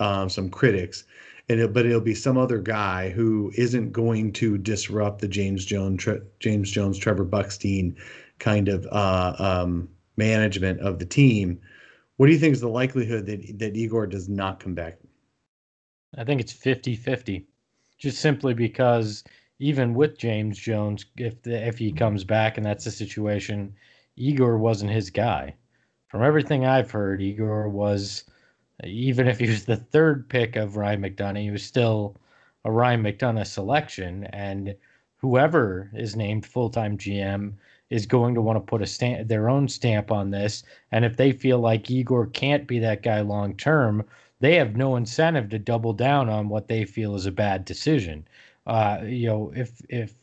um, 0.00 0.28
some 0.28 0.50
critics, 0.50 1.04
and 1.48 1.60
it, 1.60 1.72
but 1.72 1.86
it'll 1.86 2.00
be 2.00 2.14
some 2.14 2.36
other 2.36 2.58
guy 2.58 3.10
who 3.10 3.52
isn't 3.56 3.92
going 3.92 4.32
to 4.34 4.58
disrupt 4.58 5.20
the 5.20 5.28
James 5.28 5.64
Jones 5.64 6.02
Tre- 6.02 6.20
James 6.40 6.70
Jones 6.70 6.98
Trevor 6.98 7.24
Bukstein 7.24 7.96
kind 8.38 8.68
of 8.68 8.86
uh, 8.90 9.34
um, 9.38 9.88
management 10.16 10.80
of 10.80 10.98
the 10.98 11.06
team. 11.06 11.60
What 12.16 12.26
do 12.26 12.32
you 12.32 12.38
think 12.38 12.52
is 12.54 12.60
the 12.60 12.68
likelihood 12.68 13.26
that 13.26 13.58
that 13.58 13.76
Igor 13.76 14.06
does 14.06 14.28
not 14.28 14.60
come 14.60 14.74
back? 14.74 14.98
I 16.16 16.24
think 16.24 16.40
it's 16.40 16.52
50 16.52 16.96
50 16.96 17.46
just 17.98 18.20
simply 18.20 18.54
because 18.54 19.24
even 19.58 19.92
with 19.94 20.18
James 20.18 20.58
Jones, 20.58 21.04
if 21.16 21.42
the, 21.42 21.66
if 21.66 21.78
he 21.78 21.92
comes 21.92 22.24
back 22.24 22.56
and 22.56 22.64
that's 22.64 22.84
the 22.84 22.90
situation, 22.90 23.74
Igor 24.16 24.58
wasn't 24.58 24.92
his 24.92 25.10
guy. 25.10 25.54
From 26.06 26.22
everything 26.22 26.64
I've 26.64 26.90
heard, 26.90 27.20
Igor 27.20 27.68
was 27.68 28.24
even 28.84 29.26
if 29.28 29.38
he 29.38 29.48
was 29.48 29.64
the 29.64 29.76
third 29.76 30.28
pick 30.28 30.56
of 30.56 30.76
Ryan 30.76 31.02
McDonough, 31.02 31.42
he 31.42 31.50
was 31.50 31.64
still 31.64 32.16
a 32.64 32.70
Ryan 32.70 33.02
McDonough 33.02 33.46
selection, 33.46 34.24
and 34.26 34.74
whoever 35.16 35.90
is 35.94 36.16
named 36.16 36.46
full 36.46 36.70
time 36.70 36.96
GM 36.96 37.54
is 37.90 38.06
going 38.06 38.34
to 38.34 38.42
want 38.42 38.56
to 38.56 38.60
put 38.60 38.82
a 38.82 38.86
stamp, 38.86 39.28
their 39.28 39.48
own 39.48 39.66
stamp 39.68 40.12
on 40.12 40.30
this. 40.30 40.62
And 40.92 41.04
if 41.04 41.16
they 41.16 41.32
feel 41.32 41.58
like 41.58 41.90
Igor 41.90 42.26
can't 42.26 42.66
be 42.66 42.78
that 42.80 43.02
guy 43.02 43.20
long 43.20 43.56
term, 43.56 44.04
they 44.40 44.54
have 44.54 44.76
no 44.76 44.96
incentive 44.96 45.48
to 45.50 45.58
double 45.58 45.92
down 45.92 46.28
on 46.28 46.48
what 46.48 46.68
they 46.68 46.84
feel 46.84 47.14
is 47.14 47.26
a 47.26 47.32
bad 47.32 47.64
decision. 47.64 48.26
Uh, 48.66 49.00
you 49.04 49.26
know, 49.26 49.52
if 49.56 49.80
if 49.88 50.14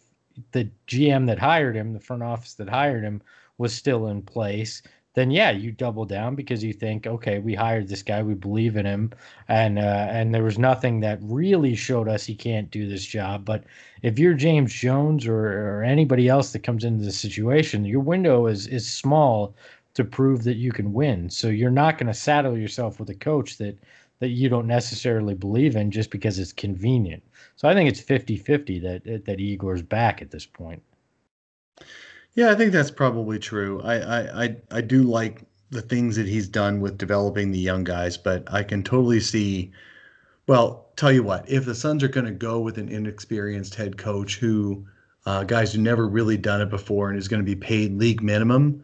the 0.51 0.70
GM 0.88 1.26
that 1.28 1.39
hired 1.39 1.76
him, 1.76 1.93
the 1.93 1.99
front 1.99 2.24
office 2.24 2.53
that 2.56 2.70
hired 2.70 3.03
him, 3.03 3.22
was 3.58 3.74
still 3.74 4.08
in 4.08 4.22
place, 4.22 4.82
then 5.16 5.32
yeah, 5.32 5.49
you 5.49 5.72
double 5.72 6.05
down 6.05 6.36
because 6.36 6.63
you 6.63 6.74
think, 6.74 7.07
okay, 7.07 7.39
we 7.39 7.55
hired 7.55 7.88
this 7.88 8.03
guy, 8.03 8.22
we 8.22 8.34
believe 8.34 8.76
in 8.76 8.86
him, 8.86 9.11
and 9.47 9.80
uh, 9.80 10.07
and 10.09 10.36
there 10.36 10.43
was 10.43 10.59
nothing 10.59 10.99
that 10.99 11.20
really 11.22 11.74
showed 11.74 12.09
us 12.09 12.26
he 12.26 12.36
can't 12.36 12.70
do 12.70 12.88
this 12.88 13.05
job. 13.05 13.45
But 13.45 13.63
if 14.01 14.20
you're 14.20 14.34
James 14.34 14.74
Jones 14.74 15.26
or, 15.26 15.80
or 15.80 15.84
anybody 15.84 16.28
else 16.28 16.51
that 16.51 16.63
comes 16.63 16.84
into 16.84 17.03
the 17.03 17.13
situation, 17.13 17.86
your 17.86 18.01
window 18.01 18.47
is 18.47 18.68
is 18.68 18.93
small 18.93 19.55
to 19.93 20.03
prove 20.03 20.43
that 20.43 20.57
you 20.57 20.74
can 20.74 20.91
win. 20.91 21.30
So 21.30 21.47
you're 21.47 21.72
not 21.72 21.97
going 21.97 22.07
to 22.07 22.13
saddle 22.13 22.57
yourself 22.57 22.99
with 22.99 23.09
a 23.09 23.16
coach 23.16 23.57
that 23.57 23.80
that 24.20 24.30
you 24.30 24.49
don't 24.49 24.68
necessarily 24.68 25.34
believe 25.34 25.76
in 25.78 25.91
just 25.91 26.09
because 26.11 26.39
it's 26.39 26.53
convenient. 26.53 27.24
So 27.55 27.68
I 27.70 27.74
think 27.74 27.89
it's 27.89 28.01
50-50 28.01 28.82
that 28.84 29.26
that 29.26 29.39
Igor's 29.39 29.82
back 29.82 30.22
at 30.22 30.32
this 30.32 30.45
point. 30.45 30.84
Yeah, 32.36 32.52
I 32.52 32.56
think 32.56 32.72
that's 32.72 32.92
probably 32.92 33.40
true. 33.40 33.82
I 33.82 33.96
I 33.96 34.44
I, 34.44 34.56
I 34.72 34.82
do 34.82 35.04
like 35.04 35.44
the 35.72 35.82
things 35.82 36.16
that 36.16 36.28
he's 36.28 36.48
done 36.48 36.80
with 36.80 36.98
developing 36.98 37.52
the 37.52 37.60
young 37.60 37.84
guys, 37.84 38.18
but 38.18 38.44
I 38.54 38.64
can 38.64 38.84
totally 38.84 39.20
see 39.20 39.72
well, 40.48 40.90
tell 40.96 41.12
you 41.12 41.24
what, 41.24 41.50
if 41.50 41.66
the 41.66 41.74
Suns 41.74 42.04
are 42.04 42.08
going 42.08 42.26
to 42.26 42.32
go 42.32 42.60
with 42.60 42.78
an 42.78 42.90
inexperienced 42.90 43.76
head 43.76 43.98
coach 43.98 44.38
who 44.38 44.86
uh, 45.26 45.44
guys 45.44 45.74
who 45.74 45.82
never 45.82 46.08
really 46.08 46.38
done 46.38 46.62
it 46.62 46.70
before 46.70 47.10
and 47.10 47.18
is 47.18 47.28
going 47.28 47.42
to 47.42 47.46
be 47.46 47.56
paid 47.56 47.98
league 47.98 48.22
minimum, 48.22 48.84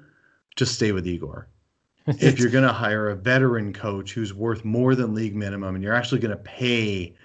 just 0.55 0.73
stay 0.73 0.91
with 0.91 1.05
Igor 1.05 1.47
if 2.07 2.39
you're 2.39 2.49
going 2.49 2.65
to 2.67 2.73
hire 2.73 3.09
a 3.09 3.15
veteran 3.15 3.73
coach 3.73 4.13
who's 4.13 4.33
worth 4.33 4.65
more 4.65 4.95
than 4.95 5.13
league 5.13 5.35
minimum 5.35 5.75
and 5.75 5.83
you're 5.83 5.93
actually 5.93 6.19
going 6.19 6.35
to 6.35 6.43
pay 6.43 7.15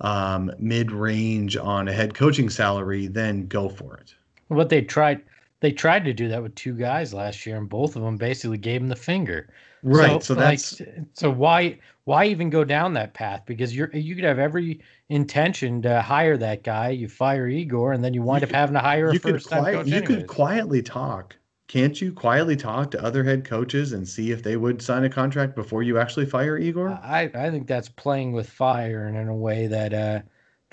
um, 0.00 0.50
mid 0.58 0.90
range 0.90 1.56
on 1.56 1.88
a 1.88 1.92
head 1.92 2.14
coaching 2.14 2.48
salary, 2.48 3.06
then 3.06 3.46
go 3.46 3.68
for 3.68 3.96
it. 3.96 4.14
What 4.48 4.70
they 4.70 4.82
tried, 4.82 5.22
they 5.64 5.72
tried 5.72 6.04
to 6.04 6.12
do 6.12 6.28
that 6.28 6.42
with 6.42 6.54
two 6.54 6.74
guys 6.74 7.14
last 7.14 7.46
year, 7.46 7.56
and 7.56 7.70
both 7.70 7.96
of 7.96 8.02
them 8.02 8.18
basically 8.18 8.58
gave 8.58 8.82
him 8.82 8.88
the 8.88 8.96
finger. 8.96 9.48
Right. 9.82 10.22
So, 10.22 10.34
so 10.34 10.34
that's 10.34 10.80
like, 10.80 11.06
so 11.14 11.30
why 11.30 11.78
why 12.04 12.26
even 12.26 12.50
go 12.50 12.64
down 12.64 12.92
that 12.94 13.14
path? 13.14 13.44
Because 13.46 13.74
you're 13.74 13.90
you 13.94 14.14
could 14.14 14.24
have 14.24 14.38
every 14.38 14.82
intention 15.08 15.80
to 15.80 16.02
hire 16.02 16.36
that 16.36 16.64
guy. 16.64 16.90
You 16.90 17.08
fire 17.08 17.48
Igor, 17.48 17.94
and 17.94 18.04
then 18.04 18.12
you 18.12 18.22
wind 18.22 18.42
you 18.42 18.44
up 18.44 18.50
could, 18.50 18.56
having 18.56 18.74
to 18.74 18.80
hire 18.80 19.08
a 19.08 19.18
first 19.18 19.48
time 19.48 19.64
coach. 19.64 19.86
You 19.86 19.96
anyways. 19.96 20.16
could 20.16 20.26
quietly 20.26 20.82
talk 20.82 21.36
can't 21.66 21.98
you 21.98 22.12
quietly 22.12 22.56
talk 22.56 22.90
to 22.90 23.02
other 23.02 23.24
head 23.24 23.44
coaches 23.44 23.92
and 23.92 24.06
see 24.06 24.30
if 24.30 24.42
they 24.42 24.56
would 24.56 24.82
sign 24.82 25.04
a 25.04 25.08
contract 25.08 25.54
before 25.54 25.82
you 25.82 25.98
actually 25.98 26.26
fire 26.26 26.58
Igor? 26.58 26.90
I, 26.90 27.30
I 27.34 27.50
think 27.50 27.66
that's 27.66 27.88
playing 27.88 28.32
with 28.32 28.48
fire 28.48 29.06
and 29.06 29.16
in 29.16 29.28
a 29.28 29.34
way 29.34 29.66
that 29.68 29.94
uh, 29.94 30.20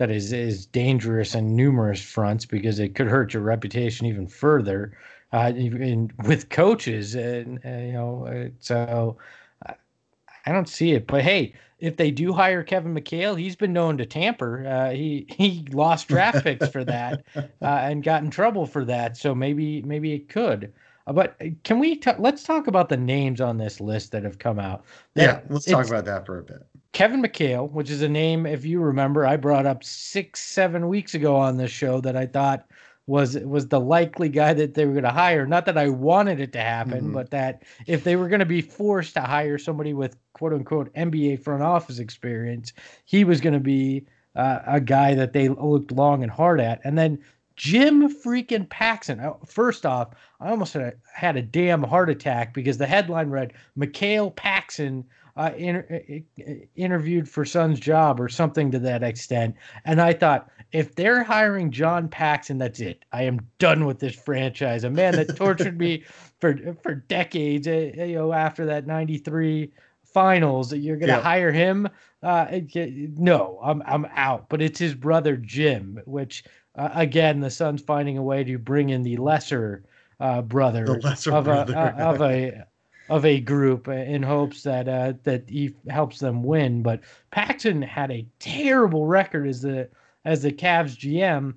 that 0.01 0.09
is 0.09 0.33
is 0.33 0.65
dangerous 0.65 1.35
on 1.35 1.55
numerous 1.55 2.01
fronts 2.01 2.43
because 2.43 2.79
it 2.79 2.95
could 2.95 3.05
hurt 3.05 3.35
your 3.35 3.43
reputation 3.43 4.07
even 4.07 4.25
further. 4.25 4.97
Uh, 5.31 5.53
with 6.25 6.49
coaches, 6.49 7.13
and 7.13 7.59
uh, 7.63 7.69
you 7.69 7.93
know, 7.93 8.25
uh, 8.25 8.49
so 8.59 9.15
I 10.45 10.51
don't 10.51 10.67
see 10.67 10.93
it. 10.93 11.05
But 11.05 11.21
hey, 11.21 11.53
if 11.77 11.97
they 11.97 12.09
do 12.09 12.33
hire 12.33 12.63
Kevin 12.63 12.95
McHale, 12.95 13.39
he's 13.39 13.55
been 13.55 13.73
known 13.73 13.95
to 13.99 14.05
tamper. 14.07 14.65
Uh, 14.67 14.89
he 14.89 15.27
he 15.29 15.67
lost 15.71 16.07
draft 16.07 16.43
picks 16.43 16.67
for 16.67 16.83
that 16.83 17.23
uh, 17.35 17.45
and 17.61 18.03
got 18.03 18.23
in 18.23 18.31
trouble 18.31 18.65
for 18.65 18.83
that. 18.85 19.17
So 19.17 19.35
maybe 19.35 19.83
maybe 19.83 20.13
it 20.13 20.29
could. 20.29 20.73
Uh, 21.05 21.13
but 21.13 21.35
uh, 21.39 21.49
can 21.63 21.77
we 21.77 21.95
t- 21.95 22.11
let's 22.17 22.41
talk 22.41 22.65
about 22.65 22.89
the 22.89 22.97
names 22.97 23.39
on 23.39 23.57
this 23.57 23.79
list 23.79 24.11
that 24.13 24.23
have 24.23 24.39
come 24.39 24.57
out? 24.57 24.83
That, 25.13 25.45
yeah, 25.45 25.53
let's 25.53 25.65
talk 25.65 25.85
about 25.85 26.05
that 26.05 26.25
for 26.25 26.39
a 26.39 26.43
bit. 26.43 26.65
Kevin 26.93 27.21
McHale, 27.21 27.71
which 27.71 27.89
is 27.89 28.01
a 28.01 28.09
name, 28.09 28.45
if 28.45 28.65
you 28.65 28.81
remember, 28.81 29.25
I 29.25 29.37
brought 29.37 29.65
up 29.65 29.83
six, 29.83 30.41
seven 30.41 30.89
weeks 30.89 31.13
ago 31.13 31.35
on 31.35 31.57
this 31.57 31.71
show 31.71 32.01
that 32.01 32.17
I 32.17 32.25
thought 32.25 32.65
was 33.07 33.37
was 33.39 33.67
the 33.67 33.79
likely 33.79 34.29
guy 34.29 34.53
that 34.53 34.73
they 34.73 34.85
were 34.85 34.93
going 34.93 35.03
to 35.03 35.09
hire. 35.09 35.45
Not 35.47 35.65
that 35.65 35.77
I 35.77 35.89
wanted 35.89 36.39
it 36.39 36.53
to 36.53 36.61
happen, 36.61 37.05
mm-hmm. 37.05 37.13
but 37.13 37.31
that 37.31 37.63
if 37.87 38.03
they 38.03 38.15
were 38.15 38.27
going 38.27 38.39
to 38.39 38.45
be 38.45 38.61
forced 38.61 39.15
to 39.15 39.21
hire 39.21 39.57
somebody 39.57 39.93
with 39.93 40.15
quote 40.33 40.53
unquote 40.53 40.93
NBA 40.93 41.43
front 41.43 41.63
office 41.63 41.99
experience, 41.99 42.73
he 43.05 43.23
was 43.23 43.41
going 43.41 43.53
to 43.53 43.59
be 43.59 44.05
uh, 44.35 44.59
a 44.65 44.79
guy 44.79 45.15
that 45.15 45.33
they 45.33 45.49
looked 45.49 45.91
long 45.91 46.23
and 46.23 46.31
hard 46.31 46.61
at. 46.61 46.79
And 46.83 46.97
then 46.97 47.19
Jim 47.55 48.09
freaking 48.09 48.69
Paxson. 48.69 49.19
Uh, 49.19 49.33
first 49.45 49.85
off, 49.85 50.09
I 50.39 50.49
almost 50.49 50.73
had 50.73 50.81
a, 50.81 50.93
had 51.13 51.37
a 51.37 51.41
damn 51.41 51.83
heart 51.83 52.09
attack 52.09 52.53
because 52.53 52.77
the 52.77 52.87
headline 52.87 53.29
read 53.29 53.53
Mikhail 53.75 54.31
Paxson 54.31 55.05
uh, 55.35 55.51
inter- 55.57 56.01
uh, 56.09 56.41
uh, 56.41 56.53
interviewed 56.75 57.29
for 57.29 57.45
Son's 57.45 57.79
job 57.79 58.19
or 58.19 58.29
something 58.29 58.71
to 58.71 58.79
that 58.79 59.03
extent. 59.03 59.55
And 59.85 60.01
I 60.01 60.13
thought, 60.13 60.49
if 60.71 60.95
they're 60.95 61.23
hiring 61.23 61.71
John 61.71 62.07
Paxson, 62.07 62.57
that's 62.57 62.79
it. 62.79 63.03
I 63.11 63.23
am 63.23 63.39
done 63.59 63.85
with 63.85 63.99
this 63.99 64.15
franchise. 64.15 64.83
A 64.83 64.89
man 64.89 65.15
that 65.15 65.35
tortured 65.35 65.77
me 65.77 66.03
for 66.39 66.57
for 66.81 66.95
decades. 66.95 67.67
Uh, 67.67 67.91
you 67.97 68.15
know, 68.15 68.33
after 68.33 68.65
that 68.65 68.87
'93 68.87 69.71
finals, 70.03 70.73
you're 70.73 70.97
going 70.97 71.09
to 71.09 71.15
yeah. 71.15 71.21
hire 71.21 71.51
him? 71.51 71.87
Uh, 72.23 72.59
no, 72.75 73.59
I'm 73.63 73.81
I'm 73.85 74.05
out. 74.15 74.49
But 74.49 74.61
it's 74.61 74.79
his 74.79 74.93
brother 74.93 75.37
Jim, 75.37 75.99
which 76.05 76.43
uh, 76.75 76.89
again, 76.93 77.39
the 77.39 77.49
Suns 77.49 77.81
finding 77.81 78.17
a 78.17 78.23
way 78.23 78.43
to 78.43 78.57
bring 78.57 78.89
in 78.89 79.03
the 79.03 79.17
lesser 79.17 79.83
uh, 80.19 80.41
brother, 80.41 80.85
the 80.85 80.99
lesser 80.99 81.33
of 81.33 81.45
brother. 81.45 81.73
a 81.73 81.77
uh, 81.77 82.13
of 82.13 82.21
a 82.21 82.65
of 83.11 83.25
a 83.25 83.41
group 83.41 83.89
in 83.89 84.23
hopes 84.23 84.63
that 84.63 84.87
uh, 84.87 85.13
that 85.23 85.43
he 85.49 85.75
helps 85.89 86.19
them 86.19 86.43
win. 86.43 86.81
But 86.81 87.01
Paxson 87.31 87.81
had 87.81 88.09
a 88.09 88.25
terrible 88.39 89.05
record 89.05 89.47
as 89.47 89.61
the 89.61 89.89
as 90.23 90.41
the 90.41 90.51
Cavs 90.51 90.97
GM, 90.97 91.55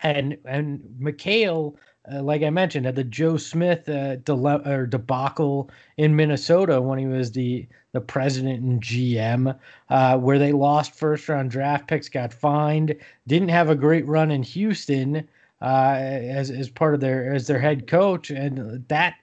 and 0.00 0.36
and 0.44 0.80
McHale 1.00 1.76
uh, 2.12 2.20
like 2.20 2.42
I 2.42 2.50
mentioned, 2.50 2.84
had 2.84 2.96
the 2.96 3.04
Joe 3.04 3.36
Smith 3.36 3.88
uh, 3.88 4.16
or 4.28 4.86
debacle 4.86 5.70
in 5.98 6.16
Minnesota 6.16 6.80
when 6.80 6.98
he 6.98 7.06
was 7.06 7.30
the 7.30 7.66
the 7.92 8.00
president 8.00 8.62
and 8.62 8.82
GM, 8.82 9.56
uh, 9.88 10.18
where 10.18 10.38
they 10.38 10.50
lost 10.50 10.94
first 10.94 11.28
round 11.28 11.52
draft 11.52 11.86
picks, 11.86 12.08
got 12.08 12.32
fined, 12.32 12.96
didn't 13.28 13.50
have 13.50 13.68
a 13.68 13.76
great 13.76 14.06
run 14.08 14.32
in 14.32 14.42
Houston 14.42 15.28
uh, 15.60 15.94
as 15.94 16.50
as 16.50 16.68
part 16.68 16.94
of 16.94 17.00
their 17.00 17.32
as 17.32 17.46
their 17.46 17.60
head 17.60 17.86
coach, 17.86 18.30
and 18.30 18.84
that, 18.88 19.14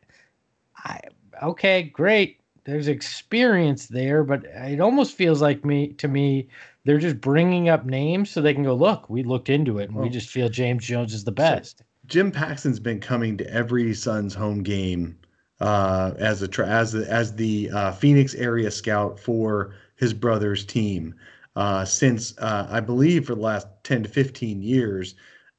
I 0.77 1.01
okay, 1.43 1.83
great. 1.83 2.39
There's 2.65 2.87
experience 2.87 3.87
there, 3.87 4.23
but 4.23 4.43
it 4.45 4.79
almost 4.79 5.15
feels 5.15 5.41
like 5.41 5.65
me 5.65 5.93
to 5.93 6.07
me 6.07 6.49
they're 6.85 6.97
just 6.97 7.21
bringing 7.21 7.69
up 7.69 7.85
names 7.85 8.29
so 8.29 8.41
they 8.41 8.53
can 8.53 8.63
go 8.63 8.73
look. 8.73 9.09
We 9.09 9.23
looked 9.23 9.49
into 9.49 9.79
it, 9.79 9.89
and 9.89 9.97
we 9.97 10.09
just 10.09 10.29
feel 10.29 10.49
James 10.49 10.85
Jones 10.85 11.13
is 11.13 11.23
the 11.23 11.31
best. 11.31 11.79
So 11.79 11.85
Jim 12.07 12.31
Paxson's 12.31 12.79
been 12.79 12.99
coming 12.99 13.37
to 13.37 13.53
every 13.53 13.93
Suns 13.93 14.33
home 14.33 14.63
game 14.63 15.17
uh, 15.59 16.13
as 16.17 16.41
a 16.41 16.65
as 16.65 16.91
the, 16.93 17.11
as 17.11 17.35
the 17.35 17.69
uh, 17.71 17.91
Phoenix 17.91 18.33
area 18.35 18.71
scout 18.71 19.19
for 19.19 19.75
his 19.97 20.13
brother's 20.13 20.65
team 20.65 21.13
uh, 21.55 21.85
since 21.85 22.37
uh, 22.39 22.67
I 22.69 22.79
believe 22.79 23.25
for 23.25 23.35
the 23.35 23.41
last 23.41 23.67
ten 23.83 24.03
to 24.03 24.09
fifteen 24.09 24.61
years. 24.61 25.15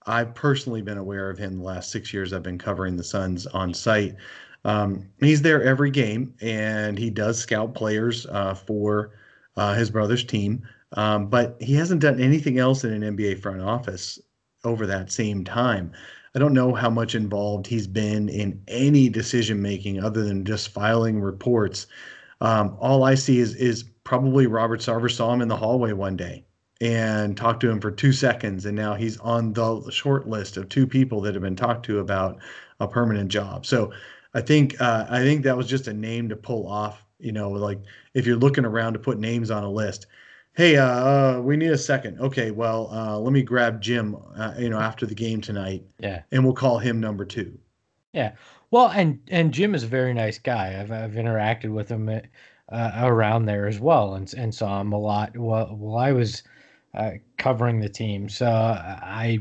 I've 0.07 0.35
personally 0.35 0.81
been 0.83 0.99
aware 0.99 1.29
of 1.29 1.39
him 1.39 1.59
the 1.59 1.65
last 1.65 1.91
six 1.91 2.13
years. 2.13 2.33
I've 2.33 2.43
been 2.43 2.59
covering 2.59 2.97
the 2.97 3.05
Suns 3.05 3.47
on 3.47 3.75
site. 3.75 4.17
Um, 4.65 5.09
he's 5.21 5.43
there 5.43 5.63
every 5.63 5.91
game, 5.91 6.35
and 6.41 6.99
he 6.99 7.11
does 7.11 7.39
scout 7.39 7.75
players 7.75 8.27
uh, 8.27 8.55
for 8.55 9.13
uh, 9.57 9.75
his 9.75 9.91
brother's 9.91 10.25
team. 10.25 10.63
Um, 10.93 11.29
but 11.29 11.57
he 11.61 11.75
hasn't 11.75 12.01
done 12.01 12.21
anything 12.21 12.59
else 12.59 12.85
in 12.85 13.03
an 13.03 13.17
NBA 13.17 13.41
front 13.41 13.63
office 13.63 14.19
over 14.65 14.87
that 14.87 15.13
same 15.13 15.45
time. 15.45 15.93
I 16.35 16.39
don't 16.39 16.53
know 16.53 16.75
how 16.75 16.91
much 16.91 17.15
involved 17.15 17.67
he's 17.67 17.87
been 17.87 18.29
in 18.29 18.63
any 18.69 19.09
decision 19.09 19.61
making 19.63 20.03
other 20.03 20.23
than 20.23 20.45
just 20.45 20.69
filing 20.69 21.21
reports. 21.21 21.87
Um, 22.41 22.77
all 22.81 23.05
I 23.05 23.15
see 23.15 23.39
is 23.39 23.55
is 23.57 23.85
probably 24.05 24.47
Robert 24.47 24.81
Sarver 24.81 25.11
saw 25.11 25.33
him 25.33 25.43
in 25.43 25.49
the 25.49 25.57
hallway 25.57 25.93
one 25.93 26.17
day 26.17 26.45
and 26.81 27.37
talked 27.37 27.61
to 27.61 27.71
him 27.71 27.81
for 27.81 27.91
two 27.91 28.13
seconds, 28.13 28.65
and 28.65 28.77
now 28.77 28.95
he's 28.95 29.19
on 29.19 29.53
the 29.53 29.91
short 29.91 30.29
list 30.29 30.57
of 30.57 30.69
two 30.69 30.87
people 30.87 31.21
that 31.21 31.35
have 31.35 31.43
been 31.43 31.57
talked 31.57 31.85
to 31.87 31.99
about 31.99 32.39
a 32.79 32.89
permanent 32.89 33.31
job. 33.31 33.67
So 33.67 33.93
I 34.35 34.41
think 34.41 34.81
uh, 34.81 35.07
I 35.09 35.21
think 35.21 35.45
that 35.45 35.57
was 35.57 35.67
just 35.67 35.89
a 35.89 35.93
name 35.93 36.29
to 36.29 36.37
pull 36.37 36.67
off. 36.67 37.05
You 37.19 37.33
know, 37.33 37.51
like 37.51 37.81
if 38.15 38.27
you're 38.27 38.37
looking 38.37 38.65
around 38.65 38.95
to 38.95 38.99
put 38.99 39.19
names 39.19 39.51
on 39.51 39.63
a 39.63 39.71
list, 39.71 40.07
hey, 40.55 40.77
uh, 40.77 40.87
uh, 40.87 41.41
we 41.43 41.57
need 41.57 41.71
a 41.71 41.79
second. 41.79 42.21
Okay, 42.21 42.51
well, 42.51 42.89
uh, 42.93 43.19
let 43.19 43.33
me 43.33 43.43
grab 43.43 43.81
Jim, 43.81 44.17
uh, 44.37 44.55
you 44.59 44.71
know, 44.71 44.79
after 44.79 45.07
the 45.07 45.15
game 45.15 45.41
tonight. 45.41 45.85
Yeah. 45.99 46.23
And 46.33 46.45
we'll 46.45 46.55
call 46.55 46.79
him 46.79 47.01
number 47.01 47.25
two. 47.25 47.59
Yeah. 48.13 48.33
Well, 48.71 48.89
and 48.89 49.21
and 49.29 49.53
Jim 49.53 49.75
is 49.75 49.83
a 49.83 49.89
very 49.89 50.15
nice 50.15 50.39
guy. 50.39 50.81
I've 50.81 50.93
I've 50.93 51.13
interacted 51.13 51.73
with 51.73 51.89
him 51.89 52.09
uh, 52.09 52.93
around 52.97 53.47
there 53.47 53.67
as 53.67 53.81
well, 53.81 54.15
and 54.15 54.33
and 54.35 54.55
saw 54.55 54.81
him 54.81 54.93
a 54.93 54.99
lot 54.99 55.37
while 55.37 55.67
while 55.77 55.99
I 55.99 56.13
was 56.13 56.43
uh, 56.95 57.13
covering 57.37 57.81
the 57.81 57.89
team. 57.89 58.29
So 58.29 58.47
I 58.47 59.41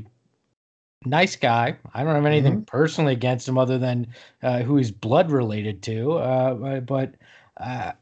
nice 1.06 1.36
guy. 1.36 1.78
I 1.94 2.04
don't 2.04 2.16
have 2.16 2.26
anything 2.26 2.54
mm-hmm. 2.54 2.64
personally 2.64 3.14
against 3.14 3.48
him 3.48 3.58
other 3.58 3.78
than 3.78 4.08
uh, 4.44 4.60
who 4.60 4.78
he's 4.78 4.92
blood 4.92 5.32
related 5.32 5.82
to. 5.84 6.14
Uh, 6.14 6.80
but 6.82 7.16
uh, 7.58 7.94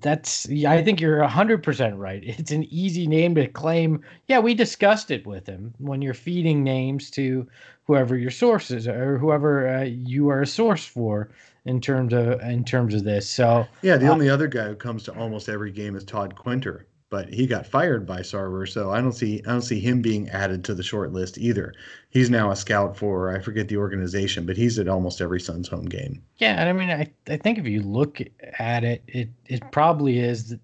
that's 0.00 0.48
I 0.66 0.82
think 0.82 1.00
you're 1.00 1.22
hundred 1.24 1.62
percent 1.62 1.96
right. 1.96 2.22
It's 2.38 2.50
an 2.50 2.64
easy 2.64 3.06
name 3.06 3.34
to 3.36 3.46
claim. 3.46 4.02
Yeah, 4.26 4.38
we 4.38 4.54
discussed 4.54 5.10
it 5.10 5.26
with 5.26 5.46
him 5.46 5.74
when 5.78 6.02
you're 6.02 6.14
feeding 6.14 6.64
names 6.64 7.10
to 7.12 7.46
whoever 7.84 8.16
your 8.16 8.30
sources 8.30 8.86
or 8.88 9.18
whoever 9.18 9.68
uh, 9.68 9.82
you 9.84 10.28
are 10.28 10.42
a 10.42 10.46
source 10.46 10.84
for 10.84 11.30
in 11.64 11.80
terms 11.80 12.12
of 12.12 12.40
in 12.40 12.64
terms 12.64 12.94
of 12.94 13.04
this. 13.04 13.28
So 13.28 13.66
yeah, 13.82 13.96
the 13.96 14.08
uh, 14.08 14.12
only 14.12 14.28
other 14.28 14.48
guy 14.48 14.68
who 14.68 14.74
comes 14.74 15.04
to 15.04 15.14
almost 15.14 15.48
every 15.48 15.70
game 15.70 15.96
is 15.96 16.04
Todd 16.04 16.34
Quinter 16.34 16.86
but 17.10 17.32
he 17.32 17.46
got 17.46 17.66
fired 17.66 18.06
by 18.06 18.20
Sarver, 18.20 18.68
so 18.68 18.90
I 18.90 19.00
don't 19.00 19.12
see 19.12 19.40
I 19.46 19.50
don't 19.52 19.62
see 19.62 19.80
him 19.80 20.02
being 20.02 20.28
added 20.30 20.64
to 20.64 20.74
the 20.74 20.82
short 20.82 21.12
list 21.12 21.38
either. 21.38 21.74
He's 22.10 22.30
now 22.30 22.50
a 22.50 22.56
scout 22.56 22.96
for 22.96 23.34
I 23.34 23.40
forget 23.40 23.68
the 23.68 23.76
organization, 23.78 24.46
but 24.46 24.56
he's 24.56 24.78
at 24.78 24.88
almost 24.88 25.20
every 25.20 25.40
Suns 25.40 25.68
home 25.68 25.86
game. 25.86 26.22
Yeah, 26.38 26.54
and 26.60 26.68
I 26.68 26.72
mean 26.72 26.90
I 26.90 27.12
I 27.32 27.36
think 27.38 27.58
if 27.58 27.66
you 27.66 27.82
look 27.82 28.20
at 28.58 28.84
it, 28.84 29.02
it 29.06 29.30
it 29.46 29.70
probably 29.70 30.18
is. 30.18 30.56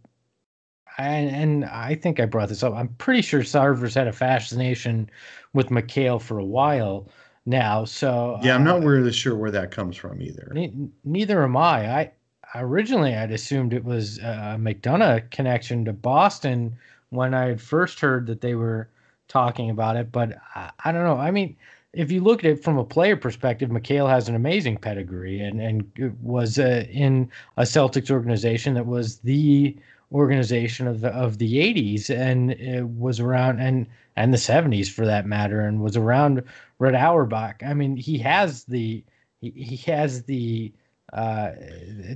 And, 0.96 1.28
and 1.34 1.64
I 1.64 1.96
think 1.96 2.20
I 2.20 2.26
brought 2.26 2.48
this 2.48 2.62
up. 2.62 2.72
I'm 2.74 2.88
pretty 2.88 3.22
sure 3.22 3.40
Sarver's 3.40 3.94
had 3.94 4.06
a 4.06 4.12
fascination 4.12 5.10
with 5.52 5.70
McHale 5.70 6.22
for 6.22 6.38
a 6.38 6.44
while 6.44 7.08
now. 7.46 7.84
So 7.84 8.38
yeah, 8.42 8.54
I'm 8.54 8.64
not 8.64 8.82
uh, 8.82 8.86
really 8.86 9.12
sure 9.12 9.36
where 9.36 9.50
that 9.50 9.70
comes 9.72 9.96
from 9.96 10.22
either. 10.22 10.52
Ne- 10.54 10.90
neither 11.04 11.42
am 11.42 11.56
I. 11.56 12.00
I 12.00 12.12
originally 12.54 13.14
I'd 13.14 13.32
assumed 13.32 13.72
it 13.72 13.84
was 13.84 14.18
a 14.18 14.56
McDonough 14.58 15.30
connection 15.30 15.84
to 15.84 15.92
Boston 15.92 16.76
when 17.10 17.34
I 17.34 17.46
had 17.46 17.60
first 17.60 18.00
heard 18.00 18.26
that 18.26 18.40
they 18.40 18.54
were 18.54 18.88
talking 19.28 19.70
about 19.70 19.96
it, 19.96 20.12
but 20.12 20.36
I, 20.54 20.70
I, 20.84 20.92
don't 20.92 21.04
know. 21.04 21.16
I 21.16 21.30
mean, 21.30 21.56
if 21.92 22.10
you 22.10 22.20
look 22.20 22.44
at 22.44 22.50
it 22.50 22.64
from 22.64 22.78
a 22.78 22.84
player 22.84 23.16
perspective, 23.16 23.70
McHale 23.70 24.08
has 24.08 24.28
an 24.28 24.34
amazing 24.34 24.76
pedigree 24.78 25.40
and 25.40 25.60
and 25.60 26.16
was 26.22 26.58
uh, 26.58 26.84
in 26.90 27.30
a 27.56 27.62
Celtics 27.62 28.10
organization 28.10 28.74
that 28.74 28.86
was 28.86 29.18
the 29.18 29.76
organization 30.12 30.86
of 30.86 31.00
the 31.00 31.08
of 31.08 31.38
the 31.38 31.54
80s 31.54 32.10
and 32.10 32.98
was 32.98 33.20
around 33.20 33.60
and 33.60 33.86
and 34.16 34.32
the 34.32 34.38
70s 34.38 34.88
for 34.88 35.04
that 35.06 35.26
matter 35.26 35.60
and 35.60 35.82
was 35.82 35.96
around 35.96 36.42
Red 36.78 36.94
Auerbach. 36.94 37.62
I 37.64 37.74
mean, 37.74 37.96
he 37.96 38.18
has 38.18 38.64
the 38.64 39.02
he, 39.40 39.50
he 39.50 39.76
has 39.90 40.24
the 40.24 40.72
uh, 41.14 41.52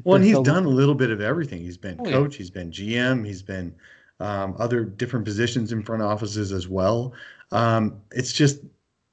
well, 0.05 0.17
and 0.17 0.25
he's 0.25 0.35
the, 0.35 0.43
done 0.43 0.65
a 0.65 0.69
little 0.69 0.95
bit 0.95 1.11
of 1.11 1.21
everything. 1.21 1.61
He's 1.61 1.79
been 1.79 1.97
oh, 2.01 2.05
coach, 2.05 2.35
yeah. 2.35 2.39
he's 2.39 2.51
been 2.51 2.71
GM, 2.71 3.25
he's 3.25 3.43
been 3.43 3.75
um, 4.21 4.57
other 4.59 4.85
different 4.85 5.25
positions 5.25 5.73
in 5.73 5.83
front 5.83 6.03
offices 6.03 6.53
as 6.53 6.67
well. 6.69 7.15
Um, 7.53 8.01
it's 8.11 8.33
just 8.33 8.61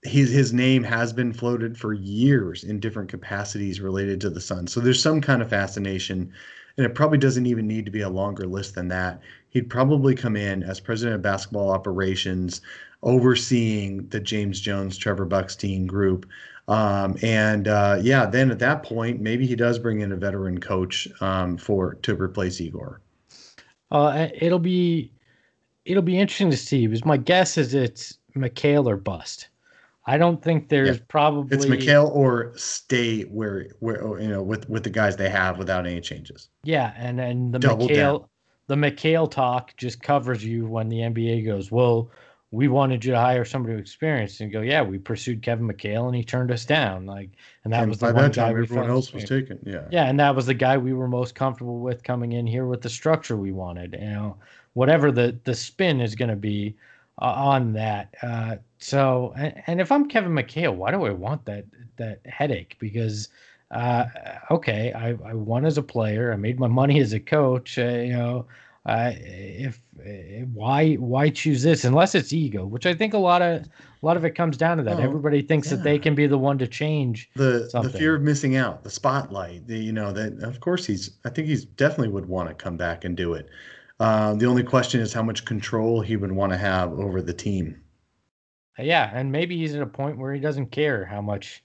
his 0.02 0.32
his 0.32 0.54
name 0.54 0.84
has 0.84 1.14
been 1.14 1.34
floated 1.34 1.78
for 1.78 1.94
years 1.94 2.64
in 2.64 2.80
different 2.80 3.10
capacities 3.10 3.80
related 3.80 4.20
to 4.22 4.30
the 4.30 4.42
Sun. 4.42 4.68
So 4.68 4.80
there's 4.80 5.02
some 5.02 5.22
kind 5.22 5.42
of 5.42 5.50
fascination, 5.50 6.32
and 6.78 6.86
it 6.86 6.96
probably 6.96 7.20
doesn't 7.20 7.46
even 7.46 7.68
need 7.68 7.86
to 7.86 7.92
be 7.92 8.02
a 8.02 8.10
longer 8.10 8.48
list 8.48 8.74
than 8.74 8.88
that. 8.88 9.22
He'd 9.50 9.70
probably 9.70 10.16
come 10.16 10.36
in 10.36 10.64
as 10.64 10.80
president 10.80 11.16
of 11.16 11.22
basketball 11.22 11.70
operations, 11.70 12.62
overseeing 13.04 14.08
the 14.10 14.20
James 14.20 14.60
Jones, 14.60 14.98
Trevor 14.98 15.28
Bukstein 15.28 15.86
group. 15.86 16.26
Um, 16.68 17.16
and 17.22 17.68
uh, 17.68 18.00
yeah, 18.02 18.26
then 18.26 18.50
at 18.50 18.60
that 18.60 18.84
point, 18.84 19.22
maybe 19.22 19.46
he 19.46 19.56
does 19.56 19.78
bring 19.78 20.02
in 20.02 20.12
a 20.12 20.16
veteran 20.16 20.60
coach 20.60 21.08
um, 21.22 21.58
for 21.58 21.96
to 21.96 22.16
replace 22.16 22.60
Igor. 22.60 23.02
Uh, 23.92 24.30
it'll 24.34 24.60
be 24.60 25.12
it'll 25.86 26.04
be 26.04 26.20
interesting 26.20 26.50
to 26.52 26.58
see. 26.58 26.88
Because 26.88 27.06
my 27.06 27.18
guess 27.18 27.58
is 27.58 27.74
it's 27.74 28.18
McHale 28.36 28.88
or 28.88 28.98
bust. 28.98 29.50
I 30.08 30.18
don't 30.18 30.42
think 30.42 30.70
there's 30.70 30.98
yeah. 30.98 31.04
probably 31.08 31.56
it's 31.56 31.66
McHale 31.66 32.10
or 32.10 32.54
stay 32.56 33.24
where 33.24 33.68
where 33.80 34.04
oh, 34.04 34.18
you 34.18 34.28
know 34.28 34.42
with 34.42 34.70
with 34.70 34.84
the 34.84 34.90
guys 34.90 35.18
they 35.18 35.30
have 35.30 35.58
without 35.58 35.86
any 35.88 36.02
changes. 36.02 36.50
Yeah, 36.64 36.94
and 36.98 37.20
and 37.20 37.54
the 37.54 37.60
Double 37.60 37.88
McHale 37.88 38.20
down. 38.20 38.28
the 38.68 38.76
McHale 38.76 39.30
talk 39.30 39.76
just 39.78 40.02
covers 40.02 40.44
you 40.44 40.68
when 40.68 40.90
the 40.90 40.98
NBA 40.98 41.46
goes, 41.46 41.72
well, 41.72 42.12
we 42.56 42.70
wanted 42.70 43.04
you 43.04 43.12
to 43.12 43.20
hire 43.20 43.44
somebody 43.44 43.78
experienced 43.78 44.40
and 44.40 44.50
go, 44.50 44.62
yeah, 44.62 44.82
we 44.82 44.98
pursued 44.98 45.42
Kevin 45.42 45.68
McHale 45.68 46.06
and 46.08 46.16
he 46.16 46.24
turned 46.24 46.52
us 46.52 46.64
down. 46.64 47.06
Like, 47.06 47.32
and 47.66 47.74
that 47.74 47.82
and 47.82 47.90
was 47.90 48.00
the 48.00 48.14
one 48.14 48.32
guy 48.32 48.54
we 48.54 48.62
everyone 48.62 48.90
else 48.90 49.12
was 49.12 49.26
taken. 49.26 49.60
Yeah. 49.66 49.84
Yeah. 49.92 50.06
And 50.06 50.18
that 50.22 50.34
was 50.34 50.46
the 50.46 50.54
guy 50.54 50.78
we 50.78 50.94
were 50.94 51.10
most 51.10 51.36
comfortable 51.36 51.80
with 51.80 52.02
coming 52.04 52.32
in 52.32 52.48
here 52.48 52.66
with 52.66 52.82
the 52.82 52.90
structure 52.90 53.36
we 53.36 53.52
wanted, 53.52 53.98
you 54.00 54.08
know, 54.08 54.38
whatever 54.72 55.12
the, 55.12 55.38
the 55.44 55.54
spin 55.54 56.00
is 56.00 56.16
going 56.16 56.30
to 56.30 56.38
be 56.38 56.78
uh, 57.22 57.26
on 57.26 57.74
that. 57.74 58.14
Uh, 58.24 58.56
so, 58.78 59.34
and, 59.36 59.62
and, 59.68 59.82
if 59.82 59.92
I'm 59.92 60.08
Kevin 60.08 60.32
McHale, 60.32 60.76
why 60.76 60.92
do 60.92 61.04
I 61.04 61.12
want 61.12 61.44
that, 61.46 61.66
that 61.98 62.22
headache? 62.26 62.78
Because, 62.80 63.28
uh, 63.72 64.06
okay, 64.50 64.94
I, 64.94 65.10
I 65.30 65.34
won 65.34 65.66
as 65.66 65.78
a 65.78 65.84
player. 65.84 66.32
I 66.32 66.38
made 66.38 66.58
my 66.58 66.68
money 66.68 67.02
as 67.02 67.12
a 67.12 67.20
coach, 67.20 67.78
uh, 67.78 67.84
you 67.84 68.14
know, 68.14 68.46
uh, 68.86 69.12
if 69.16 69.82
uh, 70.00 70.46
why 70.54 70.94
why 70.96 71.30
choose 71.30 71.64
this 71.64 71.84
unless 71.84 72.14
it's 72.14 72.32
ego, 72.32 72.66
which 72.66 72.86
I 72.86 72.94
think 72.94 73.14
a 73.14 73.18
lot 73.18 73.42
of 73.42 73.62
a 73.62 74.06
lot 74.06 74.16
of 74.16 74.26
it 74.26 74.32
comes 74.32 74.58
down 74.58 74.78
to 74.78 74.84
that. 74.84 75.00
Oh, 75.00 75.04
Everybody 75.04 75.42
thinks 75.42 75.72
yeah. 75.72 75.78
that 75.78 75.84
they 75.84 75.98
can 75.98 76.14
be 76.14 76.28
the 76.28 76.38
one 76.38 76.58
to 76.60 76.68
change 76.68 77.30
the 77.36 77.68
something. 77.70 77.92
the 77.92 77.98
fear 77.98 78.16
of 78.16 78.22
missing 78.22 78.56
out, 78.56 78.84
the 78.84 78.92
spotlight. 78.92 79.68
The, 79.68 79.78
you 79.78 79.92
know 79.92 80.12
that 80.12 80.44
of 80.44 80.60
course 80.60 80.86
he's. 80.86 81.18
I 81.26 81.30
think 81.30 81.48
he's 81.48 81.66
definitely 81.66 82.10
would 82.10 82.28
want 82.28 82.50
to 82.50 82.56
come 82.56 82.78
back 82.78 83.06
and 83.06 83.18
do 83.18 83.34
it. 83.34 83.50
Uh, 84.00 84.36
the 84.36 84.46
only 84.46 84.64
question 84.64 85.02
is 85.02 85.14
how 85.14 85.24
much 85.24 85.46
control 85.46 86.02
he 86.02 86.18
would 86.18 86.32
want 86.32 86.52
to 86.52 86.58
have 86.58 86.94
over 87.00 87.22
the 87.22 87.34
team. 87.34 87.82
Yeah, 88.78 89.10
and 89.14 89.32
maybe 89.32 89.58
he's 89.58 89.74
at 89.74 89.82
a 89.82 89.88
point 89.88 90.18
where 90.18 90.34
he 90.34 90.40
doesn't 90.40 90.68
care 90.68 91.06
how 91.06 91.22
much 91.22 91.64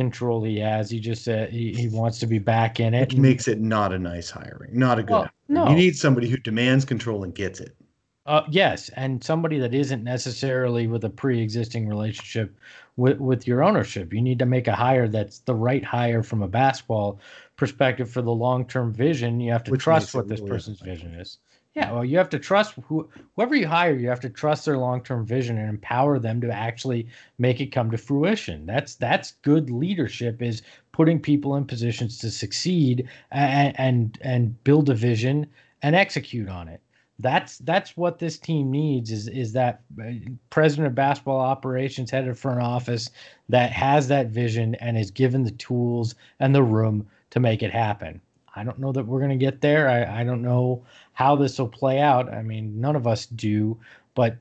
control 0.00 0.42
he 0.42 0.58
has. 0.58 0.90
He 0.90 0.98
just 0.98 1.28
uh, 1.28 1.46
he, 1.46 1.74
he 1.74 1.88
wants 1.88 2.18
to 2.20 2.26
be 2.26 2.38
back 2.38 2.80
in 2.80 2.94
it. 2.94 3.00
Which 3.00 3.12
and, 3.12 3.22
makes 3.22 3.48
it 3.48 3.60
not 3.60 3.92
a 3.92 3.98
nice 3.98 4.30
hiring, 4.30 4.78
not 4.78 4.98
a 4.98 5.02
good. 5.02 5.12
Well, 5.12 5.30
no, 5.48 5.68
you 5.68 5.76
need 5.76 5.96
somebody 5.96 6.28
who 6.28 6.38
demands 6.38 6.86
control 6.86 7.22
and 7.22 7.34
gets 7.34 7.60
it. 7.60 7.76
Uh, 8.24 8.44
yes, 8.48 8.88
and 8.90 9.22
somebody 9.22 9.58
that 9.58 9.74
isn't 9.74 10.02
necessarily 10.02 10.86
with 10.86 11.04
a 11.04 11.10
pre-existing 11.10 11.86
relationship 11.86 12.56
with 12.96 13.18
with 13.18 13.46
your 13.46 13.62
ownership. 13.62 14.14
You 14.14 14.22
need 14.22 14.38
to 14.38 14.46
make 14.46 14.68
a 14.68 14.74
hire 14.74 15.06
that's 15.06 15.40
the 15.40 15.54
right 15.54 15.84
hire 15.84 16.22
from 16.22 16.42
a 16.42 16.48
basketball 16.48 17.20
perspective 17.56 18.10
for 18.10 18.22
the 18.22 18.32
long-term 18.32 18.94
vision. 18.94 19.38
You 19.38 19.52
have 19.52 19.64
to 19.64 19.72
Which 19.72 19.82
trust 19.82 20.14
what 20.14 20.28
this 20.28 20.40
really 20.40 20.52
person's 20.52 20.80
vision 20.80 21.14
is. 21.14 21.38
Yeah, 21.74 21.92
well, 21.92 22.04
you 22.04 22.18
have 22.18 22.28
to 22.30 22.38
trust 22.38 22.74
who, 22.86 23.08
whoever 23.36 23.54
you 23.54 23.66
hire. 23.68 23.94
You 23.94 24.08
have 24.08 24.20
to 24.20 24.28
trust 24.30 24.64
their 24.64 24.76
long-term 24.78 25.24
vision 25.24 25.56
and 25.56 25.68
empower 25.68 26.18
them 26.18 26.40
to 26.40 26.50
actually 26.52 27.06
make 27.38 27.60
it 27.60 27.66
come 27.72 27.90
to 27.92 27.98
fruition. 27.98 28.66
That's 28.66 28.96
that's 28.96 29.32
good 29.42 29.70
leadership. 29.70 30.42
Is 30.42 30.62
putting 30.92 31.20
people 31.20 31.54
in 31.56 31.64
positions 31.64 32.18
to 32.18 32.30
succeed 32.30 33.08
and 33.30 33.78
and, 33.78 34.18
and 34.22 34.64
build 34.64 34.90
a 34.90 34.94
vision 34.94 35.46
and 35.82 35.94
execute 35.94 36.48
on 36.48 36.68
it 36.68 36.82
that's 37.20 37.58
that's 37.58 37.96
what 37.96 38.18
this 38.18 38.38
team 38.38 38.70
needs 38.70 39.10
is 39.10 39.28
is 39.28 39.52
that 39.52 39.82
uh, 40.02 40.10
president 40.48 40.86
of 40.86 40.94
basketball 40.94 41.40
operations 41.40 42.10
head 42.10 42.26
of 42.26 42.38
front 42.38 42.60
office 42.60 43.10
that 43.48 43.70
has 43.72 44.08
that 44.08 44.28
vision 44.28 44.74
and 44.76 44.96
is 44.96 45.10
given 45.10 45.42
the 45.42 45.50
tools 45.52 46.14
and 46.40 46.54
the 46.54 46.62
room 46.62 47.06
to 47.30 47.38
make 47.38 47.62
it 47.62 47.70
happen 47.70 48.20
i 48.56 48.64
don't 48.64 48.78
know 48.78 48.92
that 48.92 49.06
we're 49.06 49.18
going 49.18 49.30
to 49.30 49.36
get 49.36 49.60
there 49.60 49.88
I, 49.88 50.20
I 50.20 50.24
don't 50.24 50.42
know 50.42 50.84
how 51.12 51.36
this 51.36 51.58
will 51.58 51.68
play 51.68 52.00
out 52.00 52.32
i 52.32 52.42
mean 52.42 52.80
none 52.80 52.96
of 52.96 53.06
us 53.06 53.26
do 53.26 53.78
but 54.14 54.36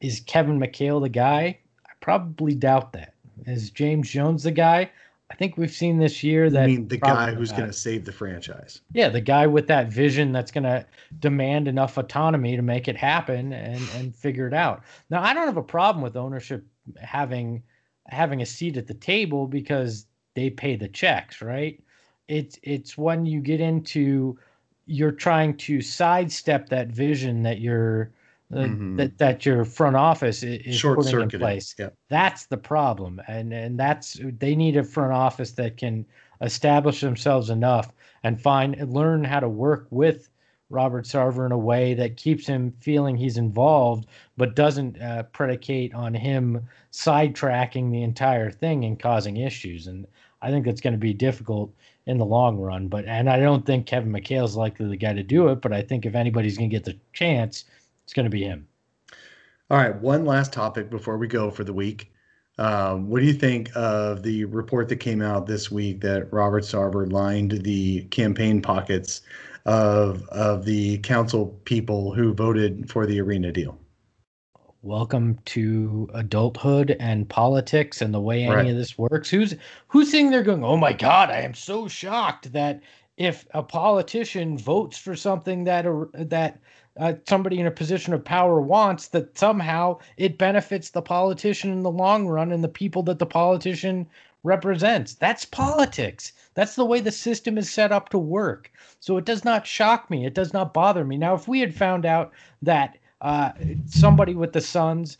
is 0.00 0.20
kevin 0.20 0.58
mchale 0.58 1.00
the 1.00 1.08
guy 1.08 1.58
i 1.86 1.90
probably 2.00 2.54
doubt 2.54 2.92
that 2.92 3.14
is 3.46 3.70
james 3.70 4.10
jones 4.10 4.42
the 4.42 4.50
guy 4.50 4.90
I 5.30 5.36
think 5.36 5.56
we've 5.56 5.70
seen 5.70 5.98
this 5.98 6.24
year 6.24 6.50
that 6.50 6.64
I 6.64 6.66
mean 6.66 6.88
the 6.88 6.96
guy 6.96 7.32
who's 7.32 7.52
going 7.52 7.68
to 7.68 7.72
save 7.72 8.04
the 8.04 8.12
franchise. 8.12 8.80
Yeah, 8.92 9.08
the 9.08 9.20
guy 9.20 9.46
with 9.46 9.68
that 9.68 9.88
vision 9.88 10.32
that's 10.32 10.50
going 10.50 10.64
to 10.64 10.84
demand 11.20 11.68
enough 11.68 11.96
autonomy 11.98 12.56
to 12.56 12.62
make 12.62 12.88
it 12.88 12.96
happen 12.96 13.52
and 13.52 13.80
and 13.96 14.14
figure 14.14 14.48
it 14.48 14.54
out. 14.54 14.82
Now, 15.08 15.22
I 15.22 15.32
don't 15.32 15.46
have 15.46 15.56
a 15.56 15.62
problem 15.62 16.02
with 16.02 16.16
ownership 16.16 16.66
having 17.00 17.62
having 18.06 18.42
a 18.42 18.46
seat 18.46 18.76
at 18.76 18.88
the 18.88 18.94
table 18.94 19.46
because 19.46 20.06
they 20.34 20.50
pay 20.50 20.74
the 20.74 20.88
checks, 20.88 21.40
right? 21.40 21.80
It's 22.30 22.58
it's 22.62 22.96
when 22.96 23.26
you 23.26 23.40
get 23.40 23.60
into 23.60 24.38
you're 24.86 25.12
trying 25.12 25.56
to 25.56 25.80
sidestep 25.80 26.68
that 26.68 26.88
vision 26.88 27.42
that 27.42 27.60
you're 27.60 28.10
uh, 28.52 28.58
Mhm. 28.58 28.96
that 28.96 29.18
that 29.18 29.46
your 29.46 29.64
front 29.64 29.96
office 29.96 30.42
is 30.42 30.76
Short 30.76 30.98
putting 30.98 31.20
in 31.20 31.28
place 31.30 31.74
Yeah. 31.78 31.90
that's 32.08 32.46
the 32.46 32.56
problem 32.56 33.20
and 33.28 33.52
and 33.52 33.78
that's 33.78 34.18
they 34.38 34.54
need 34.56 34.76
a 34.76 34.84
front 34.84 35.12
office 35.12 35.52
that 35.52 35.76
can 35.76 36.06
establish 36.40 37.00
themselves 37.00 37.50
enough 37.50 37.92
and 38.24 38.40
find 38.40 38.76
learn 38.92 39.24
how 39.24 39.40
to 39.40 39.48
work 39.48 39.86
with 39.90 40.29
Robert 40.70 41.04
Sarver 41.04 41.44
in 41.44 41.52
a 41.52 41.58
way 41.58 41.94
that 41.94 42.16
keeps 42.16 42.46
him 42.46 42.72
feeling 42.78 43.16
he's 43.16 43.36
involved 43.36 44.06
but 44.36 44.54
doesn't 44.54 45.00
uh, 45.02 45.24
predicate 45.24 45.92
on 45.94 46.14
him 46.14 46.66
sidetracking 46.92 47.90
the 47.90 48.02
entire 48.02 48.50
thing 48.50 48.84
and 48.84 48.98
causing 48.98 49.36
issues 49.36 49.88
and 49.88 50.06
I 50.42 50.50
think 50.50 50.64
that's 50.64 50.80
going 50.80 50.94
to 50.94 50.98
be 50.98 51.12
difficult 51.12 51.74
in 52.06 52.16
the 52.18 52.24
long 52.24 52.56
run 52.56 52.88
but 52.88 53.04
and 53.04 53.28
I 53.28 53.38
don't 53.38 53.66
think 53.66 53.86
Kevin 53.86 54.12
McHale 54.12 54.44
is 54.44 54.56
likely 54.56 54.88
the 54.88 54.96
guy 54.96 55.12
to 55.12 55.22
do 55.22 55.48
it 55.48 55.60
but 55.60 55.72
I 55.72 55.82
think 55.82 56.06
if 56.06 56.14
anybody's 56.14 56.56
going 56.56 56.70
to 56.70 56.76
get 56.76 56.84
the 56.84 56.96
chance 57.12 57.64
it's 58.04 58.14
going 58.14 58.24
to 58.24 58.30
be 58.30 58.44
him 58.44 58.66
All 59.70 59.76
right, 59.78 59.94
one 60.00 60.24
last 60.24 60.52
topic 60.52 60.88
before 60.88 61.18
we 61.18 61.26
go 61.26 61.50
for 61.50 61.64
the 61.64 61.72
week. 61.72 62.12
Um, 62.58 63.08
what 63.08 63.20
do 63.20 63.26
you 63.26 63.32
think 63.32 63.70
of 63.74 64.22
the 64.22 64.44
report 64.44 64.88
that 64.90 64.96
came 64.96 65.22
out 65.22 65.46
this 65.46 65.70
week 65.70 66.02
that 66.02 66.30
Robert 66.30 66.62
Sarver 66.62 67.10
lined 67.10 67.52
the 67.52 68.02
campaign 68.10 68.60
pockets 68.60 69.22
of 69.66 70.26
of 70.28 70.64
the 70.64 70.98
council 70.98 71.58
people 71.64 72.12
who 72.14 72.32
voted 72.34 72.90
for 72.90 73.06
the 73.06 73.20
arena 73.20 73.52
deal? 73.52 73.78
welcome 74.82 75.38
to 75.44 76.08
adulthood 76.14 76.96
and 77.00 77.28
politics 77.28 78.00
and 78.00 78.14
the 78.14 78.20
way 78.20 78.44
any 78.44 78.54
Right. 78.54 78.66
of 78.68 78.76
this 78.76 78.96
works 78.96 79.28
who's 79.28 79.54
who's 79.88 80.10
sitting 80.10 80.30
there 80.30 80.42
going 80.42 80.64
oh 80.64 80.76
my 80.78 80.92
god 80.94 81.28
i 81.30 81.40
am 81.40 81.52
so 81.52 81.86
shocked 81.86 82.50
that 82.54 82.80
if 83.18 83.46
a 83.52 83.62
politician 83.62 84.56
votes 84.56 84.96
for 84.96 85.14
something 85.14 85.64
that 85.64 85.84
a, 85.84 86.06
that 86.14 86.60
uh, 86.98 87.12
somebody 87.28 87.58
in 87.60 87.66
a 87.66 87.70
position 87.70 88.14
of 88.14 88.24
power 88.24 88.60
wants 88.62 89.08
that 89.08 89.36
somehow 89.36 89.98
it 90.16 90.38
benefits 90.38 90.90
the 90.90 91.02
politician 91.02 91.70
in 91.72 91.82
the 91.82 91.90
long 91.90 92.26
run 92.26 92.50
and 92.50 92.64
the 92.64 92.68
people 92.68 93.02
that 93.02 93.18
the 93.18 93.26
politician 93.26 94.06
represents 94.42 95.14
that's 95.14 95.44
politics 95.44 96.32
that's 96.54 96.74
the 96.76 96.84
way 96.84 97.00
the 97.00 97.10
system 97.12 97.58
is 97.58 97.70
set 97.70 97.92
up 97.92 98.08
to 98.08 98.18
work 98.18 98.70
so 99.00 99.16
it 99.16 99.24
does 99.24 99.44
not 99.44 99.66
shock 99.66 100.10
me 100.10 100.24
it 100.24 100.34
does 100.34 100.52
not 100.52 100.72
bother 100.74 101.04
me 101.04 101.16
now 101.16 101.34
if 101.34 101.46
we 101.48 101.60
had 101.60 101.74
found 101.74 102.06
out 102.06 102.32
that 102.62 102.96
uh, 103.20 103.52
somebody 103.84 104.34
with 104.34 104.52
the 104.52 104.60
Suns 104.60 105.18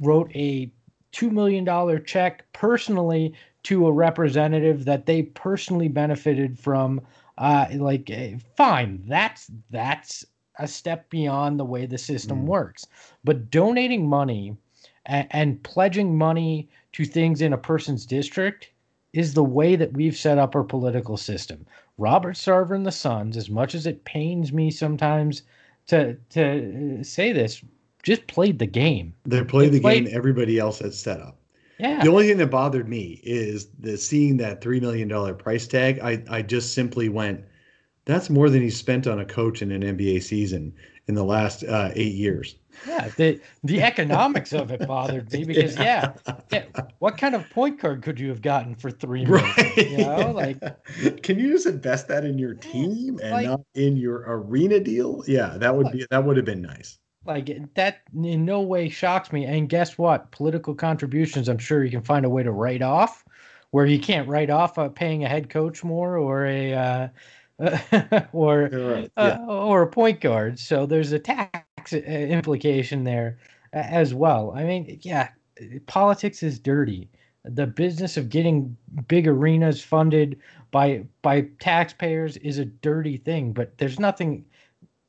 wrote 0.00 0.30
a 0.34 0.72
two 1.12 1.30
million 1.30 1.64
dollar 1.64 1.98
check 1.98 2.44
personally 2.52 3.34
to 3.64 3.86
a 3.86 3.92
representative 3.92 4.84
that 4.84 5.06
they 5.06 5.22
personally 5.22 5.88
benefited 5.88 6.58
from. 6.58 7.00
Uh, 7.38 7.66
like, 7.74 8.08
eh, 8.10 8.36
fine, 8.56 9.02
that's 9.06 9.50
that's 9.70 10.24
a 10.58 10.68
step 10.68 11.08
beyond 11.10 11.58
the 11.58 11.64
way 11.64 11.86
the 11.86 11.98
system 11.98 12.44
Mm. 12.44 12.46
works. 12.46 12.86
But 13.24 13.50
donating 13.50 14.06
money 14.08 14.56
and, 15.06 15.26
and 15.30 15.62
pledging 15.62 16.16
money 16.18 16.68
to 16.92 17.04
things 17.04 17.40
in 17.42 17.52
a 17.52 17.58
person's 17.58 18.06
district 18.06 18.70
is 19.12 19.34
the 19.34 19.44
way 19.44 19.76
that 19.76 19.92
we've 19.92 20.16
set 20.16 20.38
up 20.38 20.54
our 20.54 20.62
political 20.62 21.16
system. 21.16 21.66
Robert 21.98 22.36
Sarver 22.36 22.74
and 22.76 22.86
the 22.86 22.92
Suns, 22.92 23.36
as 23.36 23.50
much 23.50 23.74
as 23.74 23.86
it 23.86 24.04
pains 24.04 24.52
me 24.52 24.70
sometimes 24.70 25.42
to 25.86 26.16
to 26.30 27.00
uh, 27.00 27.02
say 27.02 27.32
this, 27.32 27.62
just 28.02 28.26
played 28.28 28.58
the 28.58 28.66
game. 28.66 29.12
They 29.26 29.42
played 29.44 29.72
They 29.72 29.76
the 29.78 29.80
played- 29.82 30.04
game 30.06 30.16
everybody 30.16 30.58
else 30.58 30.78
had 30.78 30.94
set 30.94 31.20
up. 31.20 31.36
Yeah, 31.78 32.02
The 32.04 32.10
only 32.10 32.26
thing 32.28 32.36
that 32.36 32.50
bothered 32.50 32.88
me 32.90 33.20
is 33.22 33.68
the 33.78 33.96
seeing 33.96 34.36
that 34.36 34.60
three 34.60 34.80
million 34.80 35.08
dollar 35.08 35.32
price 35.34 35.66
tag. 35.66 35.98
I 36.00 36.22
I 36.28 36.42
just 36.42 36.74
simply 36.74 37.08
went, 37.08 37.42
that's 38.04 38.28
more 38.30 38.50
than 38.50 38.60
he 38.62 38.70
spent 38.70 39.06
on 39.06 39.18
a 39.18 39.24
coach 39.24 39.62
in 39.62 39.72
an 39.72 39.82
NBA 39.82 40.22
season 40.22 40.74
in 41.08 41.14
the 41.14 41.24
last 41.24 41.64
uh, 41.64 41.90
eight 41.94 42.14
years. 42.14 42.54
Yeah. 42.86 43.08
The 43.16 43.40
the 43.64 43.82
economics 43.90 44.52
of 44.52 44.70
it 44.70 44.86
bothered 44.86 45.32
me 45.32 45.44
because 45.44 45.76
yeah, 45.76 46.12
yeah. 46.52 46.64
What 46.98 47.18
kind 47.18 47.34
of 47.34 47.48
point 47.50 47.80
guard 47.80 48.02
could 48.02 48.18
you 48.20 48.28
have 48.28 48.42
gotten 48.42 48.74
for 48.74 48.90
three 48.90 49.24
million? 49.24 49.44
Right. 49.56 49.76
You 49.76 49.98
know, 49.98 50.30
like 50.32 50.58
can 51.22 51.38
you 51.38 51.52
just 51.52 51.66
invest 51.66 52.08
that 52.08 52.24
in 52.24 52.38
your 52.38 52.54
team 52.54 53.18
and 53.22 53.30
Like- 53.32 53.46
not 53.46 53.60
in 53.74 53.96
your 53.96 54.24
arena 54.26 54.80
deal? 54.80 55.22
Yeah, 55.26 55.56
that 55.58 55.74
would 55.76 55.90
be 55.92 56.06
that 56.10 56.24
would 56.24 56.36
have 56.36 56.46
been 56.46 56.62
nice. 56.62 56.98
like 57.26 57.50
that 57.74 58.02
in 58.14 58.44
no 58.44 58.62
way 58.62 58.88
shocks 58.88 59.32
me. 59.32 59.44
And 59.44 59.68
guess 59.68 59.98
what? 59.98 60.30
Political 60.30 60.74
contributions, 60.74 61.48
I'm 61.48 61.58
sure 61.58 61.84
you 61.84 61.90
can 61.90 62.02
find 62.02 62.24
a 62.24 62.30
way 62.30 62.42
to 62.42 62.50
write 62.50 62.82
off, 62.82 63.24
where 63.70 63.86
you 63.86 63.98
can't 63.98 64.28
write 64.28 64.50
off 64.50 64.78
uh, 64.78 64.88
paying 64.88 65.24
a 65.24 65.28
head 65.28 65.50
coach 65.50 65.84
more 65.84 66.16
or 66.16 66.46
a 66.46 66.74
uh, 66.74 67.08
or 68.32 68.70
right. 68.72 69.10
uh, 69.16 69.38
or 69.46 69.82
a 69.82 69.86
point 69.86 70.20
guard. 70.20 70.58
So 70.58 70.86
there's 70.86 71.12
a 71.12 71.18
tax 71.18 71.66
uh, 71.92 71.96
implication 71.98 73.04
there 73.04 73.38
as 73.72 74.12
well. 74.14 74.52
I 74.56 74.64
mean, 74.64 74.98
yeah, 75.02 75.28
politics 75.86 76.42
is 76.42 76.58
dirty. 76.58 77.08
The 77.44 77.66
business 77.66 78.16
of 78.16 78.28
getting 78.28 78.76
big 79.08 79.26
arenas 79.26 79.82
funded 79.82 80.38
by 80.70 81.04
by 81.22 81.48
taxpayers 81.58 82.36
is 82.38 82.58
a 82.58 82.64
dirty 82.66 83.16
thing, 83.16 83.52
but 83.52 83.76
there's 83.78 83.98
nothing 83.98 84.44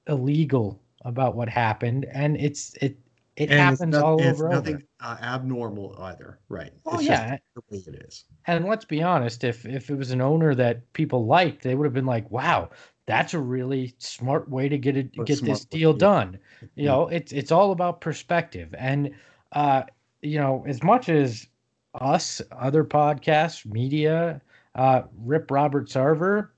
illegal 0.08 0.80
about 1.06 1.36
what 1.36 1.50
happened, 1.50 2.06
and 2.14 2.38
it's 2.38 2.74
it 2.82 2.98
it 3.38 3.50
And 3.50 3.72
it's 3.72 3.80
happens 3.80 3.94
not- 3.96 4.04
all 4.04 4.22
it's 4.22 4.40
over. 4.40 4.50
nothing 4.50 4.76
over. 4.76 4.84
uh, 5.02 5.18
abnormal 5.22 5.96
either. 6.00 6.40
Right. 6.50 6.72
Oh 6.86 6.96
it's 6.96 7.04
yeah, 7.04 7.38
the 7.56 7.62
way 7.70 7.84
it 7.88 8.06
is. 8.08 8.26
and 8.48 8.66
let's 8.66 8.86
be 8.86 9.02
honest, 9.02 9.44
if 9.44 9.66
if 9.66 9.90
it 9.90 9.96
was 9.96 10.12
an 10.12 10.22
owner 10.22 10.54
that 10.56 10.92
people 10.94 11.26
liked, 11.26 11.64
they 11.64 11.76
would 11.76 11.86
have 11.86 11.94
been 11.94 12.06
like, 12.06 12.30
"Wow, 12.32 12.70
that's 13.12 13.34
a 13.34 13.40
really 13.40 13.94
smart 13.98 14.50
way 14.50 14.70
to 14.70 14.78
get 14.78 14.98
it 14.98 15.12
get 15.26 15.44
this 15.44 15.66
deal 15.66 15.94
done." 15.94 16.40
You 16.76 16.86
know, 16.86 17.08
it's 17.08 17.32
it's 17.32 17.52
all 17.52 17.72
about 17.72 18.02
perspective, 18.02 18.74
and 18.78 19.12
uh, 19.52 19.84
you 20.22 20.40
know, 20.40 20.64
as 20.68 20.82
much 20.84 21.10
as 21.10 21.48
us, 21.96 22.42
other 22.52 22.84
podcasts, 22.84 23.66
media, 23.66 24.42
uh, 24.76 25.04
Rip 25.24 25.52
Robert 25.52 25.88
Sarver, 25.88 26.50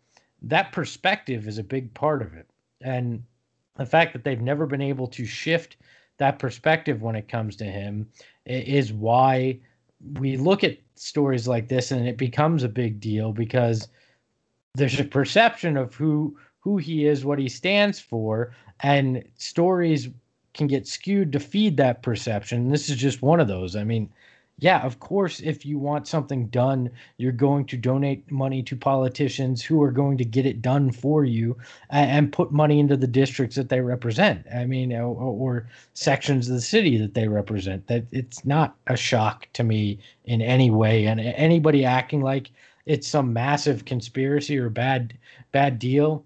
that 0.44 0.72
perspective 0.72 1.48
is 1.48 1.58
a 1.58 1.64
big 1.64 1.94
part 1.94 2.22
of 2.22 2.34
it, 2.34 2.48
and 2.82 3.24
the 3.76 3.86
fact 3.86 4.14
that 4.14 4.24
they've 4.24 4.42
never 4.42 4.66
been 4.66 4.82
able 4.82 5.08
to 5.08 5.26
shift 5.26 5.78
that 6.18 6.40
perspective 6.40 7.02
when 7.02 7.16
it 7.16 7.28
comes 7.28 7.56
to 7.56 7.66
him 7.66 8.08
is 8.46 8.94
why 8.94 9.60
we 10.20 10.38
look 10.38 10.64
at 10.64 10.78
stories 10.96 11.48
like 11.48 11.68
this 11.68 11.92
and 11.92 12.08
it 12.08 12.18
becomes 12.18 12.64
a 12.64 12.70
big 12.70 13.00
deal 13.00 13.32
because 13.32 13.88
there's 14.76 15.00
a 15.00 15.04
perception 15.04 15.78
of 15.78 15.94
who 15.94 16.36
who 16.60 16.78
he 16.78 17.06
is, 17.06 17.26
what 17.26 17.40
he 17.40 17.50
stands 17.50 18.00
for, 18.00 18.56
and 18.80 19.24
stories 19.36 20.10
can 20.54 20.66
get 20.66 20.88
skewed 20.88 21.32
to 21.32 21.40
feed 21.40 21.78
that 21.78 22.02
perception. 22.02 22.70
This 22.70 22.90
is 22.90 22.96
just 22.96 23.22
one 23.22 23.40
of 23.40 23.48
those. 23.48 23.76
I 23.76 23.84
mean, 23.84 24.10
yeah, 24.60 24.82
of 24.82 25.00
course, 25.00 25.42
if 25.42 25.66
you 25.66 25.78
want 25.78 26.08
something 26.08 26.48
done, 26.48 26.90
you're 27.18 27.32
going 27.32 27.66
to 27.66 27.78
donate 27.78 28.32
money 28.32 28.64
to 28.64 28.76
politicians 28.76 29.62
who 29.62 29.84
are 29.84 29.92
going 29.92 30.18
to 30.20 30.26
get 30.26 30.46
it 30.46 30.62
done 30.62 30.92
for 30.92 31.26
you 31.26 31.58
and, 31.90 32.10
and 32.10 32.32
put 32.32 32.52
money 32.52 32.80
into 32.80 32.96
the 32.96 33.08
districts 33.08 33.58
that 33.58 33.70
they 33.70 33.82
represent. 33.82 34.46
I 34.56 34.66
mean, 34.66 34.94
or, 34.94 35.16
or, 35.16 35.68
sections 35.94 36.48
of 36.48 36.56
the 36.56 36.62
city 36.62 36.98
that 36.98 37.14
they 37.14 37.28
represent. 37.28 37.88
That 37.88 38.06
it's 38.12 38.46
not 38.46 38.76
a 38.88 38.96
shock 38.96 39.48
to 39.54 39.64
me 39.64 40.00
in 40.26 40.42
any 40.42 40.72
way. 40.72 41.06
And 41.06 41.20
anybody 41.20 41.84
acting 41.84 42.22
like 42.22 42.50
it's 42.86 43.08
some 43.08 43.34
massive 43.34 43.86
conspiracy 43.86 44.58
or 44.58 44.70
bad 44.70 45.18
bad 45.52 45.80
deal 45.80 46.26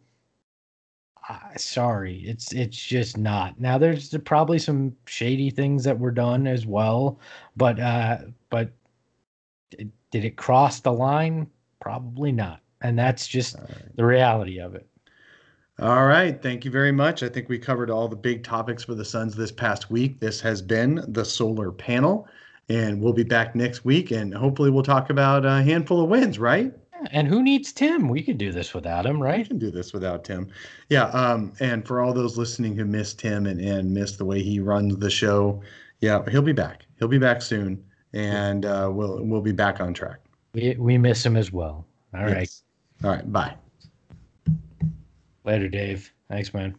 uh, 1.29 1.39
sorry, 1.57 2.19
it's 2.25 2.53
it's 2.53 2.77
just 2.77 3.17
not. 3.17 3.59
Now 3.59 3.77
there's 3.77 4.15
probably 4.23 4.59
some 4.59 4.95
shady 5.05 5.49
things 5.49 5.83
that 5.83 5.99
were 5.99 6.11
done 6.11 6.47
as 6.47 6.65
well, 6.65 7.19
but 7.55 7.79
uh, 7.79 8.19
but 8.49 8.71
did 10.11 10.25
it 10.25 10.37
cross 10.37 10.79
the 10.79 10.93
line? 10.93 11.47
Probably 11.81 12.31
not, 12.31 12.61
and 12.81 12.97
that's 12.97 13.27
just 13.27 13.57
right. 13.57 13.95
the 13.95 14.05
reality 14.05 14.59
of 14.59 14.75
it. 14.75 14.87
All 15.79 16.07
right, 16.07 16.41
thank 16.41 16.65
you 16.65 16.71
very 16.71 16.93
much. 16.93 17.21
I 17.21 17.29
think 17.29 17.49
we 17.49 17.59
covered 17.59 17.91
all 17.91 18.07
the 18.07 18.15
big 18.15 18.43
topics 18.43 18.83
for 18.83 18.95
the 18.95 19.05
Suns 19.05 19.35
this 19.35 19.51
past 19.51 19.91
week. 19.91 20.19
This 20.19 20.39
has 20.41 20.61
been 20.61 21.03
the 21.09 21.25
Solar 21.25 21.71
Panel, 21.71 22.27
and 22.69 23.01
we'll 23.01 23.13
be 23.13 23.23
back 23.23 23.55
next 23.55 23.85
week, 23.85 24.11
and 24.11 24.33
hopefully 24.33 24.69
we'll 24.69 24.83
talk 24.83 25.09
about 25.09 25.45
a 25.45 25.63
handful 25.63 26.01
of 26.01 26.09
wins, 26.09 26.39
right? 26.39 26.73
And 27.11 27.27
who 27.27 27.43
needs 27.43 27.71
Tim? 27.71 28.09
We 28.09 28.23
could 28.23 28.37
do 28.37 28.51
this 28.51 28.73
without 28.73 29.05
him, 29.05 29.21
right? 29.21 29.39
We 29.39 29.45
can 29.45 29.59
do 29.59 29.71
this 29.71 29.93
without 29.93 30.23
Tim. 30.23 30.49
Yeah. 30.89 31.05
Um, 31.09 31.53
and 31.59 31.85
for 31.85 32.01
all 32.01 32.13
those 32.13 32.37
listening 32.37 32.75
who 32.75 32.85
missed 32.85 33.19
Tim 33.19 33.45
and, 33.45 33.61
and 33.61 33.93
missed 33.93 34.17
the 34.17 34.25
way 34.25 34.41
he 34.41 34.59
runs 34.59 34.97
the 34.97 35.09
show, 35.09 35.61
yeah, 36.01 36.23
he'll 36.29 36.41
be 36.41 36.53
back. 36.53 36.85
He'll 36.99 37.07
be 37.07 37.19
back 37.19 37.41
soon, 37.41 37.83
and 38.13 38.65
uh, 38.65 38.89
we'll 38.91 39.23
we'll 39.23 39.41
be 39.41 39.51
back 39.51 39.79
on 39.79 39.93
track. 39.93 40.19
We 40.53 40.75
we 40.77 40.97
miss 40.97 41.25
him 41.25 41.37
as 41.37 41.51
well. 41.51 41.85
All 42.13 42.27
yes. 42.27 42.63
right. 43.03 43.07
All 43.09 43.15
right. 43.15 43.31
Bye. 43.31 43.55
Later, 45.43 45.69
Dave. 45.69 46.11
Thanks, 46.29 46.53
man. 46.53 46.75